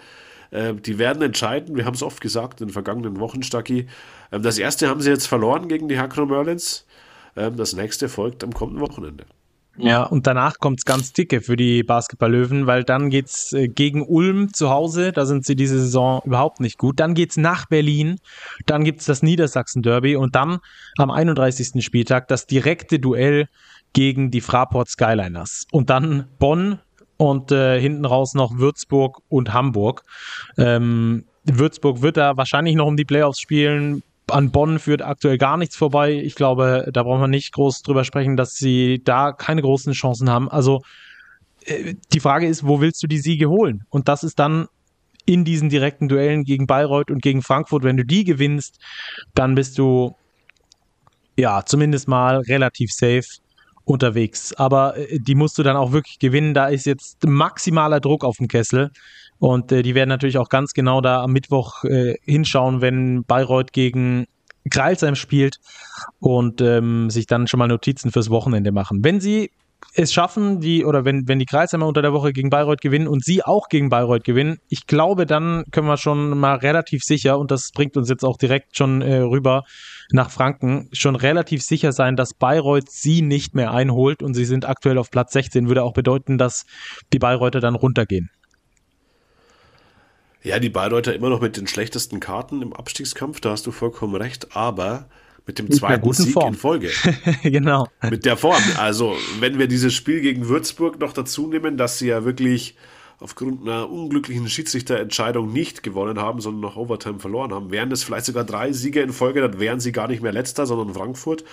äh, 0.51 0.73
die 0.73 0.97
werden 0.97 1.21
entscheiden. 1.21 1.77
Wir 1.77 1.85
haben 1.85 1.93
es 1.93 2.03
oft 2.03 2.19
gesagt 2.19 2.59
in 2.59 2.67
den 2.67 2.73
vergangenen 2.73 3.21
Wochen, 3.21 3.43
Stacki. 3.43 3.87
Ähm, 4.33 4.43
das 4.43 4.57
erste 4.57 4.89
haben 4.89 4.99
sie 4.99 5.09
jetzt 5.09 5.27
verloren 5.27 5.69
gegen 5.69 5.87
die 5.87 5.99
Hakro 5.99 6.25
Merlins. 6.25 6.84
Ähm, 7.35 7.57
das 7.57 7.73
nächste 7.73 8.09
folgt 8.09 8.43
am 8.43 8.53
kommenden 8.53 8.81
Wochenende. 8.81 9.25
Ja, 9.77 10.03
und 10.03 10.25
danach 10.25 10.59
kommt's 10.59 10.85
ganz 10.85 11.11
dicke 11.11 11.41
für 11.41 11.57
die 11.57 11.83
Basketballlöwen, 11.83 12.65
weil 12.65 12.85
dann 12.85 13.09
geht's 13.09 13.51
äh, 13.51 13.67
gegen 13.67 14.03
Ulm 14.03 14.53
zu 14.53 14.69
Hause, 14.69 15.11
da 15.11 15.25
sind 15.25 15.45
sie 15.45 15.55
diese 15.55 15.79
Saison 15.79 16.21
überhaupt 16.23 16.61
nicht 16.61 16.77
gut. 16.77 16.99
Dann 16.99 17.13
geht's 17.13 17.35
nach 17.35 17.65
Berlin, 17.65 18.19
dann 18.65 18.85
gibt's 18.85 19.05
das 19.05 19.21
Niedersachsen-Derby 19.21 20.15
und 20.15 20.35
dann 20.35 20.59
am 20.97 21.11
31. 21.11 21.83
Spieltag 21.83 22.29
das 22.29 22.47
direkte 22.47 22.99
Duell 22.99 23.49
gegen 23.91 24.31
die 24.31 24.41
Fraport 24.41 24.87
Skyliners. 24.87 25.65
Und 25.71 25.89
dann 25.89 26.27
Bonn 26.39 26.79
und 27.17 27.51
äh, 27.51 27.79
hinten 27.79 28.05
raus 28.05 28.33
noch 28.33 28.57
Würzburg 28.57 29.21
und 29.27 29.51
Hamburg. 29.51 30.03
Ähm, 30.57 31.25
Würzburg 31.43 32.01
wird 32.01 32.17
da 32.17 32.37
wahrscheinlich 32.37 32.75
noch 32.75 32.87
um 32.87 32.97
die 32.97 33.05
Playoffs 33.05 33.39
spielen 33.39 34.03
an 34.27 34.51
Bonn 34.51 34.79
führt 34.79 35.01
aktuell 35.01 35.37
gar 35.37 35.57
nichts 35.57 35.75
vorbei. 35.75 36.13
Ich 36.13 36.35
glaube, 36.35 36.89
da 36.91 37.03
brauchen 37.03 37.21
wir 37.21 37.27
nicht 37.27 37.53
groß 37.53 37.81
drüber 37.81 38.03
sprechen, 38.03 38.37
dass 38.37 38.55
sie 38.55 39.01
da 39.03 39.31
keine 39.31 39.61
großen 39.61 39.93
Chancen 39.93 40.29
haben. 40.29 40.49
Also 40.49 40.81
äh, 41.65 41.95
die 42.13 42.19
Frage 42.19 42.47
ist, 42.47 42.65
wo 42.65 42.81
willst 42.81 43.01
du 43.03 43.07
die 43.07 43.19
Siege 43.19 43.49
holen? 43.49 43.83
Und 43.89 44.07
das 44.07 44.23
ist 44.23 44.39
dann 44.39 44.67
in 45.25 45.43
diesen 45.43 45.69
direkten 45.69 46.07
Duellen 46.07 46.43
gegen 46.43 46.67
Bayreuth 46.67 47.11
und 47.11 47.21
gegen 47.21 47.41
Frankfurt. 47.41 47.83
Wenn 47.83 47.97
du 47.97 48.05
die 48.05 48.23
gewinnst, 48.23 48.79
dann 49.33 49.55
bist 49.55 49.77
du 49.77 50.15
ja 51.37 51.63
zumindest 51.65 52.07
mal 52.07 52.37
relativ 52.37 52.91
safe 52.91 53.27
unterwegs. 53.83 54.53
Aber 54.53 54.97
äh, 54.97 55.19
die 55.19 55.35
musst 55.35 55.57
du 55.57 55.63
dann 55.63 55.77
auch 55.77 55.91
wirklich 55.91 56.19
gewinnen. 56.19 56.53
Da 56.53 56.67
ist 56.67 56.85
jetzt 56.85 57.25
maximaler 57.25 57.99
Druck 57.99 58.23
auf 58.23 58.37
dem 58.37 58.47
Kessel. 58.47 58.91
Und 59.39 59.71
äh, 59.71 59.81
die 59.81 59.95
werden 59.95 60.09
natürlich 60.09 60.37
auch 60.37 60.49
ganz 60.49 60.73
genau 60.73 61.01
da 61.01 61.21
am 61.21 61.31
Mittwoch 61.31 61.83
äh, 61.83 62.15
hinschauen, 62.23 62.81
wenn 62.81 63.23
Bayreuth 63.23 63.73
gegen 63.73 64.25
Kreilsheim 64.69 65.15
spielt 65.15 65.57
und 66.19 66.61
ähm, 66.61 67.09
sich 67.09 67.27
dann 67.27 67.47
schon 67.47 67.59
mal 67.59 67.67
Notizen 67.67 68.11
fürs 68.11 68.29
Wochenende 68.29 68.71
machen. 68.71 69.03
Wenn 69.03 69.19
sie 69.19 69.51
es 69.93 70.11
schaffen, 70.11 70.59
die, 70.59 70.83
oder 70.83 71.05
wenn, 71.05 71.27
wenn 71.27 71.39
die 71.39 71.45
Kreisheimer 71.45 71.87
unter 71.87 72.01
der 72.01 72.13
Woche 72.13 72.33
gegen 72.33 72.49
Bayreuth 72.49 72.81
gewinnen 72.81 73.07
und 73.07 73.23
sie 73.23 73.43
auch 73.43 73.69
gegen 73.69 73.89
Bayreuth 73.89 74.23
gewinnen, 74.23 74.57
ich 74.67 74.87
glaube, 74.87 75.25
dann 75.25 75.63
können 75.71 75.87
wir 75.87 75.97
schon 75.97 76.37
mal 76.37 76.55
relativ 76.55 77.03
sicher, 77.03 77.37
und 77.37 77.51
das 77.51 77.71
bringt 77.71 77.95
uns 77.95 78.09
jetzt 78.09 78.23
auch 78.23 78.37
direkt 78.37 78.75
schon 78.75 79.01
äh, 79.01 79.17
rüber 79.17 79.63
nach 80.11 80.31
Franken, 80.31 80.89
schon 80.91 81.15
relativ 81.15 81.61
sicher 81.61 81.91
sein, 81.91 82.15
dass 82.15 82.33
Bayreuth 82.33 82.89
sie 82.89 83.21
nicht 83.21 83.55
mehr 83.55 83.71
einholt 83.71 84.23
und 84.23 84.33
sie 84.33 84.45
sind 84.45 84.65
aktuell 84.65 84.97
auf 84.97 85.11
Platz 85.11 85.33
16, 85.33 85.67
würde 85.67 85.83
auch 85.83 85.93
bedeuten, 85.93 86.37
dass 86.37 86.65
die 87.13 87.19
Bayreuther 87.19 87.59
dann 87.59 87.75
runtergehen. 87.75 88.29
Ja, 90.45 90.59
die 90.59 90.69
Bayreuther 90.69 91.15
immer 91.15 91.29
noch 91.29 91.41
mit 91.41 91.57
den 91.57 91.65
schlechtesten 91.65 92.19
Karten 92.19 92.61
im 92.61 92.71
Abstiegskampf, 92.71 93.39
da 93.41 93.49
hast 93.49 93.65
du 93.65 93.71
vollkommen 93.71 94.13
recht, 94.13 94.55
aber 94.55 95.09
mit 95.47 95.57
dem 95.57 95.71
zweiten 95.71 96.13
Sieg 96.13 96.33
Form. 96.33 96.53
in 96.53 96.59
Folge. 96.59 96.91
genau. 97.43 97.87
Mit 98.11 98.25
der 98.25 98.37
Form. 98.37 98.61
Also, 98.77 99.15
wenn 99.39 99.57
wir 99.57 99.67
dieses 99.67 99.95
Spiel 99.95 100.21
gegen 100.21 100.47
Würzburg 100.47 100.99
noch 100.99 101.13
dazu 101.13 101.47
nehmen, 101.47 101.77
dass 101.77 101.97
sie 101.97 102.09
ja 102.09 102.25
wirklich 102.25 102.75
aufgrund 103.19 103.63
einer 103.63 103.89
unglücklichen 103.89 104.47
Schiedsrichterentscheidung 104.47 105.51
nicht 105.51 105.81
gewonnen 105.81 106.19
haben, 106.19 106.41
sondern 106.41 106.61
noch 106.61 106.75
Overtime 106.75 107.17
verloren 107.17 107.51
haben, 107.51 107.71
wären 107.71 107.89
das 107.89 108.03
vielleicht 108.03 108.25
sogar 108.25 108.43
drei 108.43 108.71
Siege 108.71 109.01
in 109.01 109.13
Folge, 109.13 109.41
dann 109.41 109.59
wären 109.59 109.79
sie 109.79 109.91
gar 109.91 110.07
nicht 110.07 110.21
mehr 110.21 110.33
letzter, 110.33 110.67
sondern 110.67 110.93
Frankfurt. 110.93 111.43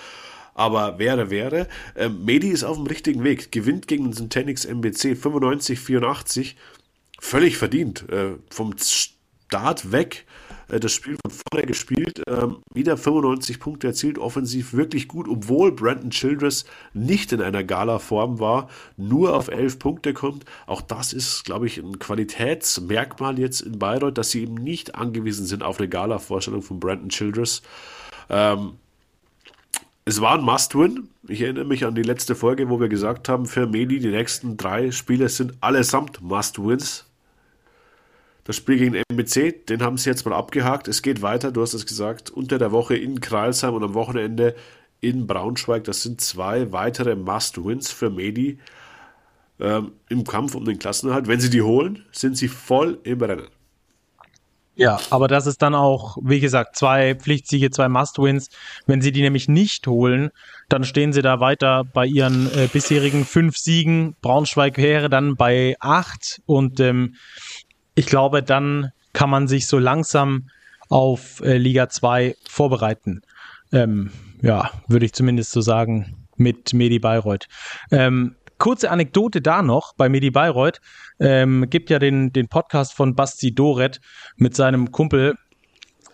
Aber 0.53 0.99
wäre, 0.99 1.31
wäre. 1.31 1.67
Ähm, 1.95 2.25
Medi 2.25 2.49
ist 2.49 2.63
auf 2.63 2.77
dem 2.77 2.85
richtigen 2.85 3.23
Weg, 3.23 3.51
gewinnt 3.51 3.87
gegen 3.87 4.03
den 4.03 4.13
Syntenix 4.13 4.65
MBC 4.65 5.13
95-84 5.13 6.53
völlig 7.23 7.57
verdient. 7.57 8.07
Äh, 8.09 8.35
vom 8.49 8.75
Start 8.77 9.91
weg 9.91 10.25
äh, 10.67 10.79
das 10.79 10.91
Spiel 10.91 11.15
von 11.21 11.31
vorne 11.31 11.65
gespielt, 11.65 12.21
ähm, 12.27 12.57
wieder 12.73 12.97
95 12.97 13.59
Punkte 13.59 13.87
erzielt, 13.87 14.17
offensiv 14.19 14.73
wirklich 14.73 15.07
gut, 15.07 15.27
obwohl 15.27 15.71
Brandon 15.71 16.09
Childress 16.09 16.65
nicht 16.93 17.31
in 17.31 17.41
einer 17.41 17.63
Gala-Form 17.63 18.39
war, 18.39 18.69
nur 18.97 19.35
auf 19.35 19.47
11 19.47 19.79
Punkte 19.79 20.13
kommt. 20.13 20.45
Auch 20.67 20.81
das 20.81 21.13
ist, 21.13 21.45
glaube 21.45 21.65
ich, 21.67 21.77
ein 21.77 21.97
Qualitätsmerkmal 21.97 23.39
jetzt 23.39 23.61
in 23.61 23.79
Bayreuth, 23.79 24.17
dass 24.17 24.31
sie 24.31 24.43
eben 24.43 24.55
nicht 24.55 24.95
angewiesen 24.95 25.45
sind 25.45 25.63
auf 25.63 25.79
eine 25.79 25.89
Gala-Vorstellung 25.89 26.61
von 26.61 26.79
Brandon 26.79 27.09
Childress. 27.09 27.61
Ähm, 28.29 28.73
es 30.05 30.19
war 30.19 30.37
ein 30.37 30.43
Must-Win. 30.43 31.07
Ich 31.29 31.41
erinnere 31.41 31.63
mich 31.63 31.85
an 31.85 31.95
die 31.95 32.03
letzte 32.03 32.35
Folge, 32.35 32.69
wo 32.69 32.81
wir 32.81 32.89
gesagt 32.89 33.29
haben, 33.29 33.45
für 33.45 33.65
Medi 33.65 33.99
die 33.99 34.09
nächsten 34.09 34.57
drei 34.57 34.91
Spiele 34.91 35.29
sind 35.29 35.53
allesamt 35.61 36.21
Must-Wins. 36.21 37.05
Das 38.43 38.57
Spiel 38.57 38.77
gegen 38.77 39.01
MBC, 39.09 39.65
den 39.67 39.81
haben 39.81 39.97
sie 39.97 40.09
jetzt 40.09 40.25
mal 40.25 40.35
abgehakt. 40.35 40.87
Es 40.87 41.01
geht 41.01 41.21
weiter, 41.21 41.51
du 41.51 41.61
hast 41.61 41.73
es 41.73 41.85
gesagt, 41.85 42.29
unter 42.29 42.57
der 42.57 42.71
Woche 42.71 42.95
in 42.95 43.21
Kralsheim 43.21 43.73
und 43.73 43.83
am 43.83 43.93
Wochenende 43.93 44.55
in 44.99 45.27
Braunschweig. 45.27 45.85
Das 45.85 46.03
sind 46.03 46.19
zwei 46.19 46.71
weitere 46.71 47.15
Must-Wins 47.15 47.91
für 47.91 48.09
Medi 48.09 48.59
ähm, 49.59 49.93
im 50.09 50.25
Kampf 50.25 50.55
um 50.55 50.65
den 50.65 50.77
Klassenerhalt. 50.77 51.27
Wenn 51.27 51.39
sie 51.39 51.49
die 51.49 51.61
holen, 51.61 52.05
sind 52.11 52.37
sie 52.37 52.49
voll 52.49 52.99
im 53.03 53.21
Rennen. 53.21 53.47
Ja, 54.75 54.99
aber 55.11 55.27
das 55.27 55.45
ist 55.45 55.61
dann 55.61 55.75
auch, 55.75 56.17
wie 56.21 56.39
gesagt, 56.39 56.75
zwei 56.75 57.13
Pflichtsiege, 57.13 57.69
zwei 57.69 57.87
Must-Wins. 57.89 58.49
Wenn 58.87 59.01
sie 59.01 59.11
die 59.11 59.21
nämlich 59.21 59.47
nicht 59.47 59.85
holen, 59.85 60.31
dann 60.67 60.83
stehen 60.83 61.13
sie 61.13 61.21
da 61.21 61.39
weiter 61.39 61.83
bei 61.83 62.07
ihren 62.07 62.47
äh, 62.55 62.67
bisherigen 62.71 63.23
fünf 63.23 63.55
Siegen. 63.55 64.15
Braunschweig 64.21 64.77
wäre 64.77 65.09
dann 65.09 65.35
bei 65.35 65.75
acht 65.79 66.41
und 66.45 66.79
ähm, 66.79 67.15
ich 67.95 68.05
glaube, 68.05 68.43
dann 68.43 68.91
kann 69.13 69.29
man 69.29 69.47
sich 69.47 69.67
so 69.67 69.77
langsam 69.77 70.49
auf 70.89 71.41
äh, 71.41 71.57
Liga 71.57 71.89
2 71.89 72.35
vorbereiten. 72.47 73.21
Ähm, 73.71 74.11
ja, 74.41 74.71
würde 74.87 75.05
ich 75.05 75.13
zumindest 75.13 75.51
so 75.51 75.61
sagen, 75.61 76.27
mit 76.35 76.73
Medi 76.73 76.99
Bayreuth. 76.99 77.47
Ähm, 77.91 78.35
kurze 78.57 78.91
Anekdote 78.91 79.41
da 79.41 79.61
noch 79.61 79.93
bei 79.95 80.09
Medi 80.09 80.31
Bayreuth. 80.31 80.79
Ähm, 81.19 81.67
gibt 81.69 81.89
ja 81.89 81.99
den, 81.99 82.31
den 82.31 82.47
Podcast 82.47 82.93
von 82.93 83.15
Basti 83.15 83.53
Doret 83.53 83.99
mit 84.35 84.55
seinem 84.55 84.91
Kumpel, 84.91 85.35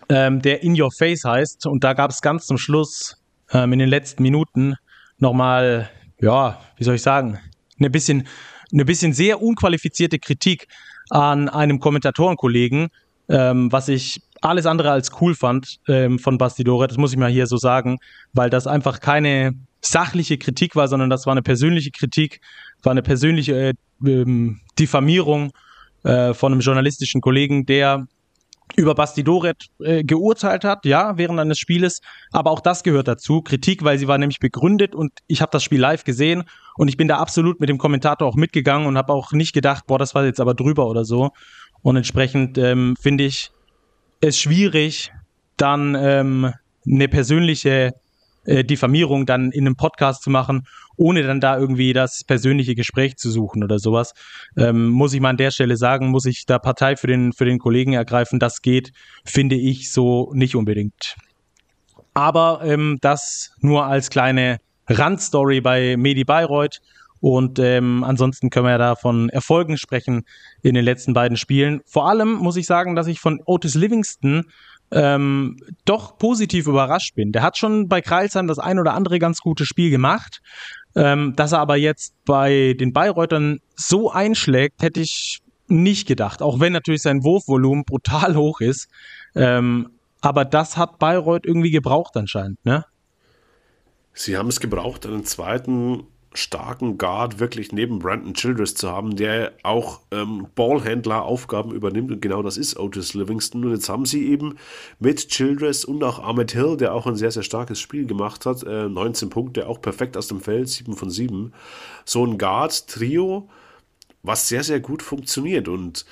ähm, 0.08 0.42
der 0.42 0.62
In 0.62 0.80
Your 0.80 0.90
Face 0.92 1.24
heißt. 1.24 1.66
Und 1.66 1.84
da 1.84 1.92
gab 1.92 2.10
es 2.10 2.22
ganz 2.22 2.46
zum 2.46 2.58
Schluss 2.58 3.22
ähm, 3.52 3.72
in 3.72 3.78
den 3.78 3.88
letzten 3.88 4.22
Minuten 4.22 4.76
nochmal, 5.18 5.90
ja, 6.20 6.60
wie 6.76 6.84
soll 6.84 6.96
ich 6.96 7.02
sagen, 7.02 7.38
eine 7.78 7.90
bisschen, 7.90 8.26
eine 8.72 8.84
bisschen 8.84 9.12
sehr 9.12 9.42
unqualifizierte 9.42 10.18
Kritik 10.18 10.68
an 11.10 11.48
einem 11.48 11.80
Kommentatorenkollegen, 11.80 12.88
ähm, 13.28 13.70
was 13.70 13.88
ich 13.88 14.22
alles 14.40 14.66
andere 14.66 14.90
als 14.90 15.10
cool 15.20 15.34
fand 15.34 15.78
ähm, 15.88 16.18
von 16.18 16.38
Bastidore, 16.38 16.88
das 16.88 16.96
muss 16.96 17.12
ich 17.12 17.18
mal 17.18 17.30
hier 17.30 17.46
so 17.46 17.56
sagen, 17.56 17.98
weil 18.32 18.50
das 18.50 18.66
einfach 18.66 19.00
keine 19.00 19.54
sachliche 19.80 20.38
Kritik 20.38 20.76
war, 20.76 20.88
sondern 20.88 21.10
das 21.10 21.26
war 21.26 21.32
eine 21.32 21.42
persönliche 21.42 21.90
Kritik, 21.90 22.40
war 22.82 22.92
eine 22.92 23.02
persönliche 23.02 23.54
äh, 23.54 23.74
ähm, 24.04 24.60
Diffamierung 24.78 25.52
äh, 26.02 26.34
von 26.34 26.52
einem 26.52 26.60
journalistischen 26.60 27.20
Kollegen, 27.20 27.66
der 27.66 28.06
über 28.76 28.94
Bastidoret 28.94 29.66
äh, 29.80 30.04
geurteilt 30.04 30.64
hat, 30.64 30.84
ja, 30.84 31.16
während 31.16 31.38
eines 31.40 31.58
Spieles. 31.58 32.00
Aber 32.32 32.50
auch 32.50 32.60
das 32.60 32.82
gehört 32.82 33.08
dazu. 33.08 33.42
Kritik, 33.42 33.84
weil 33.84 33.98
sie 33.98 34.08
war 34.08 34.18
nämlich 34.18 34.40
begründet 34.40 34.94
und 34.94 35.12
ich 35.26 35.42
habe 35.42 35.50
das 35.52 35.62
Spiel 35.64 35.80
live 35.80 36.04
gesehen 36.04 36.44
und 36.76 36.88
ich 36.88 36.96
bin 36.96 37.08
da 37.08 37.18
absolut 37.18 37.60
mit 37.60 37.68
dem 37.68 37.78
Kommentator 37.78 38.26
auch 38.26 38.36
mitgegangen 38.36 38.86
und 38.86 38.96
habe 38.96 39.12
auch 39.12 39.32
nicht 39.32 39.52
gedacht, 39.52 39.86
boah, 39.86 39.98
das 39.98 40.14
war 40.14 40.24
jetzt 40.24 40.40
aber 40.40 40.54
drüber 40.54 40.86
oder 40.86 41.04
so. 41.04 41.30
Und 41.82 41.96
entsprechend 41.96 42.58
ähm, 42.58 42.96
finde 43.00 43.24
ich 43.24 43.50
es 44.20 44.38
schwierig, 44.38 45.12
dann 45.56 45.94
ähm, 45.94 46.52
eine 46.86 47.08
persönliche 47.08 47.94
äh, 48.44 48.64
Diffamierung 48.64 49.26
dann 49.26 49.50
in 49.50 49.66
einem 49.66 49.76
Podcast 49.76 50.22
zu 50.22 50.30
machen, 50.30 50.66
ohne 50.96 51.22
dann 51.22 51.40
da 51.40 51.58
irgendwie 51.58 51.92
das 51.92 52.24
persönliche 52.24 52.74
Gespräch 52.74 53.16
zu 53.16 53.30
suchen 53.30 53.64
oder 53.64 53.78
sowas. 53.78 54.12
Ähm, 54.56 54.88
muss 54.88 55.12
ich 55.12 55.20
mal 55.20 55.30
an 55.30 55.36
der 55.36 55.50
Stelle 55.50 55.76
sagen, 55.76 56.08
muss 56.08 56.26
ich 56.26 56.46
da 56.46 56.58
Partei 56.58 56.96
für 56.96 57.06
den, 57.06 57.32
für 57.32 57.44
den 57.44 57.58
Kollegen 57.58 57.92
ergreifen. 57.92 58.38
Das 58.38 58.62
geht, 58.62 58.92
finde 59.24 59.56
ich, 59.56 59.92
so 59.92 60.30
nicht 60.34 60.56
unbedingt. 60.56 61.16
Aber 62.14 62.60
ähm, 62.64 62.98
das 63.00 63.52
nur 63.60 63.86
als 63.86 64.10
kleine 64.10 64.58
Randstory 64.88 65.60
bei 65.60 65.96
Medi 65.96 66.24
Bayreuth. 66.24 66.80
Und 67.20 67.58
ähm, 67.58 68.02
ansonsten 68.02 68.48
können 68.48 68.66
wir 68.66 68.70
ja 68.72 68.78
da 68.78 68.94
von 68.96 69.28
Erfolgen 69.28 69.76
sprechen 69.76 70.24
in 70.62 70.74
den 70.74 70.84
letzten 70.84 71.12
beiden 71.12 71.36
Spielen. 71.36 71.82
Vor 71.84 72.08
allem 72.08 72.32
muss 72.32 72.56
ich 72.56 72.66
sagen, 72.66 72.94
dass 72.96 73.06
ich 73.06 73.20
von 73.20 73.42
Otis 73.44 73.74
Livingston 73.74 74.46
ähm, 74.92 75.56
doch 75.84 76.18
positiv 76.18 76.66
überrascht 76.66 77.14
bin. 77.14 77.32
Der 77.32 77.42
hat 77.42 77.56
schon 77.56 77.88
bei 77.88 78.00
Kreilsheim 78.00 78.46
das 78.46 78.58
ein 78.58 78.78
oder 78.78 78.94
andere 78.94 79.18
ganz 79.18 79.40
gute 79.40 79.66
Spiel 79.66 79.90
gemacht. 79.90 80.40
Ähm, 80.96 81.34
dass 81.36 81.52
er 81.52 81.60
aber 81.60 81.76
jetzt 81.76 82.14
bei 82.24 82.74
den 82.78 82.92
Bayreutern 82.92 83.60
so 83.76 84.10
einschlägt, 84.10 84.82
hätte 84.82 85.00
ich 85.00 85.38
nicht 85.68 86.08
gedacht. 86.08 86.42
Auch 86.42 86.58
wenn 86.58 86.72
natürlich 86.72 87.02
sein 87.02 87.22
Wurfvolumen 87.22 87.84
brutal 87.84 88.34
hoch 88.34 88.60
ist. 88.60 88.88
Ähm, 89.36 89.90
aber 90.20 90.44
das 90.44 90.76
hat 90.76 90.98
Bayreuth 90.98 91.46
irgendwie 91.46 91.70
gebraucht 91.70 92.16
anscheinend, 92.16 92.64
ne? 92.64 92.84
Sie 94.12 94.36
haben 94.36 94.48
es 94.48 94.58
gebraucht, 94.58 95.06
einen 95.06 95.24
zweiten 95.24 96.08
starken 96.32 96.96
Guard 96.96 97.40
wirklich 97.40 97.72
neben 97.72 97.98
Brandon 97.98 98.34
Childress 98.34 98.74
zu 98.74 98.90
haben, 98.90 99.16
der 99.16 99.52
auch 99.64 100.00
ähm, 100.12 100.46
Ballhändler-Aufgaben 100.54 101.72
übernimmt 101.72 102.12
und 102.12 102.22
genau 102.22 102.42
das 102.42 102.56
ist 102.56 102.78
Otis 102.78 103.14
Livingston. 103.14 103.64
Und 103.64 103.72
jetzt 103.72 103.88
haben 103.88 104.06
sie 104.06 104.28
eben 104.28 104.56
mit 105.00 105.28
Childress 105.28 105.84
und 105.84 106.04
auch 106.04 106.20
Ahmed 106.20 106.52
Hill, 106.52 106.76
der 106.76 106.94
auch 106.94 107.06
ein 107.06 107.16
sehr, 107.16 107.32
sehr 107.32 107.42
starkes 107.42 107.80
Spiel 107.80 108.06
gemacht 108.06 108.46
hat, 108.46 108.62
äh, 108.62 108.88
19 108.88 109.28
Punkte, 109.28 109.66
auch 109.66 109.80
perfekt 109.80 110.16
aus 110.16 110.28
dem 110.28 110.40
Feld, 110.40 110.68
7 110.68 110.94
von 110.94 111.10
7, 111.10 111.52
so 112.04 112.24
ein 112.24 112.38
Guard-Trio, 112.38 113.48
was 114.22 114.48
sehr, 114.48 114.62
sehr 114.62 114.80
gut 114.80 115.02
funktioniert 115.02 115.66
und 115.66 116.04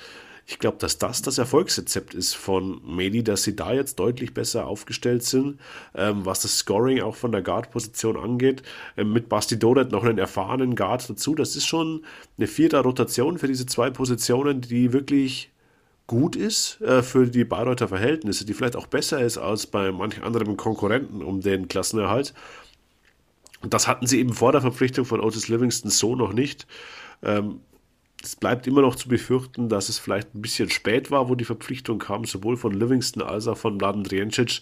ich 0.49 0.57
glaube, 0.57 0.77
dass 0.79 0.97
das 0.97 1.21
das 1.21 1.37
Erfolgsrezept 1.37 2.15
ist 2.15 2.33
von 2.33 2.81
Medi, 2.83 3.23
dass 3.23 3.43
sie 3.43 3.55
da 3.55 3.71
jetzt 3.71 3.99
deutlich 3.99 4.33
besser 4.33 4.65
aufgestellt 4.65 5.21
sind, 5.21 5.59
ähm, 5.93 6.25
was 6.25 6.41
das 6.41 6.57
Scoring 6.57 7.01
auch 7.01 7.15
von 7.15 7.31
der 7.31 7.43
Guard-Position 7.43 8.17
angeht. 8.17 8.63
Ähm, 8.97 9.13
mit 9.13 9.29
Basti 9.29 9.59
Dodet 9.59 9.91
noch 9.91 10.03
einen 10.03 10.17
erfahrenen 10.17 10.75
Guard 10.75 11.07
dazu. 11.07 11.35
Das 11.35 11.55
ist 11.55 11.67
schon 11.67 12.03
eine 12.39 12.47
vierte 12.47 12.79
Rotation 12.79 13.37
für 13.37 13.47
diese 13.47 13.67
zwei 13.67 13.91
Positionen, 13.91 14.61
die 14.61 14.91
wirklich 14.91 15.51
gut 16.07 16.35
ist 16.35 16.81
äh, 16.81 17.03
für 17.03 17.27
die 17.27 17.43
Bayreuther 17.43 17.87
Verhältnisse, 17.87 18.43
die 18.43 18.55
vielleicht 18.55 18.75
auch 18.75 18.87
besser 18.87 19.21
ist 19.21 19.37
als 19.37 19.67
bei 19.67 19.91
manchen 19.91 20.23
anderen 20.23 20.57
Konkurrenten 20.57 21.21
um 21.21 21.41
den 21.41 21.67
Klassenerhalt. 21.67 22.33
Und 23.61 23.75
das 23.75 23.87
hatten 23.87 24.07
sie 24.07 24.17
eben 24.19 24.33
vor 24.33 24.51
der 24.51 24.61
Verpflichtung 24.61 25.05
von 25.05 25.19
Otis 25.19 25.47
Livingston 25.47 25.91
so 25.91 26.15
noch 26.15 26.33
nicht. 26.33 26.65
Ähm, 27.21 27.59
es 28.23 28.35
bleibt 28.35 28.67
immer 28.67 28.81
noch 28.81 28.95
zu 28.95 29.07
befürchten, 29.07 29.69
dass 29.69 29.89
es 29.89 29.97
vielleicht 29.97 30.35
ein 30.35 30.41
bisschen 30.41 30.69
spät 30.69 31.11
war, 31.11 31.29
wo 31.29 31.35
die 31.35 31.45
Verpflichtung 31.45 31.99
kam, 31.99 32.25
sowohl 32.25 32.57
von 32.57 32.73
Livingston 32.73 33.23
als 33.23 33.47
auch 33.47 33.57
von 33.57 33.77
Mladen 33.77 34.03
Drijancic. 34.03 34.61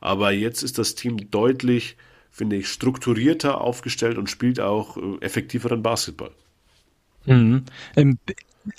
Aber 0.00 0.32
jetzt 0.32 0.62
ist 0.62 0.78
das 0.78 0.94
Team 0.94 1.30
deutlich, 1.30 1.96
finde 2.30 2.56
ich, 2.56 2.68
strukturierter 2.68 3.60
aufgestellt 3.60 4.18
und 4.18 4.28
spielt 4.28 4.60
auch 4.60 4.96
äh, 4.96 5.00
effektiveren 5.20 5.82
Basketball. 5.82 6.30
Mhm. 7.26 7.64
Ähm, 7.96 8.18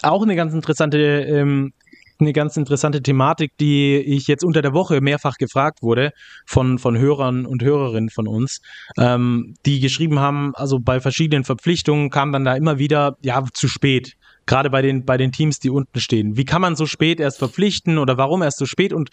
auch 0.01 0.21
eine 0.21 0.36
ganz 0.36 0.53
interessante 0.53 0.97
ähm, 0.97 1.73
eine 2.20 2.34
ganz 2.34 2.57
interessante 2.57 3.01
Thematik, 3.01 3.51
die 3.59 3.97
ich 3.97 4.28
jetzt 4.28 4.43
unter 4.43 4.61
der 4.61 4.74
Woche 4.74 5.01
mehrfach 5.01 5.36
gefragt 5.38 5.82
wurde 5.82 6.11
von, 6.45 6.80
von 6.80 6.97
Hörern 6.97 7.45
und 7.45 7.63
Hörerinnen 7.63 8.09
von 8.09 8.28
uns, 8.28 8.61
ähm, 8.97 9.55
die 9.65 9.80
geschrieben 9.80 10.20
haben, 10.20 10.53
also 10.55 10.80
bei 10.80 10.99
verschiedenen 10.99 11.43
Verpflichtungen 11.43 12.09
kam 12.09 12.32
dann 12.32 12.45
da 12.45 12.55
immer 12.55 12.80
wieder, 12.80 13.18
ja, 13.22 13.43
zu 13.53 13.68
spät. 13.68 14.13
Gerade 14.45 14.70
bei 14.70 14.82
den, 14.82 15.05
bei 15.05 15.18
den 15.18 15.32
Teams, 15.32 15.59
die 15.59 15.70
unten 15.70 15.99
stehen. 15.99 16.38
Wie 16.38 16.45
kann 16.45 16.61
man 16.61 16.76
so 16.76 16.86
spät 16.86 17.20
erst 17.20 17.38
verpflichten 17.38 17.97
oder 17.97 18.18
warum 18.18 18.41
erst 18.41 18.59
so 18.59 18.65
spät? 18.65 18.93
Und 18.93 19.09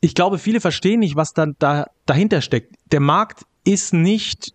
ich 0.00 0.14
glaube, 0.14 0.38
viele 0.38 0.60
verstehen 0.60 1.00
nicht, 1.00 1.16
was 1.16 1.34
dann 1.34 1.54
da 1.58 1.86
dahinter 2.06 2.40
steckt. 2.40 2.74
Der 2.90 3.00
Markt 3.00 3.44
ist 3.64 3.92
nicht 3.92 4.54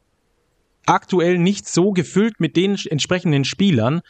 aktuell 0.85 1.37
nicht 1.37 1.67
so 1.67 1.91
gefüllt 1.91 2.39
mit 2.39 2.55
den 2.55 2.77
entsprechenden 2.89 3.43
Spielern, 3.43 4.01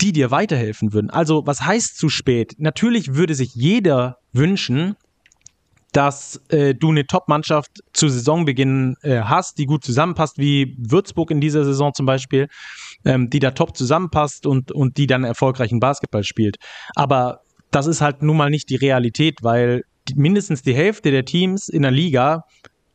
die 0.00 0.12
dir 0.12 0.30
weiterhelfen 0.30 0.92
würden. 0.92 1.10
Also, 1.10 1.46
was 1.46 1.62
heißt 1.62 1.96
zu 1.96 2.08
spät? 2.08 2.54
Natürlich 2.58 3.14
würde 3.14 3.34
sich 3.34 3.54
jeder 3.54 4.18
wünschen, 4.32 4.96
dass 5.92 6.40
äh, 6.48 6.74
du 6.74 6.90
eine 6.90 7.06
Top-Mannschaft 7.06 7.80
zu 7.92 8.08
Saisonbeginn 8.08 8.96
äh, 9.02 9.20
hast, 9.22 9.58
die 9.58 9.66
gut 9.66 9.84
zusammenpasst, 9.84 10.38
wie 10.38 10.76
Würzburg 10.78 11.30
in 11.30 11.40
dieser 11.40 11.64
Saison 11.64 11.92
zum 11.94 12.06
Beispiel, 12.06 12.48
ähm, 13.04 13.28
die 13.28 13.40
da 13.40 13.50
top 13.50 13.76
zusammenpasst 13.76 14.46
und, 14.46 14.72
und 14.72 14.96
die 14.96 15.06
dann 15.06 15.24
erfolgreichen 15.24 15.80
Basketball 15.80 16.22
spielt. 16.22 16.56
Aber 16.94 17.40
das 17.70 17.86
ist 17.86 18.00
halt 18.00 18.22
nun 18.22 18.36
mal 18.36 18.50
nicht 18.50 18.70
die 18.70 18.76
Realität, 18.76 19.42
weil 19.42 19.82
die, 20.08 20.14
mindestens 20.14 20.62
die 20.62 20.74
Hälfte 20.74 21.10
der 21.10 21.24
Teams 21.24 21.68
in 21.68 21.82
der 21.82 21.90
Liga 21.90 22.44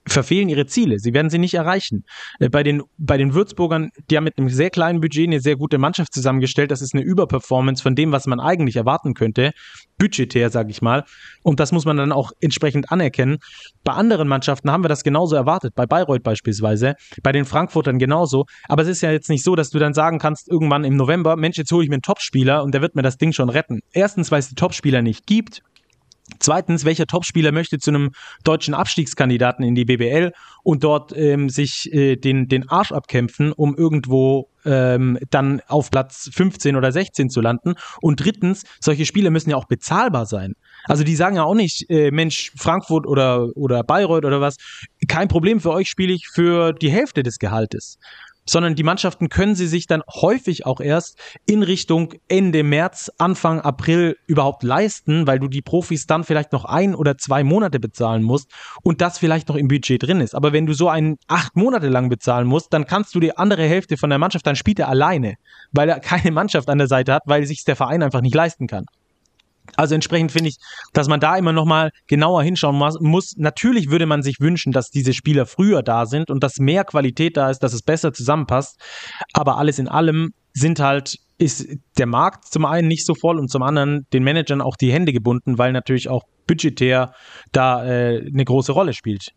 verfehlen 0.07 0.49
ihre 0.49 0.65
Ziele. 0.65 0.99
Sie 0.99 1.13
werden 1.13 1.29
sie 1.29 1.37
nicht 1.37 1.53
erreichen. 1.53 2.03
Äh, 2.39 2.49
bei 2.49 2.63
den, 2.63 2.83
bei 2.97 3.17
den 3.17 3.33
Würzburgern, 3.33 3.89
die 4.09 4.17
haben 4.17 4.23
mit 4.23 4.37
einem 4.37 4.49
sehr 4.49 4.69
kleinen 4.69 5.01
Budget 5.01 5.27
eine 5.27 5.39
sehr 5.39 5.55
gute 5.55 5.77
Mannschaft 5.77 6.13
zusammengestellt. 6.13 6.71
Das 6.71 6.81
ist 6.81 6.93
eine 6.93 7.03
Überperformance 7.03 7.81
von 7.81 7.95
dem, 7.95 8.11
was 8.11 8.27
man 8.27 8.39
eigentlich 8.39 8.75
erwarten 8.75 9.13
könnte. 9.13 9.51
Budgetär, 9.97 10.49
sage 10.49 10.71
ich 10.71 10.81
mal. 10.81 11.05
Und 11.43 11.59
das 11.59 11.71
muss 11.71 11.85
man 11.85 11.97
dann 11.97 12.11
auch 12.11 12.31
entsprechend 12.39 12.91
anerkennen. 12.91 13.37
Bei 13.83 13.93
anderen 13.93 14.27
Mannschaften 14.27 14.69
haben 14.71 14.83
wir 14.83 14.89
das 14.89 15.03
genauso 15.03 15.35
erwartet. 15.35 15.73
Bei 15.75 15.85
Bayreuth 15.85 16.23
beispielsweise. 16.23 16.95
Bei 17.23 17.31
den 17.31 17.45
Frankfurtern 17.45 17.97
genauso. 17.97 18.45
Aber 18.67 18.83
es 18.83 18.89
ist 18.89 19.01
ja 19.01 19.11
jetzt 19.11 19.29
nicht 19.29 19.43
so, 19.43 19.55
dass 19.55 19.69
du 19.69 19.79
dann 19.79 19.93
sagen 19.93 20.19
kannst, 20.19 20.49
irgendwann 20.49 20.83
im 20.83 20.95
November, 20.95 21.35
Mensch, 21.35 21.57
jetzt 21.57 21.71
hole 21.71 21.83
ich 21.83 21.89
mir 21.89 21.95
einen 21.95 22.01
Topspieler 22.01 22.63
und 22.63 22.73
der 22.73 22.81
wird 22.81 22.95
mir 22.95 23.01
das 23.01 23.17
Ding 23.17 23.33
schon 23.33 23.49
retten. 23.49 23.81
Erstens, 23.93 24.31
weil 24.31 24.39
es 24.39 24.49
die 24.49 24.55
Topspieler 24.55 25.01
nicht 25.01 25.25
gibt 25.25 25.61
Zweitens, 26.39 26.85
welcher 26.85 27.05
Topspieler 27.05 27.51
möchte 27.51 27.77
zu 27.77 27.91
einem 27.91 28.11
deutschen 28.43 28.73
Abstiegskandidaten 28.73 29.63
in 29.63 29.75
die 29.75 29.85
BBL 29.85 30.31
und 30.63 30.83
dort 30.83 31.15
ähm, 31.15 31.49
sich 31.49 31.93
äh, 31.93 32.15
den, 32.15 32.47
den 32.47 32.67
Arsch 32.67 32.91
abkämpfen, 32.91 33.51
um 33.51 33.75
irgendwo 33.75 34.49
ähm, 34.65 35.19
dann 35.29 35.61
auf 35.67 35.91
Platz 35.91 36.29
15 36.33 36.75
oder 36.75 36.91
16 36.91 37.29
zu 37.29 37.41
landen? 37.41 37.75
Und 38.01 38.23
drittens, 38.23 38.63
solche 38.79 39.05
Spiele 39.05 39.29
müssen 39.29 39.51
ja 39.51 39.55
auch 39.55 39.67
bezahlbar 39.67 40.25
sein. 40.25 40.53
Also 40.85 41.03
die 41.03 41.15
sagen 41.15 41.35
ja 41.35 41.43
auch 41.43 41.53
nicht, 41.55 41.89
äh, 41.89 42.09
Mensch, 42.09 42.51
Frankfurt 42.55 43.05
oder, 43.05 43.49
oder 43.55 43.83
Bayreuth 43.83 44.25
oder 44.25 44.41
was, 44.41 44.57
kein 45.07 45.27
Problem, 45.27 45.59
für 45.59 45.71
euch 45.71 45.89
spiele 45.89 46.13
ich 46.13 46.27
für 46.27 46.73
die 46.73 46.89
Hälfte 46.89 47.21
des 47.21 47.37
Gehaltes 47.37 47.99
sondern 48.47 48.75
die 48.75 48.83
Mannschaften 48.83 49.29
können 49.29 49.55
sie 49.55 49.67
sich 49.67 49.87
dann 49.87 50.03
häufig 50.13 50.65
auch 50.65 50.79
erst 50.79 51.19
in 51.45 51.63
Richtung 51.63 52.13
Ende 52.27 52.63
März, 52.63 53.11
Anfang 53.17 53.61
April 53.61 54.17
überhaupt 54.27 54.63
leisten, 54.63 55.27
weil 55.27 55.39
du 55.39 55.47
die 55.47 55.61
Profis 55.61 56.05
dann 56.05 56.23
vielleicht 56.23 56.51
noch 56.51 56.65
ein 56.65 56.95
oder 56.95 57.17
zwei 57.17 57.43
Monate 57.43 57.79
bezahlen 57.79 58.23
musst 58.23 58.51
und 58.83 59.01
das 59.01 59.17
vielleicht 59.17 59.49
noch 59.49 59.55
im 59.55 59.67
Budget 59.67 60.03
drin 60.03 60.21
ist. 60.21 60.35
Aber 60.35 60.53
wenn 60.53 60.65
du 60.65 60.73
so 60.73 60.89
einen 60.89 61.17
acht 61.27 61.55
Monate 61.55 61.89
lang 61.89 62.09
bezahlen 62.09 62.47
musst, 62.47 62.73
dann 62.73 62.85
kannst 62.85 63.15
du 63.15 63.19
die 63.19 63.35
andere 63.37 63.63
Hälfte 63.63 63.97
von 63.97 64.09
der 64.09 64.19
Mannschaft, 64.19 64.45
dann 64.45 64.55
spielt 64.55 64.79
er 64.79 64.89
alleine, 64.89 65.35
weil 65.71 65.89
er 65.89 65.99
keine 66.05 66.31
Mannschaft 66.31 66.69
an 66.69 66.77
der 66.77 66.87
Seite 66.87 67.13
hat, 67.13 67.23
weil 67.25 67.45
sich 67.45 67.63
der 67.63 67.75
Verein 67.75 68.03
einfach 68.03 68.21
nicht 68.21 68.35
leisten 68.35 68.67
kann. 68.67 68.85
Also 69.75 69.95
entsprechend 69.95 70.31
finde 70.31 70.49
ich, 70.49 70.57
dass 70.93 71.07
man 71.07 71.19
da 71.19 71.35
immer 71.35 71.51
noch 71.51 71.65
mal 71.65 71.91
genauer 72.07 72.43
hinschauen 72.43 72.77
muss. 72.77 73.35
Natürlich 73.37 73.89
würde 73.89 74.05
man 74.05 74.23
sich 74.23 74.39
wünschen, 74.39 74.71
dass 74.71 74.89
diese 74.89 75.13
Spieler 75.13 75.45
früher 75.45 75.83
da 75.83 76.05
sind 76.05 76.29
und 76.29 76.43
dass 76.43 76.57
mehr 76.57 76.83
Qualität 76.83 77.37
da 77.37 77.49
ist, 77.49 77.59
dass 77.59 77.73
es 77.73 77.81
besser 77.81 78.13
zusammenpasst. 78.13 78.79
Aber 79.33 79.57
alles 79.57 79.79
in 79.79 79.87
allem 79.87 80.33
sind 80.53 80.79
halt 80.79 81.17
ist 81.37 81.67
der 81.97 82.05
Markt 82.05 82.45
zum 82.45 82.65
einen 82.65 82.87
nicht 82.87 83.05
so 83.05 83.13
voll 83.13 83.39
und 83.39 83.49
zum 83.49 83.61
anderen 83.61 84.07
den 84.13 84.23
Managern 84.23 84.61
auch 84.61 84.77
die 84.77 84.91
Hände 84.91 85.11
gebunden, 85.11 85.57
weil 85.57 85.73
natürlich 85.73 86.07
auch 86.07 86.23
budgetär 86.47 87.13
da 87.51 87.85
äh, 87.85 88.25
eine 88.25 88.45
große 88.45 88.71
Rolle 88.71 88.93
spielt. 88.93 89.33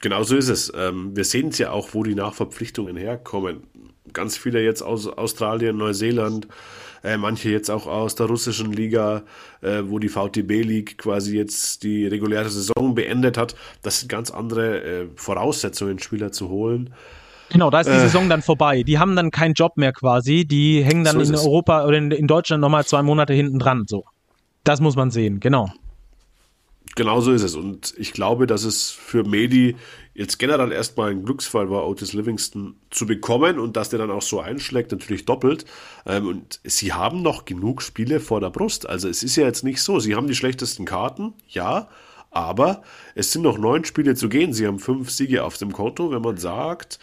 Genau 0.00 0.22
so 0.22 0.36
ist 0.36 0.48
es. 0.48 0.72
Ähm, 0.74 1.14
wir 1.14 1.24
sehen 1.24 1.48
es 1.48 1.58
ja 1.58 1.72
auch, 1.72 1.90
wo 1.92 2.02
die 2.02 2.14
Nachverpflichtungen 2.14 2.96
herkommen. 2.96 3.64
Ganz 4.12 4.36
viele 4.36 4.62
jetzt 4.62 4.82
aus 4.82 5.06
Australien, 5.06 5.76
Neuseeland, 5.76 6.48
äh, 7.02 7.16
manche 7.16 7.50
jetzt 7.50 7.70
auch 7.70 7.86
aus 7.86 8.14
der 8.14 8.26
russischen 8.26 8.72
Liga, 8.72 9.22
äh, 9.62 9.82
wo 9.84 9.98
die 9.98 10.08
VTB 10.08 10.62
League 10.62 10.98
quasi 10.98 11.36
jetzt 11.36 11.82
die 11.82 12.06
reguläre 12.06 12.48
Saison 12.48 12.94
beendet 12.94 13.38
hat. 13.38 13.54
Das 13.82 14.00
sind 14.00 14.08
ganz 14.08 14.30
andere 14.30 14.82
äh, 14.82 15.06
Voraussetzungen, 15.16 15.98
Spieler 15.98 16.32
zu 16.32 16.48
holen. 16.48 16.94
Genau, 17.50 17.70
da 17.70 17.80
ist 17.80 17.88
die 17.88 17.94
äh, 17.94 18.00
Saison 18.00 18.28
dann 18.28 18.42
vorbei. 18.42 18.82
Die 18.82 18.98
haben 18.98 19.16
dann 19.16 19.30
keinen 19.30 19.54
Job 19.54 19.76
mehr 19.76 19.92
quasi. 19.92 20.44
Die 20.44 20.84
hängen 20.84 21.04
dann 21.04 21.22
so 21.24 21.32
in 21.32 21.38
Europa 21.38 21.84
oder 21.84 21.98
in, 21.98 22.10
in 22.10 22.26
Deutschland 22.26 22.60
nochmal 22.60 22.84
zwei 22.86 23.02
Monate 23.02 23.32
hinten 23.32 23.58
dran. 23.58 23.84
So. 23.88 24.04
Das 24.64 24.80
muss 24.80 24.94
man 24.94 25.10
sehen, 25.10 25.40
genau. 25.40 25.70
Genau 26.96 27.20
so 27.20 27.32
ist 27.32 27.42
es. 27.42 27.54
Und 27.54 27.94
ich 27.98 28.12
glaube, 28.12 28.46
dass 28.46 28.64
es 28.64 28.90
für 28.90 29.24
Medi 29.24 29.76
jetzt 30.14 30.38
generell 30.38 30.72
erstmal 30.72 31.10
ein 31.10 31.24
Glücksfall 31.24 31.70
war, 31.70 31.86
Otis 31.86 32.12
Livingston 32.12 32.76
zu 32.90 33.06
bekommen 33.06 33.58
und 33.58 33.76
dass 33.76 33.90
der 33.90 34.00
dann 34.00 34.10
auch 34.10 34.22
so 34.22 34.40
einschlägt, 34.40 34.90
natürlich 34.90 35.24
doppelt. 35.24 35.64
Ähm, 36.04 36.26
und 36.26 36.60
sie 36.64 36.92
haben 36.92 37.22
noch 37.22 37.44
genug 37.44 37.82
Spiele 37.82 38.20
vor 38.20 38.40
der 38.40 38.50
Brust. 38.50 38.88
Also 38.88 39.08
es 39.08 39.22
ist 39.22 39.36
ja 39.36 39.44
jetzt 39.44 39.64
nicht 39.64 39.80
so. 39.82 40.00
Sie 40.00 40.14
haben 40.14 40.26
die 40.26 40.34
schlechtesten 40.34 40.84
Karten, 40.84 41.34
ja, 41.48 41.88
aber 42.30 42.82
es 43.14 43.32
sind 43.32 43.42
noch 43.42 43.58
neun 43.58 43.84
Spiele 43.84 44.14
zu 44.14 44.28
gehen. 44.28 44.52
Sie 44.52 44.66
haben 44.66 44.78
fünf 44.78 45.10
Siege 45.10 45.44
auf 45.44 45.56
dem 45.58 45.72
Konto. 45.72 46.10
Wenn 46.10 46.22
man 46.22 46.36
sagt, 46.36 46.98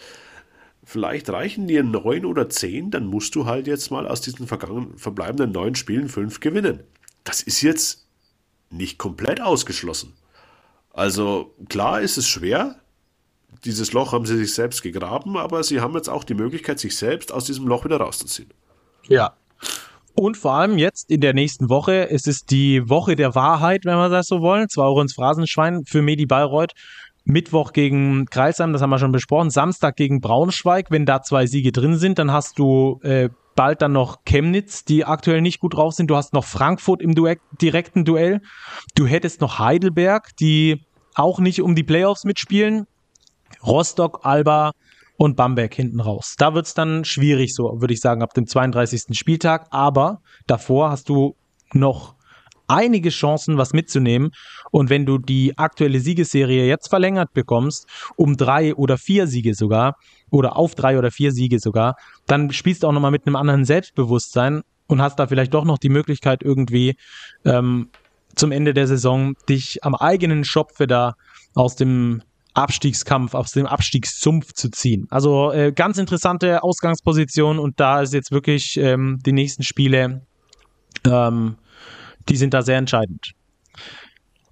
vielleicht 0.84 1.30
reichen 1.30 1.66
dir 1.66 1.82
neun 1.82 2.24
oder 2.24 2.48
zehn, 2.48 2.90
dann 2.90 3.06
musst 3.06 3.34
du 3.34 3.46
halt 3.46 3.66
jetzt 3.66 3.90
mal 3.90 4.06
aus 4.06 4.20
diesen 4.20 4.46
vergangenen, 4.46 4.98
verbleibenden 4.98 5.52
neun 5.52 5.74
Spielen 5.74 6.08
fünf 6.08 6.40
gewinnen. 6.40 6.80
Das 7.24 7.42
ist 7.42 7.62
jetzt 7.62 8.07
nicht 8.70 8.98
komplett 8.98 9.40
ausgeschlossen. 9.40 10.14
Also 10.92 11.54
klar 11.68 12.00
ist 12.00 12.18
es 12.18 12.26
schwer. 12.26 12.76
Dieses 13.64 13.92
Loch 13.92 14.12
haben 14.12 14.26
sie 14.26 14.36
sich 14.36 14.54
selbst 14.54 14.82
gegraben, 14.82 15.36
aber 15.36 15.62
sie 15.62 15.80
haben 15.80 15.94
jetzt 15.94 16.08
auch 16.08 16.24
die 16.24 16.34
Möglichkeit, 16.34 16.78
sich 16.78 16.96
selbst 16.96 17.32
aus 17.32 17.44
diesem 17.44 17.66
Loch 17.66 17.84
wieder 17.84 17.98
rauszuziehen. 17.98 18.52
Ja. 19.08 19.34
Und 20.14 20.36
vor 20.36 20.54
allem 20.54 20.78
jetzt 20.78 21.10
in 21.10 21.20
der 21.20 21.32
nächsten 21.32 21.68
Woche, 21.68 22.10
es 22.10 22.26
ist 22.26 22.50
die 22.50 22.88
Woche 22.88 23.14
der 23.14 23.34
Wahrheit, 23.36 23.84
wenn 23.84 23.96
wir 23.96 24.08
das 24.08 24.26
so 24.26 24.40
wollen. 24.40 24.68
Zwei 24.68 24.82
Euro 24.82 25.00
ins 25.00 25.14
Phrasenschwein 25.14 25.84
für 25.86 26.02
Medi 26.02 26.26
Bayreuth. 26.26 26.72
Mittwoch 27.24 27.72
gegen 27.72 28.24
Kreisheim, 28.26 28.72
das 28.72 28.82
haben 28.82 28.90
wir 28.90 28.98
schon 28.98 29.12
besprochen. 29.12 29.50
Samstag 29.50 29.96
gegen 29.96 30.20
Braunschweig. 30.20 30.90
Wenn 30.90 31.06
da 31.06 31.22
zwei 31.22 31.46
Siege 31.46 31.72
drin 31.72 31.96
sind, 31.96 32.18
dann 32.18 32.32
hast 32.32 32.58
du 32.58 32.98
äh, 33.02 33.28
bald 33.58 33.82
dann 33.82 33.90
noch 33.90 34.24
Chemnitz, 34.24 34.84
die 34.84 35.04
aktuell 35.04 35.40
nicht 35.40 35.58
gut 35.58 35.74
drauf 35.74 35.92
sind. 35.92 36.08
Du 36.08 36.14
hast 36.14 36.32
noch 36.32 36.44
Frankfurt 36.44 37.02
im 37.02 37.16
Duett, 37.16 37.40
direkten 37.60 38.04
Duell. 38.04 38.40
Du 38.94 39.04
hättest 39.04 39.40
noch 39.40 39.58
Heidelberg, 39.58 40.36
die 40.36 40.84
auch 41.16 41.40
nicht 41.40 41.60
um 41.60 41.74
die 41.74 41.82
Playoffs 41.82 42.22
mitspielen. 42.22 42.86
Rostock, 43.66 44.20
Alba 44.22 44.70
und 45.16 45.36
Bamberg 45.36 45.74
hinten 45.74 45.98
raus. 45.98 46.36
Da 46.38 46.54
wird's 46.54 46.74
dann 46.74 47.04
schwierig, 47.04 47.52
so 47.52 47.80
würde 47.80 47.94
ich 47.94 48.00
sagen, 48.00 48.22
ab 48.22 48.32
dem 48.32 48.46
32. 48.46 49.18
Spieltag. 49.18 49.66
Aber 49.70 50.20
davor 50.46 50.90
hast 50.90 51.08
du 51.08 51.34
noch 51.72 52.14
einige 52.68 53.08
Chancen, 53.08 53.58
was 53.58 53.72
mitzunehmen. 53.72 54.30
Und 54.70 54.88
wenn 54.88 55.04
du 55.04 55.18
die 55.18 55.58
aktuelle 55.58 55.98
Siegesserie 55.98 56.68
jetzt 56.68 56.88
verlängert 56.88 57.32
bekommst, 57.32 57.88
um 58.14 58.36
drei 58.36 58.76
oder 58.76 58.98
vier 58.98 59.26
Siege 59.26 59.54
sogar, 59.54 59.96
oder 60.30 60.56
auf 60.56 60.74
drei 60.74 60.98
oder 60.98 61.10
vier 61.10 61.32
Siege 61.32 61.58
sogar, 61.58 61.96
dann 62.26 62.50
spielst 62.52 62.82
du 62.82 62.88
auch 62.88 62.92
nochmal 62.92 63.10
mit 63.10 63.26
einem 63.26 63.36
anderen 63.36 63.64
Selbstbewusstsein 63.64 64.62
und 64.86 65.02
hast 65.02 65.18
da 65.18 65.26
vielleicht 65.26 65.54
doch 65.54 65.64
noch 65.64 65.78
die 65.78 65.88
Möglichkeit 65.88 66.42
irgendwie 66.42 66.96
ähm, 67.44 67.90
zum 68.34 68.52
Ende 68.52 68.74
der 68.74 68.86
Saison 68.86 69.34
dich 69.48 69.84
am 69.84 69.94
eigenen 69.94 70.44
Schopfe 70.44 70.86
da 70.86 71.14
aus 71.54 71.76
dem 71.76 72.22
Abstiegskampf, 72.54 73.34
aus 73.34 73.52
dem 73.52 73.66
Abstiegssumpf 73.66 74.52
zu 74.52 74.70
ziehen. 74.70 75.06
Also 75.10 75.52
äh, 75.52 75.72
ganz 75.72 75.98
interessante 75.98 76.62
Ausgangsposition 76.62 77.58
und 77.58 77.78
da 77.78 78.02
ist 78.02 78.14
jetzt 78.14 78.32
wirklich 78.32 78.76
ähm, 78.78 79.18
die 79.24 79.32
nächsten 79.32 79.62
Spiele, 79.62 80.22
ähm, 81.04 81.56
die 82.28 82.36
sind 82.36 82.54
da 82.54 82.62
sehr 82.62 82.78
entscheidend. 82.78 83.32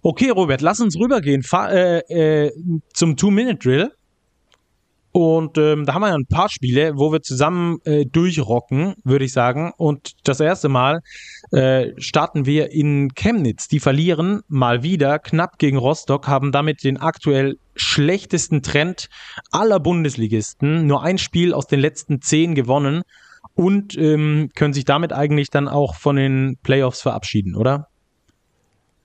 Okay, 0.02 0.30
Robert, 0.30 0.60
lass 0.60 0.80
uns 0.80 0.96
rübergehen 0.96 1.42
äh, 1.52 1.98
äh, 2.46 2.52
zum 2.94 3.16
Two-Minute-Drill. 3.16 3.92
Und 5.16 5.56
ähm, 5.56 5.86
da 5.86 5.94
haben 5.94 6.02
wir 6.02 6.10
ja 6.10 6.14
ein 6.14 6.26
paar 6.26 6.50
Spiele, 6.50 6.98
wo 6.98 7.10
wir 7.10 7.22
zusammen 7.22 7.78
äh, 7.86 8.04
durchrocken, 8.04 8.96
würde 9.02 9.24
ich 9.24 9.32
sagen. 9.32 9.72
Und 9.78 10.12
das 10.24 10.40
erste 10.40 10.68
Mal 10.68 11.00
äh, 11.52 11.92
starten 11.96 12.44
wir 12.44 12.70
in 12.70 13.14
Chemnitz. 13.14 13.66
Die 13.66 13.80
verlieren 13.80 14.42
mal 14.46 14.82
wieder 14.82 15.18
knapp 15.18 15.56
gegen 15.56 15.78
Rostock, 15.78 16.28
haben 16.28 16.52
damit 16.52 16.84
den 16.84 16.98
aktuell 16.98 17.56
schlechtesten 17.76 18.60
Trend 18.60 19.08
aller 19.50 19.80
Bundesligisten. 19.80 20.86
Nur 20.86 21.02
ein 21.02 21.16
Spiel 21.16 21.54
aus 21.54 21.66
den 21.66 21.80
letzten 21.80 22.20
zehn 22.20 22.54
gewonnen 22.54 23.00
und 23.54 23.96
ähm, 23.96 24.50
können 24.54 24.74
sich 24.74 24.84
damit 24.84 25.14
eigentlich 25.14 25.48
dann 25.48 25.66
auch 25.66 25.94
von 25.94 26.16
den 26.16 26.58
Playoffs 26.62 27.00
verabschieden, 27.00 27.56
oder? 27.56 27.88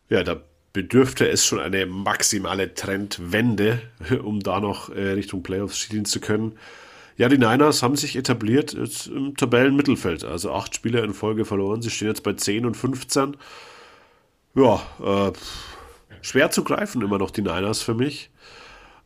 Ja, 0.10 0.24
da 0.24 0.42
bedürfte 0.74 1.28
es 1.28 1.46
schon 1.46 1.60
eine 1.60 1.86
maximale 1.86 2.74
Trendwende, 2.74 3.82
um 4.24 4.40
da 4.40 4.60
noch 4.60 4.90
äh, 4.90 5.12
Richtung 5.12 5.44
Playoffs 5.44 5.78
schielen 5.78 6.06
zu 6.06 6.20
können. 6.20 6.58
Ja, 7.18 7.30
die 7.30 7.38
Niners 7.38 7.84
haben 7.84 7.98
sich 7.98 8.16
etabliert 8.16 8.74
im 9.08 9.36
Tabellenmittelfeld, 9.36 10.24
also 10.24 10.54
acht 10.54 10.74
Spiele 10.74 11.02
in 11.02 11.14
Folge 11.14 11.46
verloren. 11.46 11.82
Sie 11.82 11.90
stehen 11.90 12.08
jetzt 12.08 12.24
bei 12.24 12.34
10 12.34 12.66
und 12.66 12.76
15. 12.76 13.38
Ja, 14.56 14.82
äh, 15.00 15.32
schwer 16.22 16.52
zu 16.52 16.64
greifen 16.64 17.02
immer 17.02 17.18
noch 17.18 17.32
die 17.32 17.42
Niners 17.42 17.82
für 17.82 17.94
mich. 17.94 18.32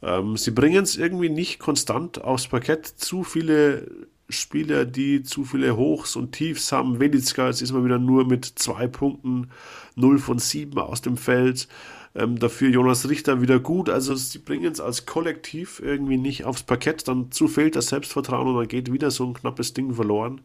Ähm, 0.02 0.38
sie 0.38 0.52
bringen 0.52 0.84
es 0.84 0.98
irgendwie 0.98 1.30
nicht 1.30 1.60
konstant 1.60 2.22
aufs 2.22 2.48
Parkett. 2.48 2.86
Zu 2.86 3.24
viele 3.24 3.88
Spieler, 4.30 4.86
die 4.86 5.24
zu 5.24 5.44
viele 5.44 5.78
Hochs 5.78 6.16
und 6.16 6.32
Tiefs 6.32 6.72
haben. 6.72 7.00
Welitska 7.00 7.50
ist 7.50 7.72
mal 7.72 7.86
wieder 7.86 8.00
nur 8.00 8.26
mit 8.26 8.46
zwei 8.46 8.88
Punkten 8.88 9.52
0 9.96 10.18
von 10.20 10.40
7 10.40 10.78
aus 10.80 11.02
dem 11.02 11.18
Feld. 11.18 11.68
Ähm, 12.16 12.40
dafür 12.40 12.70
Jonas 12.70 13.08
Richter 13.10 13.42
wieder 13.42 13.60
gut. 13.60 13.90
Also 13.90 14.16
sie 14.16 14.40
bringen 14.40 14.72
es 14.72 14.80
als 14.80 15.06
Kollektiv 15.06 15.82
irgendwie 15.84 16.18
nicht 16.18 16.46
aufs 16.46 16.64
Parkett. 16.64 17.08
Dann 17.08 17.32
zu 17.32 17.48
fehlt 17.48 17.76
das 17.76 17.88
Selbstvertrauen 17.88 18.48
und 18.48 18.56
dann 18.56 18.68
geht 18.68 18.92
wieder 18.92 19.12
so 19.12 19.26
ein 19.26 19.34
knappes 19.34 19.74
Ding 19.74 19.94
verloren 19.94 20.42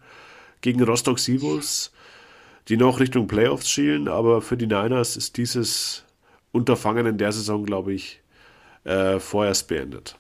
gegen 0.61 0.83
Rostock 0.83 1.19
Seawolves, 1.19 1.93
die 2.69 2.77
noch 2.77 3.01
Richtung 3.01 3.29
Playoffs 3.29 3.71
schielen. 3.71 4.09
Aber 4.09 4.43
für 4.43 4.59
die 4.59 4.67
Niners 4.67 5.17
ist 5.17 5.39
dieses 5.39 6.05
Unterfangen 6.53 7.07
in 7.07 7.19
der 7.19 7.33
Saison, 7.33 7.65
glaube 7.65 7.95
ich, 7.95 8.21
äh, 8.85 9.19
vorerst 9.19 9.69
beendet. 9.69 10.20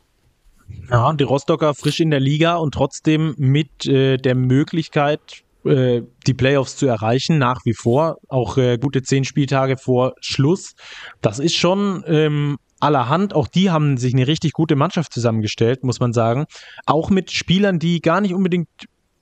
Ja, 0.90 1.08
und 1.08 1.20
die 1.20 1.24
Rostocker 1.24 1.74
frisch 1.74 2.00
in 2.00 2.10
der 2.10 2.20
Liga 2.20 2.56
und 2.56 2.74
trotzdem 2.74 3.34
mit 3.38 3.86
äh, 3.86 4.16
der 4.16 4.34
Möglichkeit, 4.34 5.20
äh, 5.64 6.02
die 6.26 6.34
Playoffs 6.34 6.76
zu 6.76 6.86
erreichen, 6.86 7.38
nach 7.38 7.60
wie 7.64 7.74
vor, 7.74 8.16
auch 8.28 8.56
äh, 8.56 8.78
gute 8.78 9.02
zehn 9.02 9.24
Spieltage 9.24 9.76
vor 9.76 10.14
Schluss. 10.20 10.74
Das 11.20 11.38
ist 11.38 11.54
schon 11.54 12.02
ähm, 12.06 12.58
allerhand. 12.80 13.34
Auch 13.34 13.46
die 13.46 13.70
haben 13.70 13.96
sich 13.98 14.14
eine 14.14 14.26
richtig 14.26 14.52
gute 14.52 14.74
Mannschaft 14.74 15.12
zusammengestellt, 15.12 15.84
muss 15.84 16.00
man 16.00 16.12
sagen. 16.12 16.46
Auch 16.86 17.10
mit 17.10 17.30
Spielern, 17.30 17.78
die 17.78 18.00
gar 18.00 18.20
nicht 18.20 18.34
unbedingt 18.34 18.68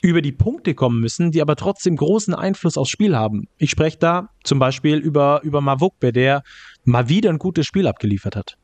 über 0.01 0.23
die 0.23 0.33
Punkte 0.33 0.75
kommen 0.75 1.01
müssen, 1.01 1.33
die 1.33 1.43
aber 1.43 1.57
trotzdem 1.57 1.97
großen 1.97 2.35
Einfluss 2.35 2.79
aufs 2.79 2.91
Spiel 2.91 3.17
haben. 3.17 3.49
Ich 3.59 3.71
spreche 3.71 3.99
da 3.99 4.29
zum 4.45 4.59
Beispiel 4.59 4.97
über, 4.97 5.41
über 5.43 5.61
Mavukbe, 5.61 6.13
der 6.13 6.43
mal 6.85 7.09
wieder 7.09 7.31
ein 7.31 7.39
gutes 7.39 7.67
Spiel 7.67 7.87
abgeliefert 7.87 8.37
hat. 8.37 8.57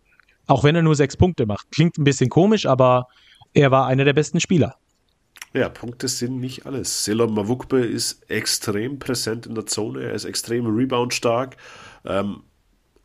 Auch 0.47 0.65
wenn 0.65 0.75
er 0.75 0.83
nur 0.83 0.95
sechs 0.95 1.17
Punkte 1.17 1.47
macht. 1.47 1.71
Klingt 1.71 1.99
ein 1.99 2.05
bisschen 2.05 2.31
komisch, 2.31 2.67
aber 2.67 3.09
er 3.53 3.71
war 3.71 3.87
einer 3.87 4.05
der 4.05 4.13
besten 4.13 4.41
Spieler. 4.41 4.77
Ja, 5.55 5.69
Punkte 5.69 6.09
sind 6.09 6.41
nicht 6.41 6.67
alles. 6.67 7.05
Selon 7.05 7.33
Mavukbe 7.33 7.79
ist 7.79 8.29
extrem 8.29 8.99
präsent 8.99 9.47
in 9.47 9.55
der 9.55 9.67
Zone, 9.67 10.03
er 10.03 10.13
ist 10.13 10.25
extrem 10.25 10.67
reboundstark. 10.67 11.57
Ähm, 12.05 12.43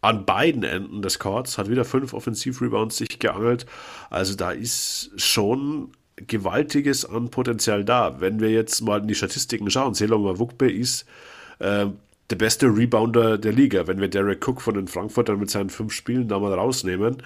an 0.01 0.25
beiden 0.25 0.63
Enden 0.63 1.01
des 1.01 1.19
Courts 1.19 1.57
hat 1.57 1.69
wieder 1.69 1.85
fünf 1.85 2.13
Offensiv-Rebounds 2.13 2.97
sich 2.97 3.19
geangelt. 3.19 3.65
Also 4.09 4.35
da 4.35 4.51
ist 4.51 5.11
schon 5.17 5.91
Gewaltiges 6.15 7.05
an 7.05 7.29
Potenzial 7.29 7.83
da. 7.83 8.19
Wenn 8.19 8.39
wir 8.39 8.49
jetzt 8.49 8.81
mal 8.81 9.01
in 9.01 9.07
die 9.07 9.15
Statistiken 9.15 9.69
schauen, 9.69 9.93
Selon 9.93 10.23
Mavukbe 10.23 10.71
ist 10.71 11.05
äh, 11.59 11.87
der 12.29 12.35
beste 12.35 12.67
Rebounder 12.67 13.37
der 13.37 13.53
Liga. 13.53 13.87
Wenn 13.87 13.99
wir 13.99 14.07
Derek 14.07 14.47
Cook 14.47 14.61
von 14.61 14.75
den 14.75 14.87
Frankfurtern 14.87 15.39
mit 15.39 15.49
seinen 15.49 15.69
fünf 15.69 15.93
Spielen 15.93 16.27
da 16.27 16.39
mal 16.39 16.53
rausnehmen, 16.53 17.23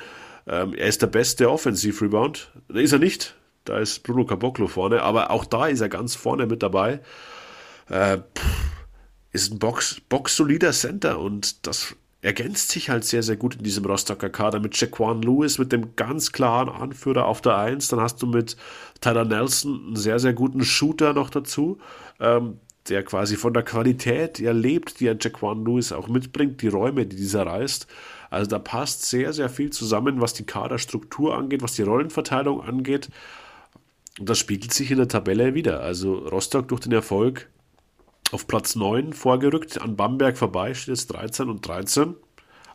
ähm, 0.47 0.73
er 0.73 0.87
ist 0.87 1.01
der 1.01 1.07
beste 1.07 1.49
Offensiv-Rebound. 1.49 2.51
Ist 2.69 2.93
er 2.93 2.99
nicht, 2.99 3.35
da 3.65 3.79
ist 3.79 4.03
Bruno 4.03 4.25
Caboclo 4.25 4.67
vorne, 4.67 5.01
aber 5.01 5.31
auch 5.31 5.45
da 5.45 5.67
ist 5.67 5.81
er 5.81 5.89
ganz 5.89 6.15
vorne 6.15 6.45
mit 6.45 6.63
dabei. 6.63 6.99
Äh, 7.89 8.19
ist 9.31 9.51
ein 9.51 9.59
Box, 9.59 10.01
box-solider 10.09 10.71
Center 10.71 11.19
und 11.19 11.65
das 11.65 11.95
ergänzt 12.21 12.69
sich 12.69 12.89
halt 12.89 13.03
sehr, 13.03 13.21
sehr 13.21 13.35
gut 13.35 13.55
in 13.55 13.63
diesem 13.63 13.83
Rostocker 13.85 14.29
Kader 14.29 14.59
mit 14.59 14.79
Jaquan 14.79 15.21
Lewis, 15.21 15.57
mit 15.57 15.73
dem 15.73 15.95
ganz 15.97 16.31
klaren 16.31 16.69
Anführer 16.69 17.25
auf 17.25 17.41
der 17.41 17.57
1. 17.57 17.89
Dann 17.89 17.99
hast 17.99 18.21
du 18.21 18.27
mit 18.27 18.55
Tyler 19.01 19.25
Nelson 19.25 19.87
einen 19.87 19.95
sehr, 19.97 20.19
sehr 20.19 20.33
guten 20.33 20.63
Shooter 20.63 21.13
noch 21.13 21.29
dazu, 21.29 21.79
ähm, 22.21 22.59
der 22.89 23.03
quasi 23.03 23.37
von 23.37 23.53
der 23.53 23.63
Qualität 23.63 24.39
ja 24.39 24.51
lebt, 24.51 24.99
die 24.99 25.09
ein 25.09 25.19
Jaquan 25.19 25.65
Lewis 25.65 25.91
auch 25.91 26.07
mitbringt, 26.07 26.61
die 26.61 26.67
Räume, 26.67 27.05
die 27.05 27.15
dieser 27.15 27.45
reißt. 27.45 27.87
Also 28.29 28.49
da 28.49 28.59
passt 28.59 29.05
sehr, 29.05 29.31
sehr 29.31 29.49
viel 29.49 29.69
zusammen, 29.69 30.19
was 30.19 30.33
die 30.33 30.45
Kaderstruktur 30.45 31.37
angeht, 31.37 31.61
was 31.61 31.73
die 31.73 31.83
Rollenverteilung 31.83 32.61
angeht. 32.61 33.09
Und 34.19 34.29
das 34.29 34.39
spiegelt 34.39 34.73
sich 34.73 34.91
in 34.91 34.97
der 34.97 35.07
Tabelle 35.07 35.53
wieder. 35.53 35.81
Also 35.81 36.15
Rostock 36.15 36.67
durch 36.67 36.81
den 36.81 36.91
Erfolg 36.91 37.49
auf 38.31 38.47
Platz 38.47 38.75
9 38.75 39.13
vorgerückt, 39.13 39.79
an 39.79 39.95
Bamberg 39.95 40.37
vorbei, 40.37 40.73
steht 40.73 40.89
jetzt 40.89 41.07
13 41.07 41.49
und 41.49 41.65
13. 41.67 42.15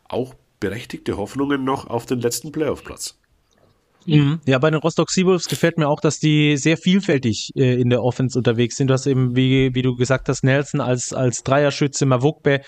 Auch 0.04 0.34
berechtigte 0.60 1.16
Hoffnungen 1.16 1.64
noch 1.64 1.86
auf 1.86 2.06
den 2.06 2.20
letzten 2.20 2.52
Playoff-Platz. 2.52 3.18
Mhm. 4.08 4.40
Ja, 4.46 4.58
bei 4.58 4.70
den 4.70 4.80
Rostock 4.80 5.10
Seawolves 5.10 5.48
gefällt 5.48 5.76
mir 5.76 5.86
auch, 5.86 6.00
dass 6.00 6.18
die 6.18 6.56
sehr 6.56 6.78
vielfältig 6.78 7.50
äh, 7.56 7.78
in 7.78 7.90
der 7.90 8.02
Offense 8.02 8.38
unterwegs 8.38 8.76
sind. 8.76 8.88
Du 8.88 8.94
hast 8.94 9.06
eben, 9.06 9.36
wie, 9.36 9.74
wie 9.74 9.82
du 9.82 9.96
gesagt 9.96 10.28
hast, 10.28 10.42
Nelson 10.42 10.80
als, 10.80 11.12
als 11.12 11.42
Dreierschütze, 11.42 12.06
Mavukbe, 12.06 12.62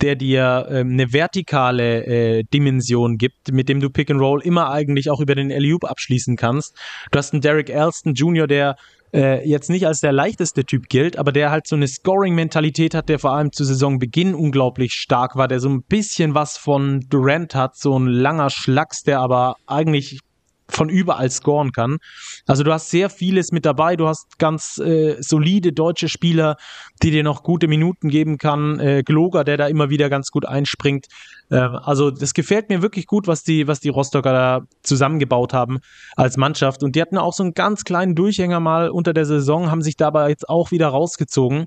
der 0.00 0.14
dir 0.14 0.68
ähm, 0.70 0.92
eine 0.92 1.12
vertikale 1.12 2.06
äh, 2.06 2.44
Dimension 2.44 3.16
gibt, 3.18 3.52
mit 3.52 3.68
dem 3.68 3.80
du 3.80 3.90
Pick 3.90 4.10
and 4.10 4.20
Roll 4.20 4.40
immer 4.42 4.70
eigentlich 4.70 5.10
auch 5.10 5.20
über 5.20 5.34
den 5.34 5.50
alley 5.50 5.74
abschließen 5.82 6.36
kannst. 6.36 6.76
Du 7.10 7.18
hast 7.18 7.32
einen 7.32 7.40
Derek 7.40 7.70
Elston 7.70 8.14
Jr., 8.14 8.46
der 8.46 8.76
äh, 9.12 9.48
jetzt 9.48 9.70
nicht 9.70 9.86
als 9.86 10.00
der 10.00 10.12
leichteste 10.12 10.64
Typ 10.64 10.88
gilt, 10.88 11.18
aber 11.18 11.32
der 11.32 11.50
halt 11.50 11.66
so 11.66 11.74
eine 11.74 11.88
Scoring-Mentalität 11.88 12.94
hat, 12.94 13.08
der 13.08 13.18
vor 13.18 13.32
allem 13.32 13.50
zu 13.50 13.64
Saisonbeginn 13.64 14.34
unglaublich 14.34 14.92
stark 14.92 15.34
war, 15.34 15.48
der 15.48 15.58
so 15.58 15.68
ein 15.68 15.82
bisschen 15.82 16.34
was 16.34 16.56
von 16.56 17.00
Durant 17.08 17.54
hat, 17.54 17.76
so 17.76 17.98
ein 17.98 18.06
langer 18.06 18.50
Schlacks, 18.50 19.02
der 19.02 19.20
aber 19.20 19.56
eigentlich 19.66 20.20
von 20.68 20.88
überall 20.88 21.30
scoren 21.30 21.72
kann. 21.72 21.98
Also 22.46 22.62
du 22.62 22.72
hast 22.72 22.90
sehr 22.90 23.10
vieles 23.10 23.52
mit 23.52 23.64
dabei. 23.66 23.96
Du 23.96 24.08
hast 24.08 24.38
ganz 24.38 24.78
äh, 24.78 25.16
solide 25.20 25.72
deutsche 25.72 26.08
Spieler, 26.08 26.56
die 27.02 27.10
dir 27.10 27.22
noch 27.22 27.42
gute 27.42 27.68
Minuten 27.68 28.08
geben 28.08 28.38
kann. 28.38 28.80
Äh, 28.80 29.02
Gloger, 29.04 29.44
der 29.44 29.56
da 29.56 29.66
immer 29.66 29.90
wieder 29.90 30.08
ganz 30.08 30.30
gut 30.30 30.46
einspringt. 30.46 31.06
Äh, 31.50 31.56
also 31.56 32.10
das 32.10 32.34
gefällt 32.34 32.68
mir 32.70 32.82
wirklich 32.82 33.06
gut, 33.06 33.26
was 33.26 33.42
die, 33.42 33.68
was 33.68 33.80
die 33.80 33.90
Rostocker 33.90 34.32
da 34.32 34.60
zusammengebaut 34.82 35.52
haben 35.52 35.80
als 36.16 36.36
Mannschaft. 36.36 36.82
Und 36.82 36.96
die 36.96 37.02
hatten 37.02 37.18
auch 37.18 37.32
so 37.32 37.42
einen 37.42 37.54
ganz 37.54 37.84
kleinen 37.84 38.14
Durchhänger 38.14 38.60
mal 38.60 38.88
unter 38.88 39.12
der 39.12 39.26
Saison, 39.26 39.70
haben 39.70 39.82
sich 39.82 39.96
dabei 39.96 40.30
jetzt 40.30 40.48
auch 40.48 40.70
wieder 40.70 40.88
rausgezogen 40.88 41.66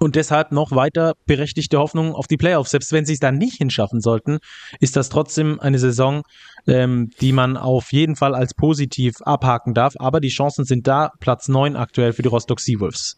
und 0.00 0.14
deshalb 0.14 0.52
noch 0.52 0.72
weiter 0.72 1.14
berechtigte 1.26 1.78
Hoffnung 1.78 2.14
auf 2.14 2.26
die 2.26 2.36
Playoffs. 2.36 2.70
Selbst 2.70 2.92
wenn 2.92 3.04
sie 3.04 3.14
es 3.14 3.18
dann 3.18 3.36
nicht 3.36 3.56
hinschaffen 3.56 4.00
sollten, 4.00 4.38
ist 4.80 4.96
das 4.96 5.08
trotzdem 5.08 5.58
eine 5.60 5.78
Saison, 5.78 6.22
ähm, 6.66 7.10
die 7.20 7.32
man 7.32 7.56
auf 7.56 7.92
jeden 7.92 8.16
Fall 8.16 8.34
als 8.34 8.54
positiv 8.54 9.16
abhaken 9.22 9.74
darf. 9.74 9.94
Aber 9.98 10.20
die 10.20 10.28
Chancen 10.28 10.64
sind 10.64 10.86
da. 10.86 11.10
Platz 11.20 11.48
9 11.48 11.76
aktuell 11.76 12.12
für 12.12 12.22
die 12.22 12.28
Rostock 12.28 12.60
Seawolves. 12.60 13.16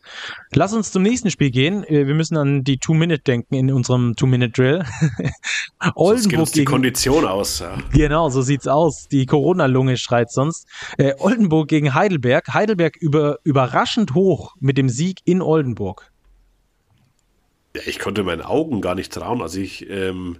Lass 0.55 0.73
uns 0.73 0.91
zum 0.93 1.03
nächsten 1.03 1.31
Spiel 1.31 1.51
gehen. 1.51 1.85
Äh, 1.85 2.07
wir 2.07 2.15
müssen 2.15 2.37
an 2.37 2.63
die 2.63 2.79
Two-Minute 2.79 3.23
denken 3.23 3.55
in 3.55 3.73
unserem 3.73 4.15
Two-Minute-Drill. 4.17 4.85
Oldenburg 5.95 6.31
geht 6.31 6.39
uns 6.41 6.53
die 6.53 6.61
gegen, 6.61 6.71
Kondition 6.71 7.25
aus. 7.27 7.59
Ja. 7.59 7.77
Genau, 7.93 8.29
so 8.31 8.43
sieht's 8.43 8.67
aus. 8.67 9.07
Die 9.11 9.27
Corona-Lunge 9.27 9.97
schreit 9.97 10.31
sonst. 10.31 10.67
Äh, 10.97 11.13
Oldenburg 11.19 11.69
gegen 11.69 11.95
Heidelberg. 11.95 12.49
Heidelberg 12.55 12.97
über, 12.97 13.39
überraschend 13.45 14.15
hoch 14.15 14.55
mit 14.61 14.79
dem 14.79 14.89
Sieg 14.89 15.21
in 15.25 15.43
Oldenburg. 15.43 16.10
Ja, 17.75 17.83
ich 17.87 17.99
konnte 17.99 18.25
meinen 18.25 18.43
Augen 18.43 18.81
gar 18.81 18.95
nicht 18.95 19.13
trauen, 19.13 19.43
als 19.43 19.55
ich 19.55 19.89
ähm, 19.89 20.39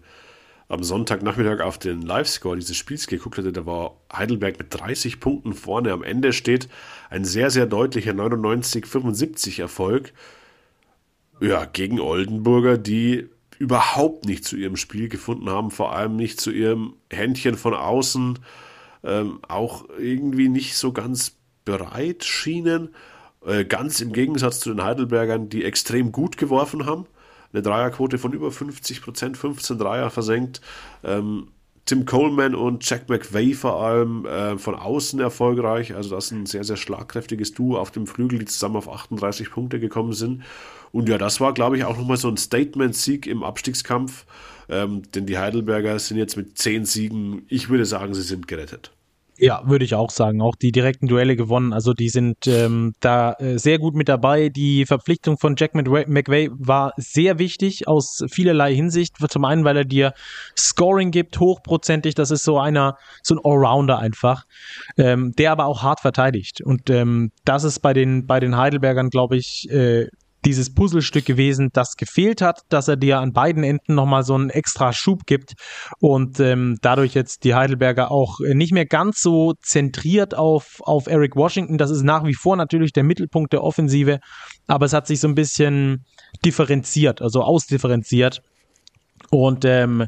am 0.69 0.83
Sonntagnachmittag 0.83 1.61
auf 1.61 1.79
den 1.79 2.03
Live-Score 2.03 2.57
dieses 2.57 2.77
Spiels 2.77 3.07
geguckt 3.07 3.39
hatte. 3.39 3.53
Da 3.53 3.67
war 3.67 3.97
Heidelberg 4.13 4.59
mit 4.59 4.69
30 4.71 5.21
Punkten 5.21 5.53
vorne. 5.55 5.93
Am 5.93 6.03
Ende 6.03 6.33
steht 6.33 6.69
ein 7.09 7.25
sehr, 7.25 7.51
sehr 7.51 7.67
deutlicher 7.67 8.13
99-75 8.13 9.61
Erfolg. 9.61 10.13
Ja, 11.41 11.65
gegen 11.65 12.01
Oldenburger, 12.01 12.79
die 12.79 13.29
überhaupt 13.59 14.27
nicht 14.27 14.45
zu 14.45 14.57
ihrem 14.57 14.77
Spiel 14.77 15.09
gefunden 15.09 15.51
haben, 15.51 15.71
vor 15.71 15.95
allem 15.95 16.17
nicht 16.17 16.41
zu 16.41 16.51
ihrem 16.51 16.95
Händchen 17.11 17.57
von 17.57 17.75
außen, 17.75 18.39
ähm, 19.05 19.41
auch 19.47 19.89
irgendwie 19.99 20.49
nicht 20.49 20.77
so 20.77 20.93
ganz 20.93 21.37
bereit 21.65 22.25
schienen. 22.25 22.95
Äh, 23.47 23.65
ganz 23.65 24.01
im 24.01 24.13
Gegensatz 24.13 24.61
zu 24.61 24.71
den 24.71 24.83
Heidelbergern, 24.83 25.49
die 25.49 25.65
extrem 25.65 26.11
gut 26.11 26.37
geworfen 26.37 26.87
haben 26.87 27.07
eine 27.53 27.63
Dreierquote 27.63 28.19
von 28.19 28.33
über 28.33 28.51
50 28.51 29.03
Prozent, 29.03 29.37
15 29.37 29.79
Dreier 29.79 30.11
versenkt. 30.11 30.61
Ähm, 31.03 31.49
Tim 31.87 32.05
Coleman 32.07 32.55
und 32.55 32.89
Jack 32.89 33.09
McVay 33.09 33.55
vor 33.55 33.83
allem 33.83 34.25
äh, 34.25 34.59
von 34.59 34.75
außen 34.77 35.19
erfolgreich. 35.19 35.95
Also 35.95 36.11
das 36.15 36.27
ist 36.27 36.31
ein 36.31 36.47
sehr, 36.47 36.63
sehr 36.63 36.77
schlagkräftiges 36.77 37.53
Duo 37.53 37.79
auf 37.79 37.91
dem 37.91 38.07
Flügel, 38.07 38.39
die 38.39 38.45
zusammen 38.45 38.77
auf 38.77 38.89
38 38.89 39.51
Punkte 39.51 39.81
gekommen 39.81 40.13
sind. 40.13 40.45
Und 40.93 41.09
ja, 41.09 41.19
das 41.19 41.41
war, 41.41 41.53
glaube 41.53 41.77
ich, 41.77 41.85
auch 41.85 41.97
nochmal 41.97 42.17
so 42.17 42.29
ein 42.29 42.37
Statement-Sieg 42.37 43.27
im 43.27 43.43
Abstiegskampf. 43.43 44.25
Ähm, 44.69 45.03
denn 45.15 45.27
die 45.27 45.39
Heidelberger 45.39 45.99
sind 45.99 46.17
jetzt 46.17 46.37
mit 46.37 46.59
10 46.59 46.85
Siegen, 46.85 47.43
ich 47.49 47.71
würde 47.71 47.85
sagen, 47.87 48.15
sie 48.15 48.23
sind 48.23 48.47
gerettet. 48.47 48.93
Ja, 49.43 49.63
würde 49.65 49.87
ich 49.87 49.95
auch 49.95 50.11
sagen. 50.11 50.43
Auch 50.43 50.55
die 50.55 50.71
direkten 50.71 51.07
Duelle 51.07 51.35
gewonnen. 51.35 51.73
Also 51.73 51.95
die 51.95 52.11
sind 52.11 52.47
ähm, 52.47 52.93
da 53.01 53.33
äh, 53.39 53.59
sehr 53.59 53.79
gut 53.79 53.95
mit 53.95 54.11
dabei. 54.11 54.51
Die 54.51 54.85
Verpflichtung 54.85 55.39
von 55.39 55.55
Jack 55.57 55.75
McVay 55.75 56.51
war 56.53 56.93
sehr 56.99 57.39
wichtig 57.39 57.89
aus 57.89 58.23
vielerlei 58.29 58.75
Hinsicht. 58.75 59.17
Zum 59.31 59.47
einen, 59.47 59.65
weil 59.65 59.79
er 59.79 59.87
dir 59.87 60.13
Scoring 60.59 61.11
gibt, 61.11 61.41
hochprozentig. 61.41 62.15
Das 62.15 62.31
ist 62.31 62.45
so 62.45 62.59
einer, 62.59 62.99
so 63.23 63.35
ein 63.35 63.41
Allrounder 63.43 63.99
einfach, 63.99 64.45
ähm, 64.99 65.33
der 65.39 65.53
aber 65.53 65.65
auch 65.65 65.83
hart 65.83 66.01
verteidigt. 66.01 66.61
Und 66.61 66.91
ähm, 66.91 67.33
das 67.47 67.65
ist 67.65 67.79
bei 67.81 67.95
den 67.95 68.27
bei 68.27 68.41
den 68.41 68.59
Heidelbergern, 68.59 69.09
glaube 69.09 69.39
ich, 69.39 69.71
äh, 69.71 70.09
dieses 70.45 70.73
Puzzlestück 70.73 71.25
gewesen, 71.25 71.71
das 71.73 71.97
gefehlt 71.97 72.41
hat, 72.41 72.63
dass 72.69 72.89
er 72.89 72.97
dir 72.97 73.21
an 73.21 73.33
beiden 73.33 73.63
Enden 73.63 73.95
nochmal 73.95 74.23
so 74.23 74.35
einen 74.35 74.51
extra 74.51 74.93
Schub 74.93 75.27
gibt 75.27 75.55
und 75.99 76.41
ähm, 76.41 76.79
dadurch 76.81 77.15
jetzt 77.15 77.45
die 77.45 77.55
Heidelberger 77.55 78.11
auch 78.11 78.39
nicht 78.41 78.73
mehr 78.73 78.87
ganz 78.87 79.21
so 79.21 79.55
zentriert 79.61 80.35
auf, 80.35 80.81
auf 80.81 81.07
Eric 81.07 81.37
Washington. 81.37 81.79
Das 81.79 81.91
ist 81.91 82.03
nach 82.03 82.25
wie 82.25 82.35
vor 82.35 82.57
natürlich 82.57 82.93
der 82.93 83.05
Mittelpunkt 83.05 83.53
der 83.53 83.63
Offensive, 83.63 84.21
aber 84.67 84.87
es 84.87 84.93
hat 84.93 85.07
sich 85.07 85.21
so 85.21 85.29
ein 85.29 85.35
bisschen 85.35 86.05
differenziert, 86.45 87.21
also 87.21 87.43
ausdifferenziert. 87.43 88.43
Und 89.31 89.65
ähm, 89.65 90.07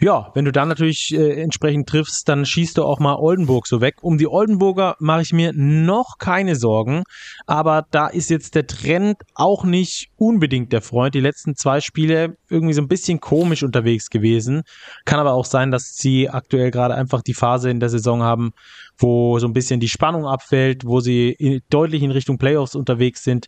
ja, 0.00 0.30
wenn 0.34 0.44
du 0.44 0.52
dann 0.52 0.68
natürlich 0.68 1.12
äh, 1.12 1.42
entsprechend 1.42 1.88
triffst, 1.88 2.28
dann 2.28 2.46
schießt 2.46 2.78
du 2.78 2.84
auch 2.84 3.00
mal 3.00 3.16
Oldenburg 3.16 3.66
so 3.66 3.80
weg. 3.80 3.96
Um 4.02 4.16
die 4.16 4.28
Oldenburger 4.28 4.96
mache 5.00 5.22
ich 5.22 5.32
mir 5.32 5.52
noch 5.52 6.18
keine 6.18 6.54
Sorgen, 6.54 7.02
aber 7.46 7.84
da 7.90 8.06
ist 8.06 8.30
jetzt 8.30 8.54
der 8.54 8.66
Trend 8.66 9.16
auch 9.34 9.64
nicht 9.64 10.08
unbedingt 10.16 10.72
der 10.72 10.82
Freund. 10.82 11.14
Die 11.14 11.20
letzten 11.20 11.56
zwei 11.56 11.80
Spiele 11.80 12.36
irgendwie 12.48 12.74
so 12.74 12.82
ein 12.82 12.88
bisschen 12.88 13.20
komisch 13.20 13.62
unterwegs 13.62 14.08
gewesen. 14.08 14.62
Kann 15.04 15.18
aber 15.18 15.32
auch 15.32 15.44
sein, 15.44 15.70
dass 15.70 15.94
sie 15.96 16.28
aktuell 16.28 16.70
gerade 16.70 16.94
einfach 16.94 17.22
die 17.22 17.34
Phase 17.34 17.70
in 17.70 17.80
der 17.80 17.88
Saison 17.88 18.22
haben, 18.22 18.52
wo 18.98 19.38
so 19.38 19.46
ein 19.46 19.52
bisschen 19.52 19.80
die 19.80 19.88
Spannung 19.88 20.26
abfällt, 20.26 20.84
wo 20.84 21.00
sie 21.00 21.30
in, 21.30 21.60
deutlich 21.70 22.02
in 22.02 22.10
Richtung 22.10 22.38
Playoffs 22.38 22.74
unterwegs 22.74 23.24
sind. 23.24 23.46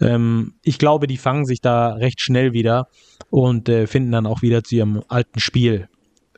Ähm, 0.00 0.54
ich 0.62 0.78
glaube, 0.78 1.06
die 1.06 1.16
fangen 1.16 1.44
sich 1.44 1.60
da 1.60 1.94
recht 1.94 2.20
schnell 2.20 2.52
wieder 2.52 2.88
und 3.30 3.68
äh, 3.68 3.86
finden 3.86 4.12
dann 4.12 4.26
auch 4.26 4.42
wieder 4.42 4.62
zu 4.62 4.76
ihrem 4.76 5.02
alten 5.08 5.40
Spiel 5.40 5.88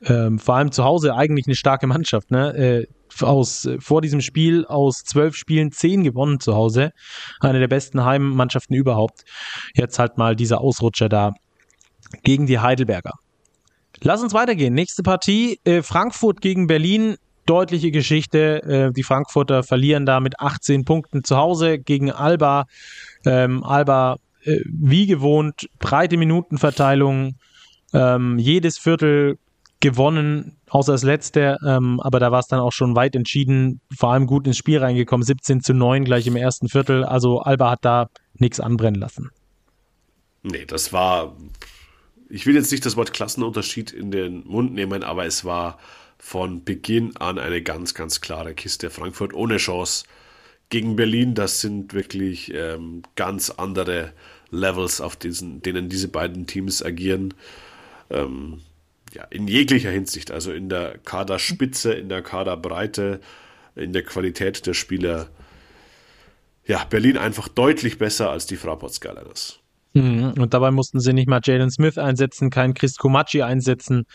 ähm, 0.06 0.38
vor 0.38 0.56
allem 0.56 0.72
zu 0.72 0.84
Hause 0.84 1.14
eigentlich 1.14 1.46
eine 1.46 1.54
starke 1.54 1.86
Mannschaft. 1.86 2.30
Ne? 2.30 2.54
Äh, 2.54 2.86
aus, 3.24 3.68
vor 3.78 4.02
diesem 4.02 4.20
Spiel 4.20 4.64
aus 4.66 5.04
zwölf 5.04 5.36
Spielen 5.36 5.70
zehn 5.72 6.02
gewonnen 6.02 6.40
zu 6.40 6.54
Hause. 6.54 6.92
Eine 7.40 7.60
der 7.60 7.68
besten 7.68 8.04
Heimmannschaften 8.04 8.74
überhaupt. 8.74 9.24
Jetzt 9.74 9.98
halt 9.98 10.18
mal 10.18 10.34
dieser 10.34 10.60
Ausrutscher 10.60 11.08
da 11.08 11.32
gegen 12.22 12.46
die 12.46 12.58
Heidelberger. 12.58 13.12
Lass 14.00 14.22
uns 14.22 14.34
weitergehen. 14.34 14.74
Nächste 14.74 15.02
Partie, 15.02 15.60
äh, 15.64 15.82
Frankfurt 15.82 16.40
gegen 16.40 16.66
Berlin. 16.66 17.16
Deutliche 17.46 17.90
Geschichte. 17.90 18.62
Äh, 18.62 18.92
die 18.92 19.02
Frankfurter 19.02 19.62
verlieren 19.62 20.06
da 20.06 20.20
mit 20.20 20.40
18 20.40 20.84
Punkten 20.84 21.24
zu 21.24 21.36
Hause 21.36 21.78
gegen 21.78 22.10
Alba. 22.10 22.66
Ähm, 23.26 23.62
Alba, 23.64 24.18
äh, 24.44 24.60
wie 24.64 25.06
gewohnt, 25.06 25.68
breite 25.78 26.16
Minutenverteilung. 26.16 27.36
Ähm, 27.92 28.38
jedes 28.38 28.78
Viertel 28.78 29.38
gewonnen, 29.84 30.56
außer 30.70 30.92
das 30.92 31.02
letzte, 31.02 31.58
ähm, 31.64 32.00
aber 32.00 32.18
da 32.18 32.32
war 32.32 32.40
es 32.40 32.46
dann 32.46 32.58
auch 32.58 32.72
schon 32.72 32.96
weit 32.96 33.14
entschieden, 33.14 33.82
vor 33.94 34.12
allem 34.12 34.26
gut 34.26 34.46
ins 34.46 34.56
Spiel 34.56 34.78
reingekommen, 34.78 35.24
17 35.24 35.60
zu 35.60 35.74
9 35.74 36.06
gleich 36.06 36.26
im 36.26 36.36
ersten 36.36 36.70
Viertel, 36.70 37.04
also 37.04 37.40
Alba 37.40 37.72
hat 37.72 37.84
da 37.84 38.08
nichts 38.32 38.60
anbrennen 38.60 38.98
lassen. 38.98 39.30
Nee, 40.42 40.64
das 40.64 40.94
war, 40.94 41.36
ich 42.30 42.46
will 42.46 42.54
jetzt 42.54 42.72
nicht 42.72 42.86
das 42.86 42.96
Wort 42.96 43.12
Klassenunterschied 43.12 43.92
in 43.92 44.10
den 44.10 44.46
Mund 44.46 44.72
nehmen, 44.72 45.02
aber 45.04 45.26
es 45.26 45.44
war 45.44 45.78
von 46.24 46.64
Beginn 46.64 47.14
an 47.18 47.38
eine 47.38 47.60
ganz, 47.60 47.92
ganz 47.92 48.22
klare 48.22 48.54
Kiste. 48.54 48.88
Frankfurt 48.88 49.34
ohne 49.34 49.58
Chance 49.58 50.06
gegen 50.70 50.96
Berlin, 50.96 51.34
das 51.34 51.60
sind 51.60 51.92
wirklich 51.92 52.50
ähm, 52.54 53.02
ganz 53.14 53.50
andere 53.50 54.14
Levels, 54.50 55.02
auf 55.02 55.16
diesen, 55.16 55.60
denen 55.60 55.90
diese 55.90 56.08
beiden 56.08 56.46
Teams 56.46 56.82
agieren. 56.82 57.34
Ähm, 58.08 58.62
ja, 59.12 59.24
in 59.24 59.46
jeglicher 59.46 59.90
Hinsicht, 59.90 60.30
also 60.30 60.50
in 60.50 60.70
der 60.70 60.96
Kaderspitze, 60.96 61.92
in 61.92 62.08
der 62.08 62.22
Kaderbreite, 62.22 63.20
in 63.76 63.92
der 63.92 64.02
Qualität 64.02 64.66
der 64.66 64.74
Spieler. 64.74 65.28
Ja, 66.64 66.84
Berlin 66.84 67.18
einfach 67.18 67.48
deutlich 67.48 67.98
besser 67.98 68.30
als 68.30 68.46
die 68.46 68.56
Fraport 68.56 68.94
Skyliners. 68.94 69.60
Mhm, 69.94 70.34
und 70.38 70.52
dabei 70.52 70.72
mussten 70.72 70.98
sie 70.98 71.12
nicht 71.12 71.28
mal 71.28 71.40
Jalen 71.42 71.70
Smith 71.70 71.98
einsetzen, 71.98 72.50
keinen 72.50 72.74
Chris 72.74 72.96
Komachi 72.96 73.42
einsetzen, 73.42 74.06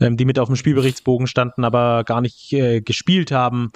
ähm, 0.00 0.16
die 0.16 0.24
mit 0.24 0.38
auf 0.38 0.48
dem 0.48 0.56
Spielberichtsbogen 0.56 1.28
standen, 1.28 1.64
aber 1.64 2.02
gar 2.04 2.20
nicht 2.20 2.52
äh, 2.52 2.80
gespielt 2.80 3.30
haben. 3.30 3.70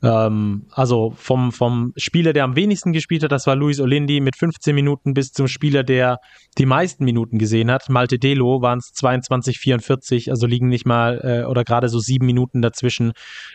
Ähm, 0.00 0.66
also 0.70 1.12
vom, 1.16 1.50
vom 1.50 1.92
Spieler, 1.96 2.32
der 2.32 2.44
am 2.44 2.54
wenigsten 2.54 2.92
gespielt 2.92 3.24
hat, 3.24 3.32
das 3.32 3.48
war 3.48 3.56
Luis 3.56 3.80
Olindi 3.80 4.20
mit 4.20 4.36
15 4.36 4.72
Minuten 4.72 5.12
bis 5.12 5.32
zum 5.32 5.48
Spieler, 5.48 5.82
der 5.82 6.18
die 6.56 6.66
meisten 6.66 7.04
Minuten 7.04 7.38
gesehen 7.38 7.68
hat. 7.70 7.88
Malte 7.88 8.20
Delo 8.20 8.62
waren 8.62 8.78
es 8.78 8.92
22, 8.92 9.58
44, 9.58 10.30
also 10.30 10.46
liegen 10.46 10.68
nicht 10.68 10.86
mal 10.86 11.20
äh, 11.24 11.46
oder 11.46 11.64
gerade 11.64 11.88
so 11.88 11.98
sieben 11.98 12.26
Minuten 12.26 12.62
dazwischen. 12.62 13.12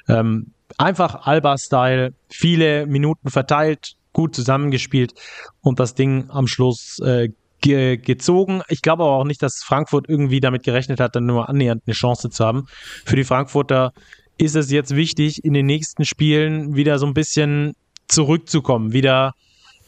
Ähm, 0.09 0.51
einfach 0.77 1.25
Alba-Style, 1.25 2.13
viele 2.29 2.87
Minuten 2.87 3.29
verteilt, 3.29 3.93
gut 4.11 4.35
zusammengespielt 4.35 5.13
und 5.61 5.79
das 5.79 5.95
Ding 5.95 6.29
am 6.29 6.47
Schluss 6.47 6.99
äh, 6.99 7.29
ge 7.63 7.97
gezogen. 7.97 8.61
Ich 8.67 8.83
glaube 8.83 9.03
aber 9.03 9.13
auch 9.13 9.23
nicht, 9.23 9.41
dass 9.41 9.63
Frankfurt 9.63 10.07
irgendwie 10.07 10.39
damit 10.39 10.63
gerechnet 10.63 10.99
hat, 10.99 11.15
dann 11.15 11.25
nur 11.25 11.49
annähernd 11.49 11.81
eine 11.87 11.95
Chance 11.95 12.29
zu 12.29 12.45
haben. 12.45 12.67
Für 13.05 13.15
die 13.15 13.23
Frankfurter 13.23 13.93
ist 14.37 14.55
es 14.55 14.69
jetzt 14.69 14.95
wichtig, 14.95 15.43
in 15.43 15.53
den 15.53 15.65
nächsten 15.65 16.05
Spielen 16.05 16.75
wieder 16.75 16.99
so 16.99 17.07
ein 17.07 17.13
bisschen 17.13 17.73
zurückzukommen, 18.07 18.91
wieder 18.93 19.33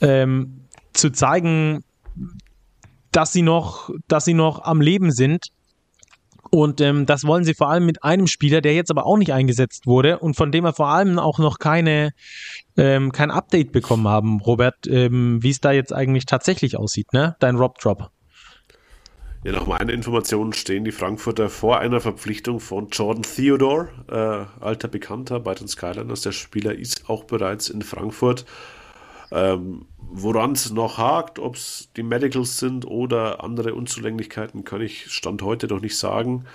ähm, 0.01 0.61
zu 0.93 1.11
zeigen, 1.11 1.83
dass 3.11 3.33
sie 3.33 3.41
noch, 3.41 3.89
dass 4.07 4.25
sie 4.25 4.33
noch 4.33 4.63
am 4.63 4.81
Leben 4.81 5.11
sind 5.11 5.47
Und 6.51 6.79
ähm, 6.81 7.05
das 7.05 7.25
wollen 7.25 7.43
sie 7.43 7.53
vor 7.53 7.69
allem 7.69 7.85
mit 7.85 8.03
einem 8.03 8.27
Spieler, 8.27 8.61
der 8.61 8.73
jetzt 8.73 8.91
aber 8.91 9.05
auch 9.05 9.17
nicht 9.17 9.33
eingesetzt 9.33 9.87
wurde 9.87 10.19
und 10.19 10.35
von 10.35 10.51
dem 10.51 10.63
wir 10.63 10.73
vor 10.73 10.89
allem 10.89 11.19
auch 11.19 11.39
noch 11.39 11.59
keine, 11.59 12.11
ähm, 12.77 13.11
kein 13.11 13.31
Update 13.31 13.71
bekommen 13.71 14.07
haben, 14.07 14.39
Robert, 14.41 14.87
ähm, 14.87 15.41
wie 15.41 15.49
es 15.49 15.59
da 15.59 15.71
jetzt 15.71 15.93
eigentlich 15.93 16.25
tatsächlich 16.25 16.77
aussieht, 16.77 17.13
ne? 17.13 17.35
Dein 17.39 17.55
Rob 17.55 17.79
Drop. 17.79 18.11
Ja, 19.45 19.51
nach 19.51 19.67
meinen 19.67 19.89
Informationen 19.89 20.53
stehen 20.53 20.85
die 20.85 20.91
Frankfurter 20.91 21.49
vor 21.49 21.77
einer 21.77 22.01
Verpflichtung 22.01 22.59
von 22.59 22.89
Jordan 22.89 23.21
Theodore, 23.21 23.89
äh, 24.09 24.63
alter 24.63 24.87
Bekannter 24.87 25.39
bei 25.39 25.53
den 25.53 25.67
Skyliners. 25.67 26.21
Der 26.21 26.31
Spieler 26.31 26.73
ist 26.73 27.09
auch 27.11 27.25
bereits 27.25 27.69
in 27.69 27.83
Frankfurt. 27.83 28.45
Ähm, 29.31 29.85
Woran 30.17 30.53
es 30.53 30.71
noch 30.71 30.97
hakt, 30.97 31.39
ob 31.39 31.55
es 31.55 31.89
die 31.97 32.03
Medicals 32.03 32.57
sind 32.57 32.85
oder 32.85 33.43
andere 33.43 33.75
Unzulänglichkeiten, 33.75 34.63
kann 34.63 34.79
ich 34.79 35.11
Stand 35.11 35.41
heute 35.41 35.67
noch 35.67 35.81
nicht 35.81 35.97
sagen. 35.97 36.45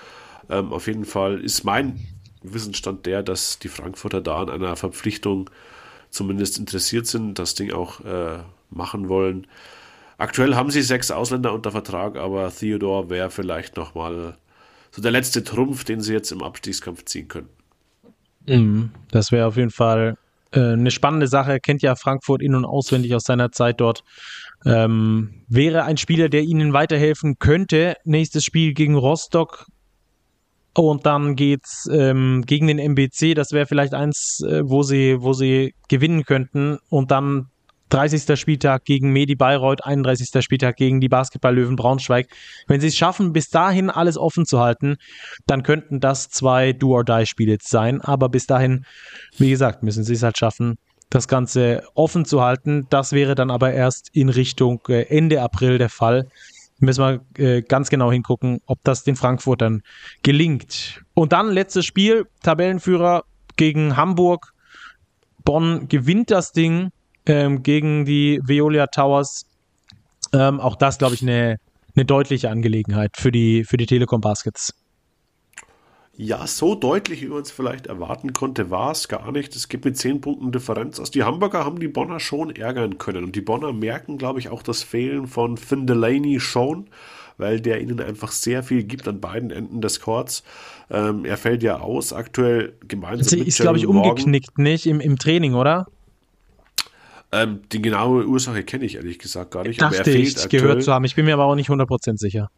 Ähm, 0.49 0.73
auf 0.73 0.87
jeden 0.87 1.05
Fall 1.05 1.41
ist 1.41 1.63
mein 1.63 2.01
Wissensstand 2.43 3.05
der, 3.05 3.23
dass 3.23 3.59
die 3.59 3.69
Frankfurter 3.69 4.23
da 4.23 4.41
an 4.41 4.49
einer 4.49 4.77
Verpflichtung 4.77 5.51
zumindest 6.09 6.59
interessiert 6.59 7.07
sind, 7.07 7.39
das 7.39 7.55
Ding 7.55 7.71
auch 7.71 8.01
äh, 8.01 8.39
machen 8.71 9.11
wollen. 9.11 9.47
Aktuell 10.17 10.55
haben 10.55 10.71
sie 10.71 10.81
sechs 10.81 11.11
Ausländer 11.11 11.53
unter 11.53 11.71
Vertrag, 11.71 12.17
aber 12.17 12.51
Theodore 12.51 13.11
wäre 13.11 13.31
vielleicht 13.31 13.77
nochmal 13.77 14.39
so 14.91 15.03
der 15.03 15.11
letzte 15.11 15.45
Trumpf, 15.45 15.85
den 15.85 16.01
sie 16.01 16.15
jetzt 16.15 16.33
im 16.33 16.43
Abstiegskampf 16.43 17.05
ziehen 17.05 17.29
können. 17.29 17.51
Mhm. 18.47 18.91
Das 19.11 19.33
wäre 19.33 19.47
auf 19.47 19.59
jeden 19.59 19.71
Fall 19.71 20.17
äh, 20.53 20.73
eine 20.73 20.91
spannende 20.91 21.29
Sache. 21.29 21.53
Er 21.53 21.61
kennt 21.61 21.83
ja 21.83 21.95
Frankfurt 21.97 22.43
in- 22.43 22.55
und 22.55 22.65
auswendig 22.65 23.15
aus 23.15 23.25
seiner 23.25 23.53
Zeit 23.53 23.81
dort. 23.81 24.03
Ähm, 24.65 25.43
wäre 25.49 25.85
ein 25.85 25.97
Spieler, 25.97 26.29
der 26.29 26.43
ihnen 26.43 26.73
weiterhelfen 26.73 27.39
könnte. 27.39 27.97
Nächstes 28.05 28.45
Spiel 28.45 28.75
gegen 28.75 28.97
Rostock. 28.97 29.67
Und 30.75 31.05
dann 31.05 31.35
geht's 31.35 31.89
ähm, 31.93 32.45
gegen 32.47 32.69
den 32.69 32.79
MBC. 32.79 33.35
Das 33.35 33.53
wäre 33.53 33.67
vielleicht 33.67 33.95
eins, 33.95 34.41
äh, 34.47 34.63
wo 34.65 34.83
sie, 34.83 35.17
wo 35.21 35.33
sie 35.33 35.75
gewinnen 35.89 36.25
könnten. 36.25 36.79
Und 36.89 37.11
dann 37.11 37.49
30. 37.91 38.39
Spieltag 38.39 38.85
gegen 38.85 39.13
Medi 39.13 39.35
Bayreuth, 39.35 39.85
31. 39.85 40.43
Spieltag 40.43 40.77
gegen 40.77 41.01
die 41.01 41.09
Basketball-Löwen 41.09 41.77
Braunschweig. 41.77 42.29
Wenn 42.69 42.81
sie 42.81 42.87
es 42.87 42.97
schaffen, 42.97 43.33
bis 43.33 43.51
dahin 43.51 43.91
alles 43.91 44.17
offen 44.17 44.47
zu 44.47 44.61
halten, 44.61 44.97
dann 45.47 45.63
könnten 45.65 46.01
das 46.01 46.31
zwei 46.31 46.73
Do-or-Die-Spiele 46.73 47.59
sein. 47.61 48.01
Aber 48.01 48.29
bis 48.29 48.47
dahin, 48.47 48.87
wie 49.39 49.51
gesagt, 49.51 49.83
müssen 49.83 50.05
sie 50.05 50.15
es 50.15 50.23
halt 50.23 50.39
schaffen, 50.39 50.79
das 51.11 51.27
Ganze 51.27 51.83
offen 51.95 52.25
zu 52.25 52.41
halten. 52.41 52.87
Das 52.91 53.13
wäre 53.13 53.35
dann 53.35 53.51
aber 53.51 53.73
erst 53.73 54.09
in 54.15 54.29
Richtung 54.29 54.81
äh, 54.89 55.03
Ende 55.03 55.43
April 55.43 55.79
der 55.79 55.91
Fall. 55.91 56.29
Müssen 56.79 57.05
wir 57.37 57.45
äh, 57.45 57.63
ganz 57.63 57.91
genau 57.91 58.13
hingucken, 58.13 58.61
ob 58.67 58.79
das 58.85 59.03
den 59.03 59.17
Frankfurtern 59.17 59.83
gelingt. 60.23 61.03
Und 61.15 61.33
dann 61.33 61.51
letztes 61.51 61.85
Spiel, 61.85 62.27
Tabellenführer 62.43 63.25
gegen 63.57 63.97
Hamburg. 63.97 64.55
Bonn 65.45 65.89
gewinnt 65.89 66.31
das 66.31 66.53
Ding 66.53 66.91
ähm, 67.31 67.63
gegen 67.63 68.05
die 68.05 68.41
Veolia 68.45 68.87
Towers. 68.89 69.47
Ähm, 70.33 70.61
auch 70.61 70.77
das, 70.77 70.99
glaube 70.99 71.15
ich, 71.15 71.23
eine, 71.23 71.59
eine 71.95 72.05
deutliche 72.05 72.51
Angelegenheit 72.51 73.17
für 73.17 73.33
die, 73.33 73.65
für 73.65 73.77
die 73.77 73.87
Telekom 73.87 74.21
Baskets. 74.21 74.75
Ja, 76.23 76.47
so 76.47 76.75
deutlich, 76.75 77.23
wie 77.23 77.29
man 77.29 77.41
es 77.41 77.51
vielleicht 77.51 77.87
erwarten 77.87 78.35
konnte, 78.35 78.71
war 78.71 78.91
es 78.91 79.09
gar 79.09 79.33
nicht. 79.33 79.57
Es 79.57 79.69
gibt 79.69 79.87
mit 79.87 79.97
10 79.97 80.21
Punkten 80.21 80.53
Differenz 80.53 81.01
aus. 81.01 81.11
Die 81.11 81.23
Hamburger 81.23 81.65
haben 81.65 81.81
die 81.81 81.89
Bonner 81.89 82.21
schon 82.21 82.55
ärgern 82.55 82.99
können. 82.99 83.25
Und 83.25 83.37
die 83.37 83.41
Bonner 83.41 83.73
merken, 83.73 84.19
glaube 84.19 84.39
ich, 84.39 84.51
auch 84.51 84.63
das 84.63 84.83
Fehlen 84.83 85.27
von 85.27 85.57
Finn 85.57 85.87
Delaney 85.87 86.39
schon, 86.39 86.89
weil 87.39 87.61
der 87.63 87.81
ihnen 87.81 88.01
einfach 88.01 88.33
sehr 88.33 88.63
viel 88.63 88.83
gibt 88.83 89.09
an 89.09 89.19
beiden 89.19 89.51
Enden 89.51 89.81
des 89.81 90.01
Courts. 90.01 90.43
Ähm, 90.91 91.25
er 91.25 91.39
fällt 91.39 91.63
ja 91.63 91.79
aus, 91.79 92.13
aktuell 92.13 92.75
gemeinsam 92.87 93.27
Sie 93.27 93.39
mit 93.39 93.49
ist, 93.49 93.59
glaube 93.59 93.79
ich, 93.79 93.87
umgeknickt, 93.87 94.59
nicht? 94.59 94.85
Im, 94.85 95.01
Im 95.01 95.19
Training, 95.19 95.55
oder? 95.55 95.87
Ähm, 97.33 97.61
die 97.71 97.81
genaue 97.81 98.27
Ursache 98.27 98.65
kenne 98.65 98.85
ich 98.85 98.97
ehrlich 98.97 99.19
gesagt 99.19 99.53
gar 99.53 99.65
nicht. 99.65 99.81
Dachte 99.81 100.11
ich, 100.11 100.37
aktuell. 100.37 100.63
gehört 100.63 100.83
zu 100.83 100.93
haben. 100.93 101.05
Ich 101.05 101.15
bin 101.15 101.25
mir 101.25 101.35
aber 101.35 101.45
auch 101.45 101.55
nicht 101.55 101.71
100% 101.71 102.19
sicher. 102.19 102.51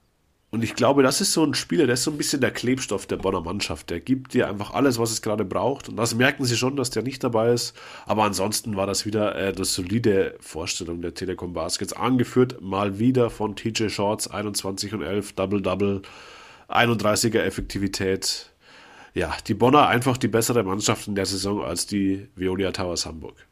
Und 0.50 0.62
ich 0.62 0.74
glaube, 0.74 1.02
das 1.02 1.22
ist 1.22 1.32
so 1.32 1.42
ein 1.44 1.54
Spieler, 1.54 1.86
der 1.86 1.94
ist 1.94 2.04
so 2.04 2.10
ein 2.10 2.18
bisschen 2.18 2.42
der 2.42 2.50
Klebstoff 2.50 3.06
der 3.06 3.16
Bonner 3.16 3.40
Mannschaft. 3.40 3.88
Der 3.88 4.00
gibt 4.00 4.34
dir 4.34 4.48
einfach 4.48 4.74
alles, 4.74 4.98
was 4.98 5.10
es 5.10 5.22
gerade 5.22 5.46
braucht. 5.46 5.88
Und 5.88 5.96
das 5.96 6.14
merken 6.14 6.44
sie 6.44 6.58
schon, 6.58 6.76
dass 6.76 6.90
der 6.90 7.02
nicht 7.02 7.24
dabei 7.24 7.52
ist. 7.52 7.74
Aber 8.04 8.24
ansonsten 8.24 8.76
war 8.76 8.86
das 8.86 9.06
wieder 9.06 9.34
äh, 9.34 9.54
eine 9.54 9.64
solide 9.64 10.36
Vorstellung 10.40 11.00
der 11.00 11.14
Telekom 11.14 11.54
Baskets. 11.54 11.94
Angeführt 11.94 12.60
mal 12.60 12.98
wieder 12.98 13.30
von 13.30 13.56
TJ 13.56 13.88
Shorts, 13.88 14.28
21 14.28 14.92
und 14.92 15.00
11, 15.00 15.32
Double-Double, 15.32 16.02
31er 16.68 17.40
Effektivität. 17.40 18.52
Ja, 19.14 19.34
die 19.46 19.54
Bonner 19.54 19.88
einfach 19.88 20.18
die 20.18 20.28
bessere 20.28 20.64
Mannschaft 20.64 21.08
in 21.08 21.14
der 21.14 21.24
Saison 21.26 21.62
als 21.64 21.86
die 21.86 22.28
Veolia 22.36 22.72
Towers 22.72 23.06
Hamburg. 23.06 23.46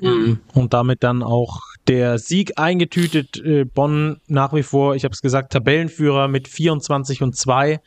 Mhm. 0.00 0.40
Und 0.54 0.74
damit 0.74 1.02
dann 1.02 1.22
auch 1.22 1.60
der 1.88 2.18
Sieg 2.18 2.58
eingetütet. 2.58 3.38
Äh, 3.44 3.64
Bonn 3.64 4.20
nach 4.26 4.52
wie 4.52 4.62
vor, 4.62 4.94
ich 4.94 5.04
habe 5.04 5.12
es 5.12 5.20
gesagt, 5.20 5.52
Tabellenführer 5.52 6.28
mit 6.28 6.48
24 6.48 7.22
und 7.22 7.36
2. 7.36 7.80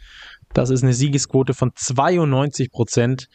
Das 0.53 0.69
ist 0.69 0.83
eine 0.83 0.93
Siegesquote 0.93 1.53
von 1.53 1.71
92 1.75 2.71
Prozent. 2.71 3.27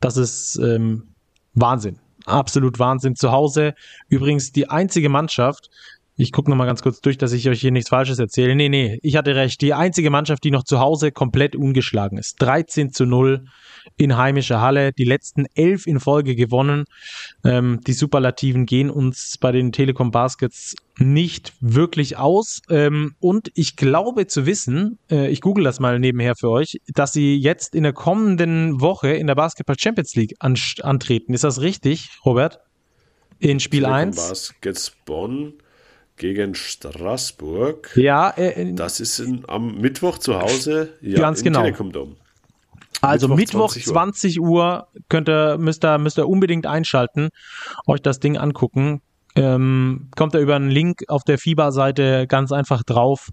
Das 0.00 0.16
ist 0.16 0.56
ähm, 0.56 1.14
Wahnsinn. 1.54 1.98
Absolut 2.26 2.78
Wahnsinn. 2.78 3.14
Zu 3.14 3.32
Hause 3.32 3.74
übrigens 4.08 4.52
die 4.52 4.68
einzige 4.68 5.08
Mannschaft, 5.08 5.70
ich 6.18 6.32
gucke 6.32 6.50
nochmal 6.50 6.66
ganz 6.66 6.82
kurz 6.82 7.00
durch, 7.00 7.18
dass 7.18 7.32
ich 7.32 7.48
euch 7.48 7.60
hier 7.60 7.70
nichts 7.70 7.90
Falsches 7.90 8.18
erzähle. 8.18 8.56
Nee, 8.56 8.70
nee, 8.70 8.98
ich 9.02 9.16
hatte 9.16 9.34
recht. 9.34 9.60
Die 9.60 9.74
einzige 9.74 10.08
Mannschaft, 10.10 10.44
die 10.44 10.50
noch 10.50 10.64
zu 10.64 10.80
Hause 10.80 11.12
komplett 11.12 11.54
ungeschlagen 11.54 12.16
ist. 12.16 12.40
13 12.40 12.90
zu 12.90 13.04
0 13.04 13.44
in 13.96 14.16
heimischer 14.16 14.60
Halle. 14.60 14.92
Die 14.92 15.04
letzten 15.04 15.46
elf 15.54 15.86
in 15.86 16.00
Folge 16.00 16.34
gewonnen. 16.34 16.84
Ähm, 17.44 17.80
die 17.86 17.92
Superlativen 17.92 18.66
gehen 18.66 18.90
uns 18.90 19.38
bei 19.38 19.52
den 19.52 19.72
Telekom 19.72 20.10
Baskets 20.10 20.74
nicht 20.98 21.52
wirklich 21.60 22.16
aus. 22.16 22.60
Ähm, 22.70 23.14
und 23.20 23.50
ich 23.54 23.76
glaube 23.76 24.26
zu 24.26 24.46
wissen, 24.46 24.98
äh, 25.10 25.28
ich 25.28 25.40
google 25.40 25.64
das 25.64 25.80
mal 25.80 25.98
nebenher 25.98 26.34
für 26.36 26.50
euch, 26.50 26.78
dass 26.88 27.12
sie 27.12 27.36
jetzt 27.36 27.74
in 27.74 27.82
der 27.82 27.92
kommenden 27.92 28.80
Woche 28.80 29.10
in 29.10 29.26
der 29.26 29.34
Basketball 29.34 29.76
Champions 29.78 30.14
League 30.14 30.34
an 30.40 30.56
antreten. 30.82 31.34
Ist 31.34 31.44
das 31.44 31.60
richtig, 31.60 32.08
Robert? 32.24 32.60
In 33.38 33.60
Spiel 33.60 33.82
Telekom 33.82 34.08
1? 34.08 34.16
Baskets 34.16 34.92
Bonn 35.04 35.54
gegen 36.16 36.54
Straßburg. 36.54 37.92
Ja, 37.96 38.30
äh, 38.30 38.72
das 38.74 39.00
ist 39.00 39.18
in, 39.18 39.44
am 39.48 39.78
Mittwoch 39.78 40.18
zu 40.18 40.40
Hause. 40.40 40.94
Ja, 41.00 41.20
ganz 41.20 41.42
genau. 41.42 41.60
Telekom 41.60 41.92
Dome. 41.92 42.16
Also 43.02 43.28
Mittwoch, 43.28 43.74
Mittwoch 43.74 43.92
20 43.92 44.40
Uhr, 44.40 44.48
Uhr 44.48 44.88
könnt 45.08 45.28
ihr, 45.28 45.58
müsst 45.58 45.84
ihr, 45.84 45.98
müsst 45.98 46.18
ihr 46.18 46.28
unbedingt 46.28 46.66
einschalten, 46.66 47.28
euch 47.86 48.02
das 48.02 48.20
Ding 48.20 48.36
angucken. 48.36 49.02
Ähm, 49.34 50.08
kommt 50.16 50.34
ihr 50.34 50.40
über 50.40 50.56
einen 50.56 50.70
Link 50.70 51.04
auf 51.08 51.22
der 51.22 51.36
FIBA-Seite 51.38 52.26
ganz 52.26 52.52
einfach 52.52 52.82
drauf 52.82 53.30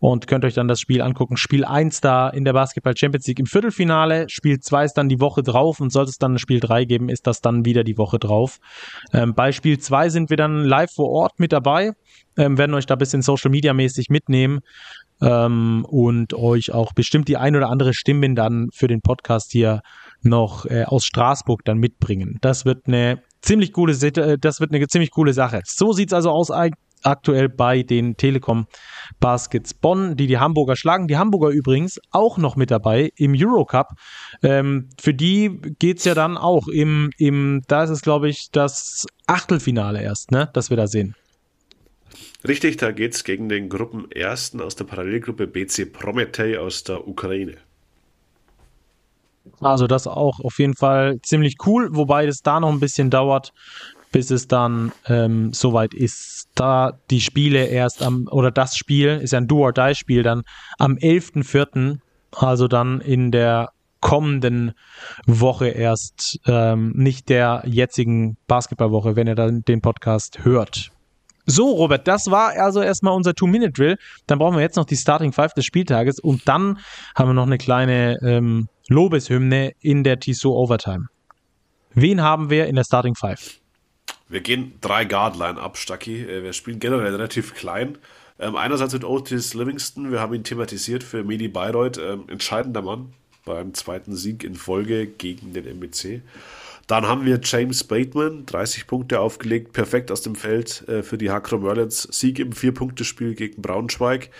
und 0.00 0.26
könnt 0.26 0.44
euch 0.44 0.54
dann 0.54 0.66
das 0.66 0.80
Spiel 0.80 1.02
angucken. 1.02 1.36
Spiel 1.36 1.64
1 1.64 2.00
da 2.00 2.28
in 2.28 2.44
der 2.44 2.54
Basketball 2.54 2.96
Champions 2.96 3.26
League 3.26 3.38
im 3.38 3.46
Viertelfinale, 3.46 4.28
Spiel 4.28 4.58
2 4.58 4.84
ist 4.86 4.94
dann 4.94 5.08
die 5.08 5.20
Woche 5.20 5.42
drauf 5.42 5.78
und 5.78 5.92
sollte 5.92 6.10
es 6.10 6.18
dann 6.18 6.34
ein 6.34 6.38
Spiel 6.38 6.58
3 6.58 6.86
geben, 6.86 7.08
ist 7.08 7.26
das 7.26 7.40
dann 7.40 7.64
wieder 7.64 7.84
die 7.84 7.98
Woche 7.98 8.18
drauf. 8.18 8.58
Ähm, 9.12 9.34
bei 9.34 9.52
Spiel 9.52 9.78
2 9.78 10.08
sind 10.08 10.30
wir 10.30 10.36
dann 10.36 10.64
live 10.64 10.92
vor 10.92 11.10
Ort 11.10 11.38
mit 11.38 11.52
dabei, 11.52 11.92
ähm, 12.36 12.56
werden 12.56 12.74
euch 12.74 12.86
da 12.86 12.94
ein 12.94 12.98
bisschen 12.98 13.22
Social 13.22 13.50
Media 13.50 13.74
mäßig 13.74 14.08
mitnehmen 14.08 14.60
ähm, 15.20 15.84
und 15.88 16.34
euch 16.34 16.72
auch 16.72 16.92
bestimmt 16.92 17.28
die 17.28 17.36
ein 17.36 17.56
oder 17.56 17.68
andere 17.68 17.94
Stimme 17.94 18.34
dann 18.34 18.68
für 18.72 18.88
den 18.88 19.00
Podcast 19.00 19.52
hier 19.52 19.80
noch 20.22 20.66
äh, 20.66 20.84
aus 20.84 21.04
Straßburg 21.04 21.64
dann 21.64 21.78
mitbringen. 21.78 22.38
Das 22.40 22.64
wird 22.64 22.86
eine 22.86 23.22
ziemlich 23.40 23.72
coole, 23.72 23.92
äh, 23.92 24.38
das 24.38 24.60
wird 24.60 24.72
eine 24.72 24.86
ziemlich 24.86 25.10
coole 25.10 25.32
Sache. 25.32 25.62
So 25.64 25.92
sieht's 25.92 26.12
also 26.12 26.30
aus 26.30 26.50
aktuell 27.02 27.48
bei 27.48 27.82
den 27.82 28.16
Telekom 28.16 28.66
Baskets 29.20 29.74
Bonn, 29.74 30.16
die 30.16 30.26
die 30.26 30.38
Hamburger 30.38 30.76
schlagen. 30.76 31.08
Die 31.08 31.16
Hamburger 31.16 31.48
übrigens 31.48 31.98
auch 32.10 32.38
noch 32.38 32.56
mit 32.56 32.70
dabei 32.70 33.10
im 33.16 33.34
Eurocup. 33.34 33.88
Ähm, 34.42 34.90
für 35.00 35.14
die 35.14 35.60
geht's 35.78 36.04
ja 36.04 36.14
dann 36.14 36.36
auch 36.36 36.68
im, 36.68 37.10
im 37.16 37.62
da 37.68 37.84
ist 37.84 37.90
es 37.90 38.02
glaube 38.02 38.28
ich 38.28 38.50
das 38.52 39.06
Achtelfinale 39.26 40.02
erst, 40.02 40.30
ne, 40.30 40.50
dass 40.52 40.70
wir 40.70 40.76
da 40.76 40.86
sehen. 40.86 41.14
Richtig, 42.46 42.78
da 42.78 42.90
geht's 42.90 43.24
gegen 43.24 43.48
den 43.48 43.68
Gruppenersten 43.68 44.60
aus 44.60 44.74
der 44.74 44.84
Parallelgruppe 44.84 45.46
BC 45.46 45.92
Prometei 45.92 46.58
aus 46.58 46.84
der 46.84 47.06
Ukraine. 47.06 47.56
Also 49.60 49.86
das 49.86 50.06
auch 50.06 50.40
auf 50.40 50.58
jeden 50.58 50.74
Fall 50.74 51.20
ziemlich 51.22 51.56
cool, 51.66 51.88
wobei 51.92 52.26
es 52.26 52.42
da 52.42 52.60
noch 52.60 52.70
ein 52.70 52.80
bisschen 52.80 53.10
dauert, 53.10 53.52
bis 54.10 54.30
es 54.30 54.48
dann 54.48 54.92
ähm, 55.06 55.52
soweit 55.52 55.92
ist. 55.92 56.48
Da 56.54 56.98
die 57.10 57.20
Spiele 57.20 57.66
erst 57.66 58.02
am, 58.02 58.26
oder 58.30 58.50
das 58.50 58.76
Spiel 58.76 59.20
ist 59.22 59.32
ja 59.32 59.38
ein 59.38 59.46
Do-or-Die-Spiel 59.46 60.22
dann 60.22 60.42
am 60.78 60.94
11.04., 60.94 61.98
also 62.32 62.68
dann 62.68 63.00
in 63.00 63.32
der 63.32 63.70
kommenden 64.00 64.72
Woche 65.26 65.68
erst, 65.68 66.40
ähm, 66.46 66.92
nicht 66.94 67.28
der 67.28 67.62
jetzigen 67.66 68.38
Basketballwoche, 68.46 69.14
wenn 69.14 69.26
ihr 69.26 69.34
dann 69.34 69.62
den 69.62 69.82
Podcast 69.82 70.44
hört. 70.44 70.90
So, 71.46 71.72
Robert, 71.72 72.06
das 72.06 72.30
war 72.30 72.50
also 72.50 72.80
erstmal 72.82 73.14
unser 73.14 73.34
Two-Minute-Drill. 73.34 73.96
Dann 74.26 74.38
brauchen 74.38 74.56
wir 74.56 74.62
jetzt 74.62 74.76
noch 74.76 74.84
die 74.84 74.96
Starting 74.96 75.32
Five 75.32 75.54
des 75.54 75.64
Spieltages 75.64 76.20
und 76.20 76.46
dann 76.46 76.78
haben 77.14 77.28
wir 77.28 77.34
noch 77.34 77.46
eine 77.46 77.58
kleine 77.58 78.18
ähm, 78.22 78.68
Lobeshymne 78.88 79.72
in 79.80 80.04
der 80.04 80.20
Tissot 80.20 80.52
Overtime. 80.52 81.06
Wen 81.94 82.22
haben 82.22 82.50
wir 82.50 82.66
in 82.66 82.76
der 82.76 82.84
Starting 82.84 83.14
Five? 83.14 83.60
Wir 84.28 84.40
gehen 84.40 84.74
drei 84.80 85.04
Guard-Line 85.04 85.60
ab, 85.60 85.76
Stucky. 85.76 86.22
Äh, 86.22 86.42
wir 86.44 86.52
spielen 86.52 86.78
generell 86.78 87.12
relativ 87.12 87.54
klein. 87.54 87.98
Ähm, 88.38 88.56
einerseits 88.56 88.92
mit 88.92 89.04
Otis 89.04 89.54
Livingston, 89.54 90.12
wir 90.12 90.20
haben 90.20 90.32
ihn 90.34 90.44
thematisiert 90.44 91.02
für 91.02 91.24
Medi 91.24 91.48
Bayreuth, 91.48 91.98
ähm, 91.98 92.24
entscheidender 92.28 92.80
Mann 92.80 93.12
beim 93.44 93.74
zweiten 93.74 94.14
Sieg 94.16 94.44
in 94.44 94.54
Folge 94.54 95.06
gegen 95.06 95.52
den 95.52 95.66
MBC. 95.66 96.22
Dann 96.90 97.06
haben 97.06 97.24
wir 97.24 97.38
James 97.40 97.84
Bateman, 97.84 98.46
30 98.46 98.88
Punkte 98.88 99.20
aufgelegt, 99.20 99.72
perfekt 99.72 100.10
aus 100.10 100.22
dem 100.22 100.34
Feld 100.34 100.88
äh, 100.88 101.04
für 101.04 101.18
die 101.18 101.30
Hakro 101.30 101.58
Merlins, 101.58 102.02
Sieg 102.10 102.40
im 102.40 102.50
Vier-Punkte-Spiel 102.50 103.36
gegen 103.36 103.62
Braunschweig. 103.62 104.30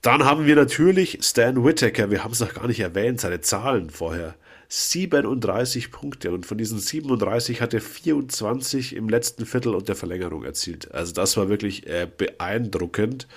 Dann 0.00 0.24
haben 0.24 0.46
wir 0.46 0.56
natürlich 0.56 1.18
Stan 1.20 1.62
Whittaker, 1.62 2.10
wir 2.10 2.24
haben 2.24 2.32
es 2.32 2.40
noch 2.40 2.54
gar 2.54 2.66
nicht 2.66 2.80
erwähnt, 2.80 3.20
seine 3.20 3.42
Zahlen 3.42 3.90
vorher. 3.90 4.36
37 4.68 5.92
Punkte 5.92 6.32
und 6.32 6.46
von 6.46 6.56
diesen 6.56 6.78
37 6.78 7.60
hat 7.60 7.74
er 7.74 7.82
24 7.82 8.96
im 8.96 9.10
letzten 9.10 9.44
Viertel 9.44 9.74
und 9.74 9.86
der 9.86 9.96
Verlängerung 9.96 10.44
erzielt. 10.44 10.90
Also 10.94 11.12
das 11.12 11.36
war 11.36 11.50
wirklich 11.50 11.86
äh, 11.86 12.08
beeindruckend. 12.16 13.28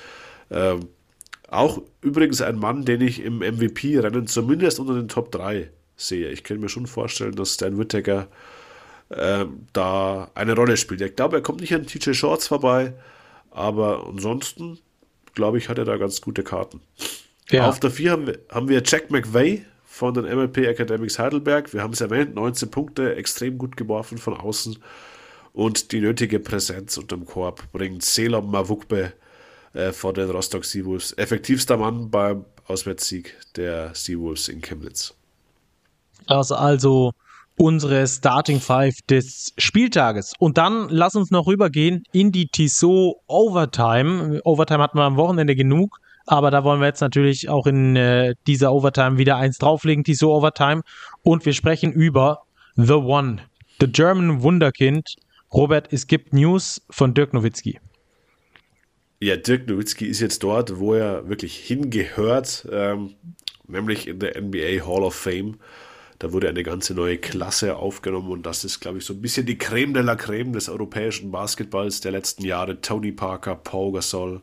Ähm, 0.50 0.88
auch 1.50 1.82
übrigens 2.00 2.42
ein 2.42 2.56
Mann, 2.56 2.86
den 2.86 3.02
ich 3.02 3.22
im 3.22 3.40
MVP-Rennen 3.40 4.28
zumindest 4.28 4.80
unter 4.80 4.94
den 4.94 5.10
Top 5.10 5.30
3 5.34 5.70
sehe. 6.04 6.30
Ich 6.30 6.44
könnte 6.44 6.62
mir 6.62 6.70
schon 6.70 6.88
vorstellen, 6.88 7.36
dass 7.36 7.56
Stan 7.56 7.78
Whittaker 7.78 8.28
äh, 9.10 9.46
da 9.74 10.32
eine 10.36 10.56
Rolle 10.56 10.78
spielt. 10.78 11.02
Ich 11.02 11.16
glaube, 11.16 11.38
er 11.38 11.42
kommt 11.42 11.62
nicht 11.62 11.74
an 11.74 11.86
TJ 11.86 12.14
Shorts 12.14 12.48
vorbei, 12.48 12.94
aber 13.52 14.08
ansonsten, 14.08 14.80
glaube 15.34 15.58
ich, 15.58 15.70
hat 15.70 15.78
er 15.78 15.86
da 15.86 15.98
ganz 15.98 16.22
gute 16.22 16.44
Karten. 16.44 16.82
Ja. 17.50 17.68
Auf 17.68 17.80
der 17.80 17.92
4 17.92 18.12
haben 18.12 18.28
wir, 18.28 18.40
haben 18.50 18.70
wir 18.70 18.82
Jack 18.86 19.12
McVeigh 19.12 19.62
von 19.84 20.14
den 20.14 20.26
MLP 20.26 20.60
Academics 20.60 21.20
Heidelberg. 21.20 21.74
Wir 21.74 21.84
haben 21.84 21.94
es 21.94 22.02
erwähnt, 22.02 22.34
19 22.36 22.72
Punkte, 22.72 23.16
extrem 23.16 23.58
gut 23.58 23.78
geworfen 23.78 24.18
von 24.18 24.34
außen 24.34 24.78
und 25.54 25.92
die 25.92 26.02
nötige 26.02 26.40
Präsenz 26.40 26.98
unterm 26.98 27.26
Korb 27.26 27.72
bringt 27.72 28.04
Selom 28.04 28.50
Mavukbe 28.50 29.14
äh, 29.74 29.92
vor 29.92 30.14
den 30.14 30.30
Rostock 30.32 30.66
Seawolves. 30.66 31.14
Effektivster 31.18 31.78
Mann 31.78 32.10
beim 32.10 32.46
Auswärtssieg 32.66 33.36
der 33.56 33.94
Seawolves 33.94 34.48
in 34.48 34.62
Chemnitz. 34.62 35.14
Das 36.28 36.52
ist 36.52 36.58
also 36.58 37.14
unsere 37.58 38.08
Starting 38.08 38.60
Five 38.60 38.96
des 39.10 39.54
Spieltages. 39.58 40.34
Und 40.40 40.58
dann 40.58 40.90
lass 40.90 41.16
uns 41.16 41.32
noch 41.32 41.48
rübergehen 41.48 42.04
in 42.12 42.32
die 42.32 42.48
Tissot 42.48 43.18
Overtime. 43.28 44.42
Overtime 44.44 44.82
hatten 44.82 44.98
wir 44.98 45.04
am 45.04 45.18
Wochenende 45.18 45.56
genug, 45.56 46.00
aber 46.26 46.52
da 46.52 46.64
wollen 46.64 46.80
wir 46.80 46.88
jetzt 46.88 47.02
natürlich 47.02 47.50
auch 47.50 47.68
in 47.68 47.96
äh, 47.96 48.36
dieser 48.48 48.74
Overtime 48.74 49.18
wieder 49.18 49.38
eins 49.38 49.58
drauflegen, 49.58 50.04
Tissot 50.04 50.30
Overtime. 50.30 50.82
Und 51.22 51.46
wir 51.46 51.54
sprechen 51.54 51.92
über 51.92 52.44
The 52.76 52.94
One, 52.94 53.38
The 53.80 53.88
German 53.88 54.42
Wunderkind. 54.42 55.16
Robert, 55.54 55.94
es 55.94 56.08
gibt 56.08 56.34
News 56.34 56.82
von 56.90 57.14
Dirk 57.14 57.34
Nowitzki. 57.34 57.80
Ja, 59.20 59.38
Dirk 59.38 59.68
Nowitzki 59.68 60.08
ist 60.08 60.20
jetzt 60.20 60.42
dort, 60.42 60.80
wo 60.80 60.96
er 60.96 61.30
wirklich 61.30 61.56
hingehört, 61.56 62.68
ähm, 62.72 63.14
nämlich 63.68 64.08
in 64.08 64.20
der 64.20 64.42
NBA 64.42 64.86
Hall 64.86 65.04
of 65.04 65.14
Fame. 65.14 65.58
Da 66.24 66.32
wurde 66.32 66.48
eine 66.48 66.64
ganze 66.64 66.94
neue 66.94 67.18
Klasse 67.18 67.76
aufgenommen 67.76 68.32
und 68.32 68.46
das 68.46 68.64
ist, 68.64 68.80
glaube 68.80 69.00
ich, 69.00 69.04
so 69.04 69.14
ein 69.14 69.22
bisschen 69.22 69.46
die 69.46 69.58
Creme 69.58 69.94
de 69.94 70.04
la 70.04 70.16
Creme 70.16 70.54
des 70.54 70.70
europäischen 70.70 71.32
Basketballs 71.32 72.00
der 72.00 72.14
letzten 72.14 72.46
Jahre. 72.46 72.80
Tony 72.80 73.12
Parker, 73.12 73.56
Paul 73.56 73.92
Gasol 73.92 74.42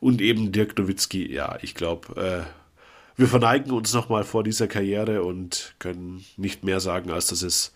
und 0.00 0.22
eben 0.22 0.50
Dirk 0.50 0.78
Nowitzki. 0.78 1.30
Ja, 1.30 1.58
ich 1.60 1.74
glaube, 1.74 2.46
äh, 2.46 3.20
wir 3.20 3.28
verneigen 3.28 3.70
uns 3.72 3.92
nochmal 3.92 4.24
vor 4.24 4.44
dieser 4.44 4.66
Karriere 4.66 5.22
und 5.22 5.74
können 5.78 6.24
nicht 6.38 6.64
mehr 6.64 6.80
sagen, 6.80 7.10
als 7.10 7.26
dass 7.26 7.42
es 7.42 7.74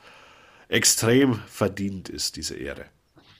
extrem 0.68 1.34
verdient 1.47 2.09
ist, 2.09 2.36
diese 2.36 2.55
Ehre. 2.55 2.86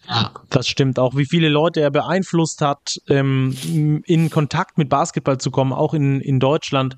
Ja, 0.07 0.33
das 0.51 0.69
stimmt 0.69 0.99
auch, 0.99 1.17
wie 1.17 1.25
viele 1.25 1.49
Leute 1.49 1.81
er 1.81 1.91
beeinflusst 1.91 2.61
hat, 2.61 3.01
ähm, 3.09 3.57
in 4.05 4.29
Kontakt 4.29 4.77
mit 4.77 4.91
Basketball 4.91 5.39
zu 5.39 5.51
kommen, 5.51 5.73
auch 5.73 5.95
in, 5.95 6.21
in 6.21 6.41
Deutschland. 6.41 6.97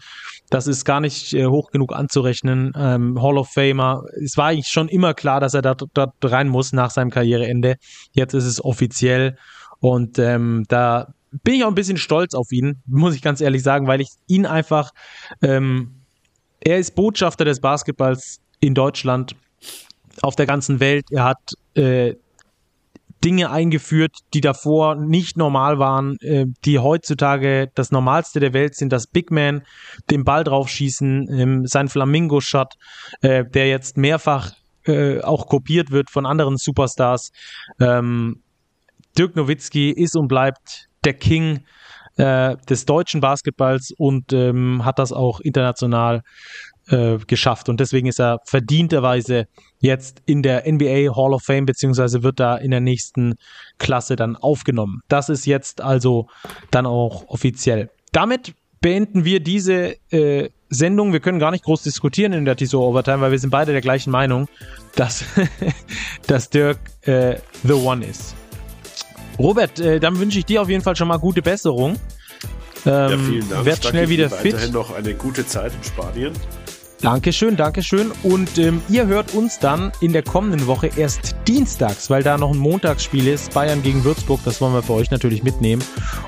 Das 0.50 0.66
ist 0.66 0.84
gar 0.84 1.00
nicht 1.00 1.34
äh, 1.34 1.46
hoch 1.46 1.70
genug 1.70 1.94
anzurechnen. 1.94 2.72
Ähm, 2.76 3.20
Hall 3.20 3.38
of 3.38 3.50
Famer. 3.50 4.04
Es 4.22 4.36
war 4.36 4.46
eigentlich 4.48 4.68
schon 4.68 4.88
immer 4.88 5.14
klar, 5.14 5.40
dass 5.40 5.54
er 5.54 5.62
da, 5.62 5.74
da 5.74 6.12
rein 6.22 6.48
muss 6.48 6.72
nach 6.72 6.90
seinem 6.90 7.10
Karriereende. 7.10 7.76
Jetzt 8.12 8.34
ist 8.34 8.44
es 8.44 8.64
offiziell 8.64 9.36
und 9.80 10.18
ähm, 10.18 10.64
da 10.68 11.12
bin 11.42 11.54
ich 11.54 11.64
auch 11.64 11.68
ein 11.68 11.74
bisschen 11.74 11.98
stolz 11.98 12.34
auf 12.34 12.50
ihn, 12.52 12.82
muss 12.86 13.14
ich 13.14 13.22
ganz 13.22 13.40
ehrlich 13.40 13.62
sagen, 13.62 13.86
weil 13.86 14.00
ich 14.00 14.08
ihn 14.26 14.46
einfach, 14.46 14.92
ähm, 15.42 16.02
er 16.60 16.78
ist 16.78 16.94
Botschafter 16.94 17.44
des 17.44 17.60
Basketballs 17.60 18.40
in 18.60 18.74
Deutschland, 18.74 19.36
auf 20.22 20.36
der 20.36 20.46
ganzen 20.46 20.80
Welt. 20.80 21.06
Er 21.10 21.24
hat 21.24 21.52
äh, 21.74 22.14
Dinge 23.24 23.50
eingeführt, 23.50 24.18
die 24.34 24.40
davor 24.40 24.94
nicht 24.94 25.36
normal 25.36 25.78
waren, 25.78 26.16
äh, 26.20 26.46
die 26.64 26.78
heutzutage 26.78 27.70
das 27.74 27.90
Normalste 27.90 28.40
der 28.40 28.52
Welt 28.52 28.74
sind, 28.74 28.92
das 28.92 29.06
Big 29.06 29.30
Man 29.30 29.62
den 30.10 30.24
Ball 30.24 30.44
draufschießen, 30.44 31.28
ähm, 31.30 31.66
sein 31.66 31.88
Flamingo-Shot, 31.88 32.74
äh, 33.22 33.44
der 33.44 33.68
jetzt 33.68 33.96
mehrfach 33.96 34.52
äh, 34.86 35.20
auch 35.22 35.48
kopiert 35.48 35.90
wird 35.90 36.10
von 36.10 36.26
anderen 36.26 36.56
Superstars. 36.56 37.32
Ähm, 37.80 38.42
Dirk 39.18 39.34
Nowitzki 39.34 39.90
ist 39.90 40.16
und 40.16 40.28
bleibt 40.28 40.88
der 41.04 41.14
King 41.14 41.64
äh, 42.16 42.56
des 42.68 42.84
deutschen 42.84 43.20
Basketballs 43.20 43.92
und 43.96 44.32
ähm, 44.32 44.84
hat 44.84 44.98
das 44.98 45.12
auch 45.12 45.40
international 45.40 46.22
äh, 46.88 47.18
geschafft. 47.26 47.68
Und 47.68 47.80
deswegen 47.80 48.06
ist 48.06 48.20
er 48.20 48.40
verdienterweise 48.44 49.46
jetzt 49.80 50.22
in 50.26 50.42
der 50.42 50.70
NBA 50.70 51.14
Hall 51.14 51.34
of 51.34 51.42
Fame, 51.42 51.66
beziehungsweise 51.66 52.22
wird 52.22 52.40
da 52.40 52.56
in 52.56 52.70
der 52.70 52.80
nächsten 52.80 53.34
Klasse 53.78 54.16
dann 54.16 54.36
aufgenommen. 54.36 55.00
Das 55.08 55.28
ist 55.28 55.46
jetzt 55.46 55.80
also 55.80 56.28
dann 56.70 56.86
auch 56.86 57.28
offiziell. 57.28 57.90
Damit 58.12 58.54
beenden 58.80 59.24
wir 59.24 59.40
diese 59.40 59.96
äh, 60.10 60.50
Sendung. 60.68 61.12
Wir 61.12 61.20
können 61.20 61.38
gar 61.38 61.50
nicht 61.50 61.64
groß 61.64 61.82
diskutieren 61.82 62.32
in 62.32 62.44
der 62.44 62.56
Tissot 62.56 62.82
Overtime, 62.82 63.20
weil 63.20 63.32
wir 63.32 63.38
sind 63.38 63.50
beide 63.50 63.72
der 63.72 63.80
gleichen 63.80 64.10
Meinung, 64.10 64.48
dass, 64.94 65.24
dass 66.26 66.50
Dirk 66.50 66.78
äh, 67.02 67.36
the 67.62 67.72
one 67.72 68.04
ist. 68.04 68.34
Robert, 69.38 69.78
äh, 69.78 70.00
dann 70.00 70.18
wünsche 70.18 70.38
ich 70.38 70.44
dir 70.46 70.62
auf 70.62 70.68
jeden 70.68 70.82
Fall 70.82 70.96
schon 70.96 71.08
mal 71.08 71.18
gute 71.18 71.42
Besserung. 71.42 71.96
Ähm, 72.84 72.92
ja, 72.92 73.18
vielen 73.18 73.50
Dank. 73.50 73.64
Werd 73.64 73.84
schnell 73.84 74.08
wieder 74.08 74.30
fit. 74.30 74.54
Weiterhin 74.54 74.72
noch 74.72 74.94
eine 74.94 75.14
gute 75.14 75.46
Zeit 75.46 75.72
in 75.74 75.82
Spanien. 75.84 76.32
Dankeschön, 77.06 77.56
Dankeschön. 77.56 78.10
Und 78.24 78.58
ähm, 78.58 78.82
ihr 78.88 79.06
hört 79.06 79.32
uns 79.32 79.60
dann 79.60 79.92
in 80.00 80.12
der 80.12 80.24
kommenden 80.24 80.66
Woche 80.66 80.90
erst 80.96 81.36
dienstags, 81.46 82.10
weil 82.10 82.24
da 82.24 82.36
noch 82.36 82.50
ein 82.50 82.58
Montagsspiel 82.58 83.28
ist, 83.28 83.54
Bayern 83.54 83.80
gegen 83.84 84.02
Würzburg. 84.02 84.40
Das 84.44 84.60
wollen 84.60 84.74
wir 84.74 84.82
für 84.82 84.94
euch 84.94 85.12
natürlich 85.12 85.44
mitnehmen. 85.44 85.84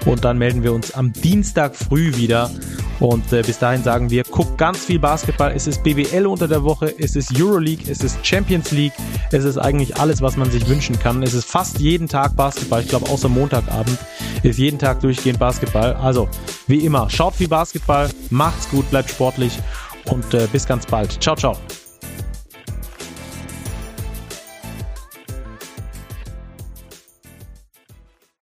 Und 0.07 0.25
dann 0.25 0.39
melden 0.39 0.63
wir 0.63 0.73
uns 0.73 0.95
am 0.95 1.13
Dienstag 1.13 1.75
früh 1.75 2.15
wieder. 2.15 2.53
Und 3.01 3.33
äh, 3.33 3.43
bis 3.43 3.59
dahin 3.59 3.83
sagen 3.83 4.11
wir, 4.11 4.23
guckt 4.23 4.57
ganz 4.57 4.85
viel 4.85 5.01
Basketball. 5.01 5.51
Es 5.51 5.67
ist 5.67 5.83
BWL 5.83 6.29
unter 6.29 6.47
der 6.47 6.63
Woche, 6.63 6.95
es 6.97 7.17
ist 7.17 7.37
Euroleague, 7.37 7.91
es 7.91 8.05
ist 8.05 8.25
Champions 8.25 8.71
League. 8.71 8.93
Es 9.33 9.43
ist 9.43 9.59
eigentlich 9.59 9.97
alles, 9.97 10.23
was 10.23 10.37
man 10.37 10.49
sich 10.49 10.69
wünschen 10.69 10.97
kann. 10.97 11.25
Es 11.25 11.35
ist 11.35 11.51
fast 11.51 11.81
jeden 11.81 12.07
Tag 12.07 12.37
Basketball. 12.37 12.83
Ich 12.83 12.89
glaube, 12.89 13.11
außer 13.11 13.29
Montagabend 13.29 13.99
ist 14.45 14.61
jeden 14.61 14.79
Tag 14.79 15.01
durchgehend 15.01 15.41
Basketball. 15.41 15.95
Also, 15.95 16.29
wie 16.69 16.85
immer, 16.85 17.11
schaut 17.11 17.35
viel 17.35 17.49
Basketball, 17.49 18.11
macht's 18.31 18.71
gut, 18.71 18.89
bleibt 18.91 19.11
sportlich 19.11 19.59
und 20.11 20.35
äh, 20.35 20.47
bis 20.53 20.67
ganz 20.67 20.87
bald. 20.87 21.23
Ciao, 21.23 21.37
ciao. 21.37 21.57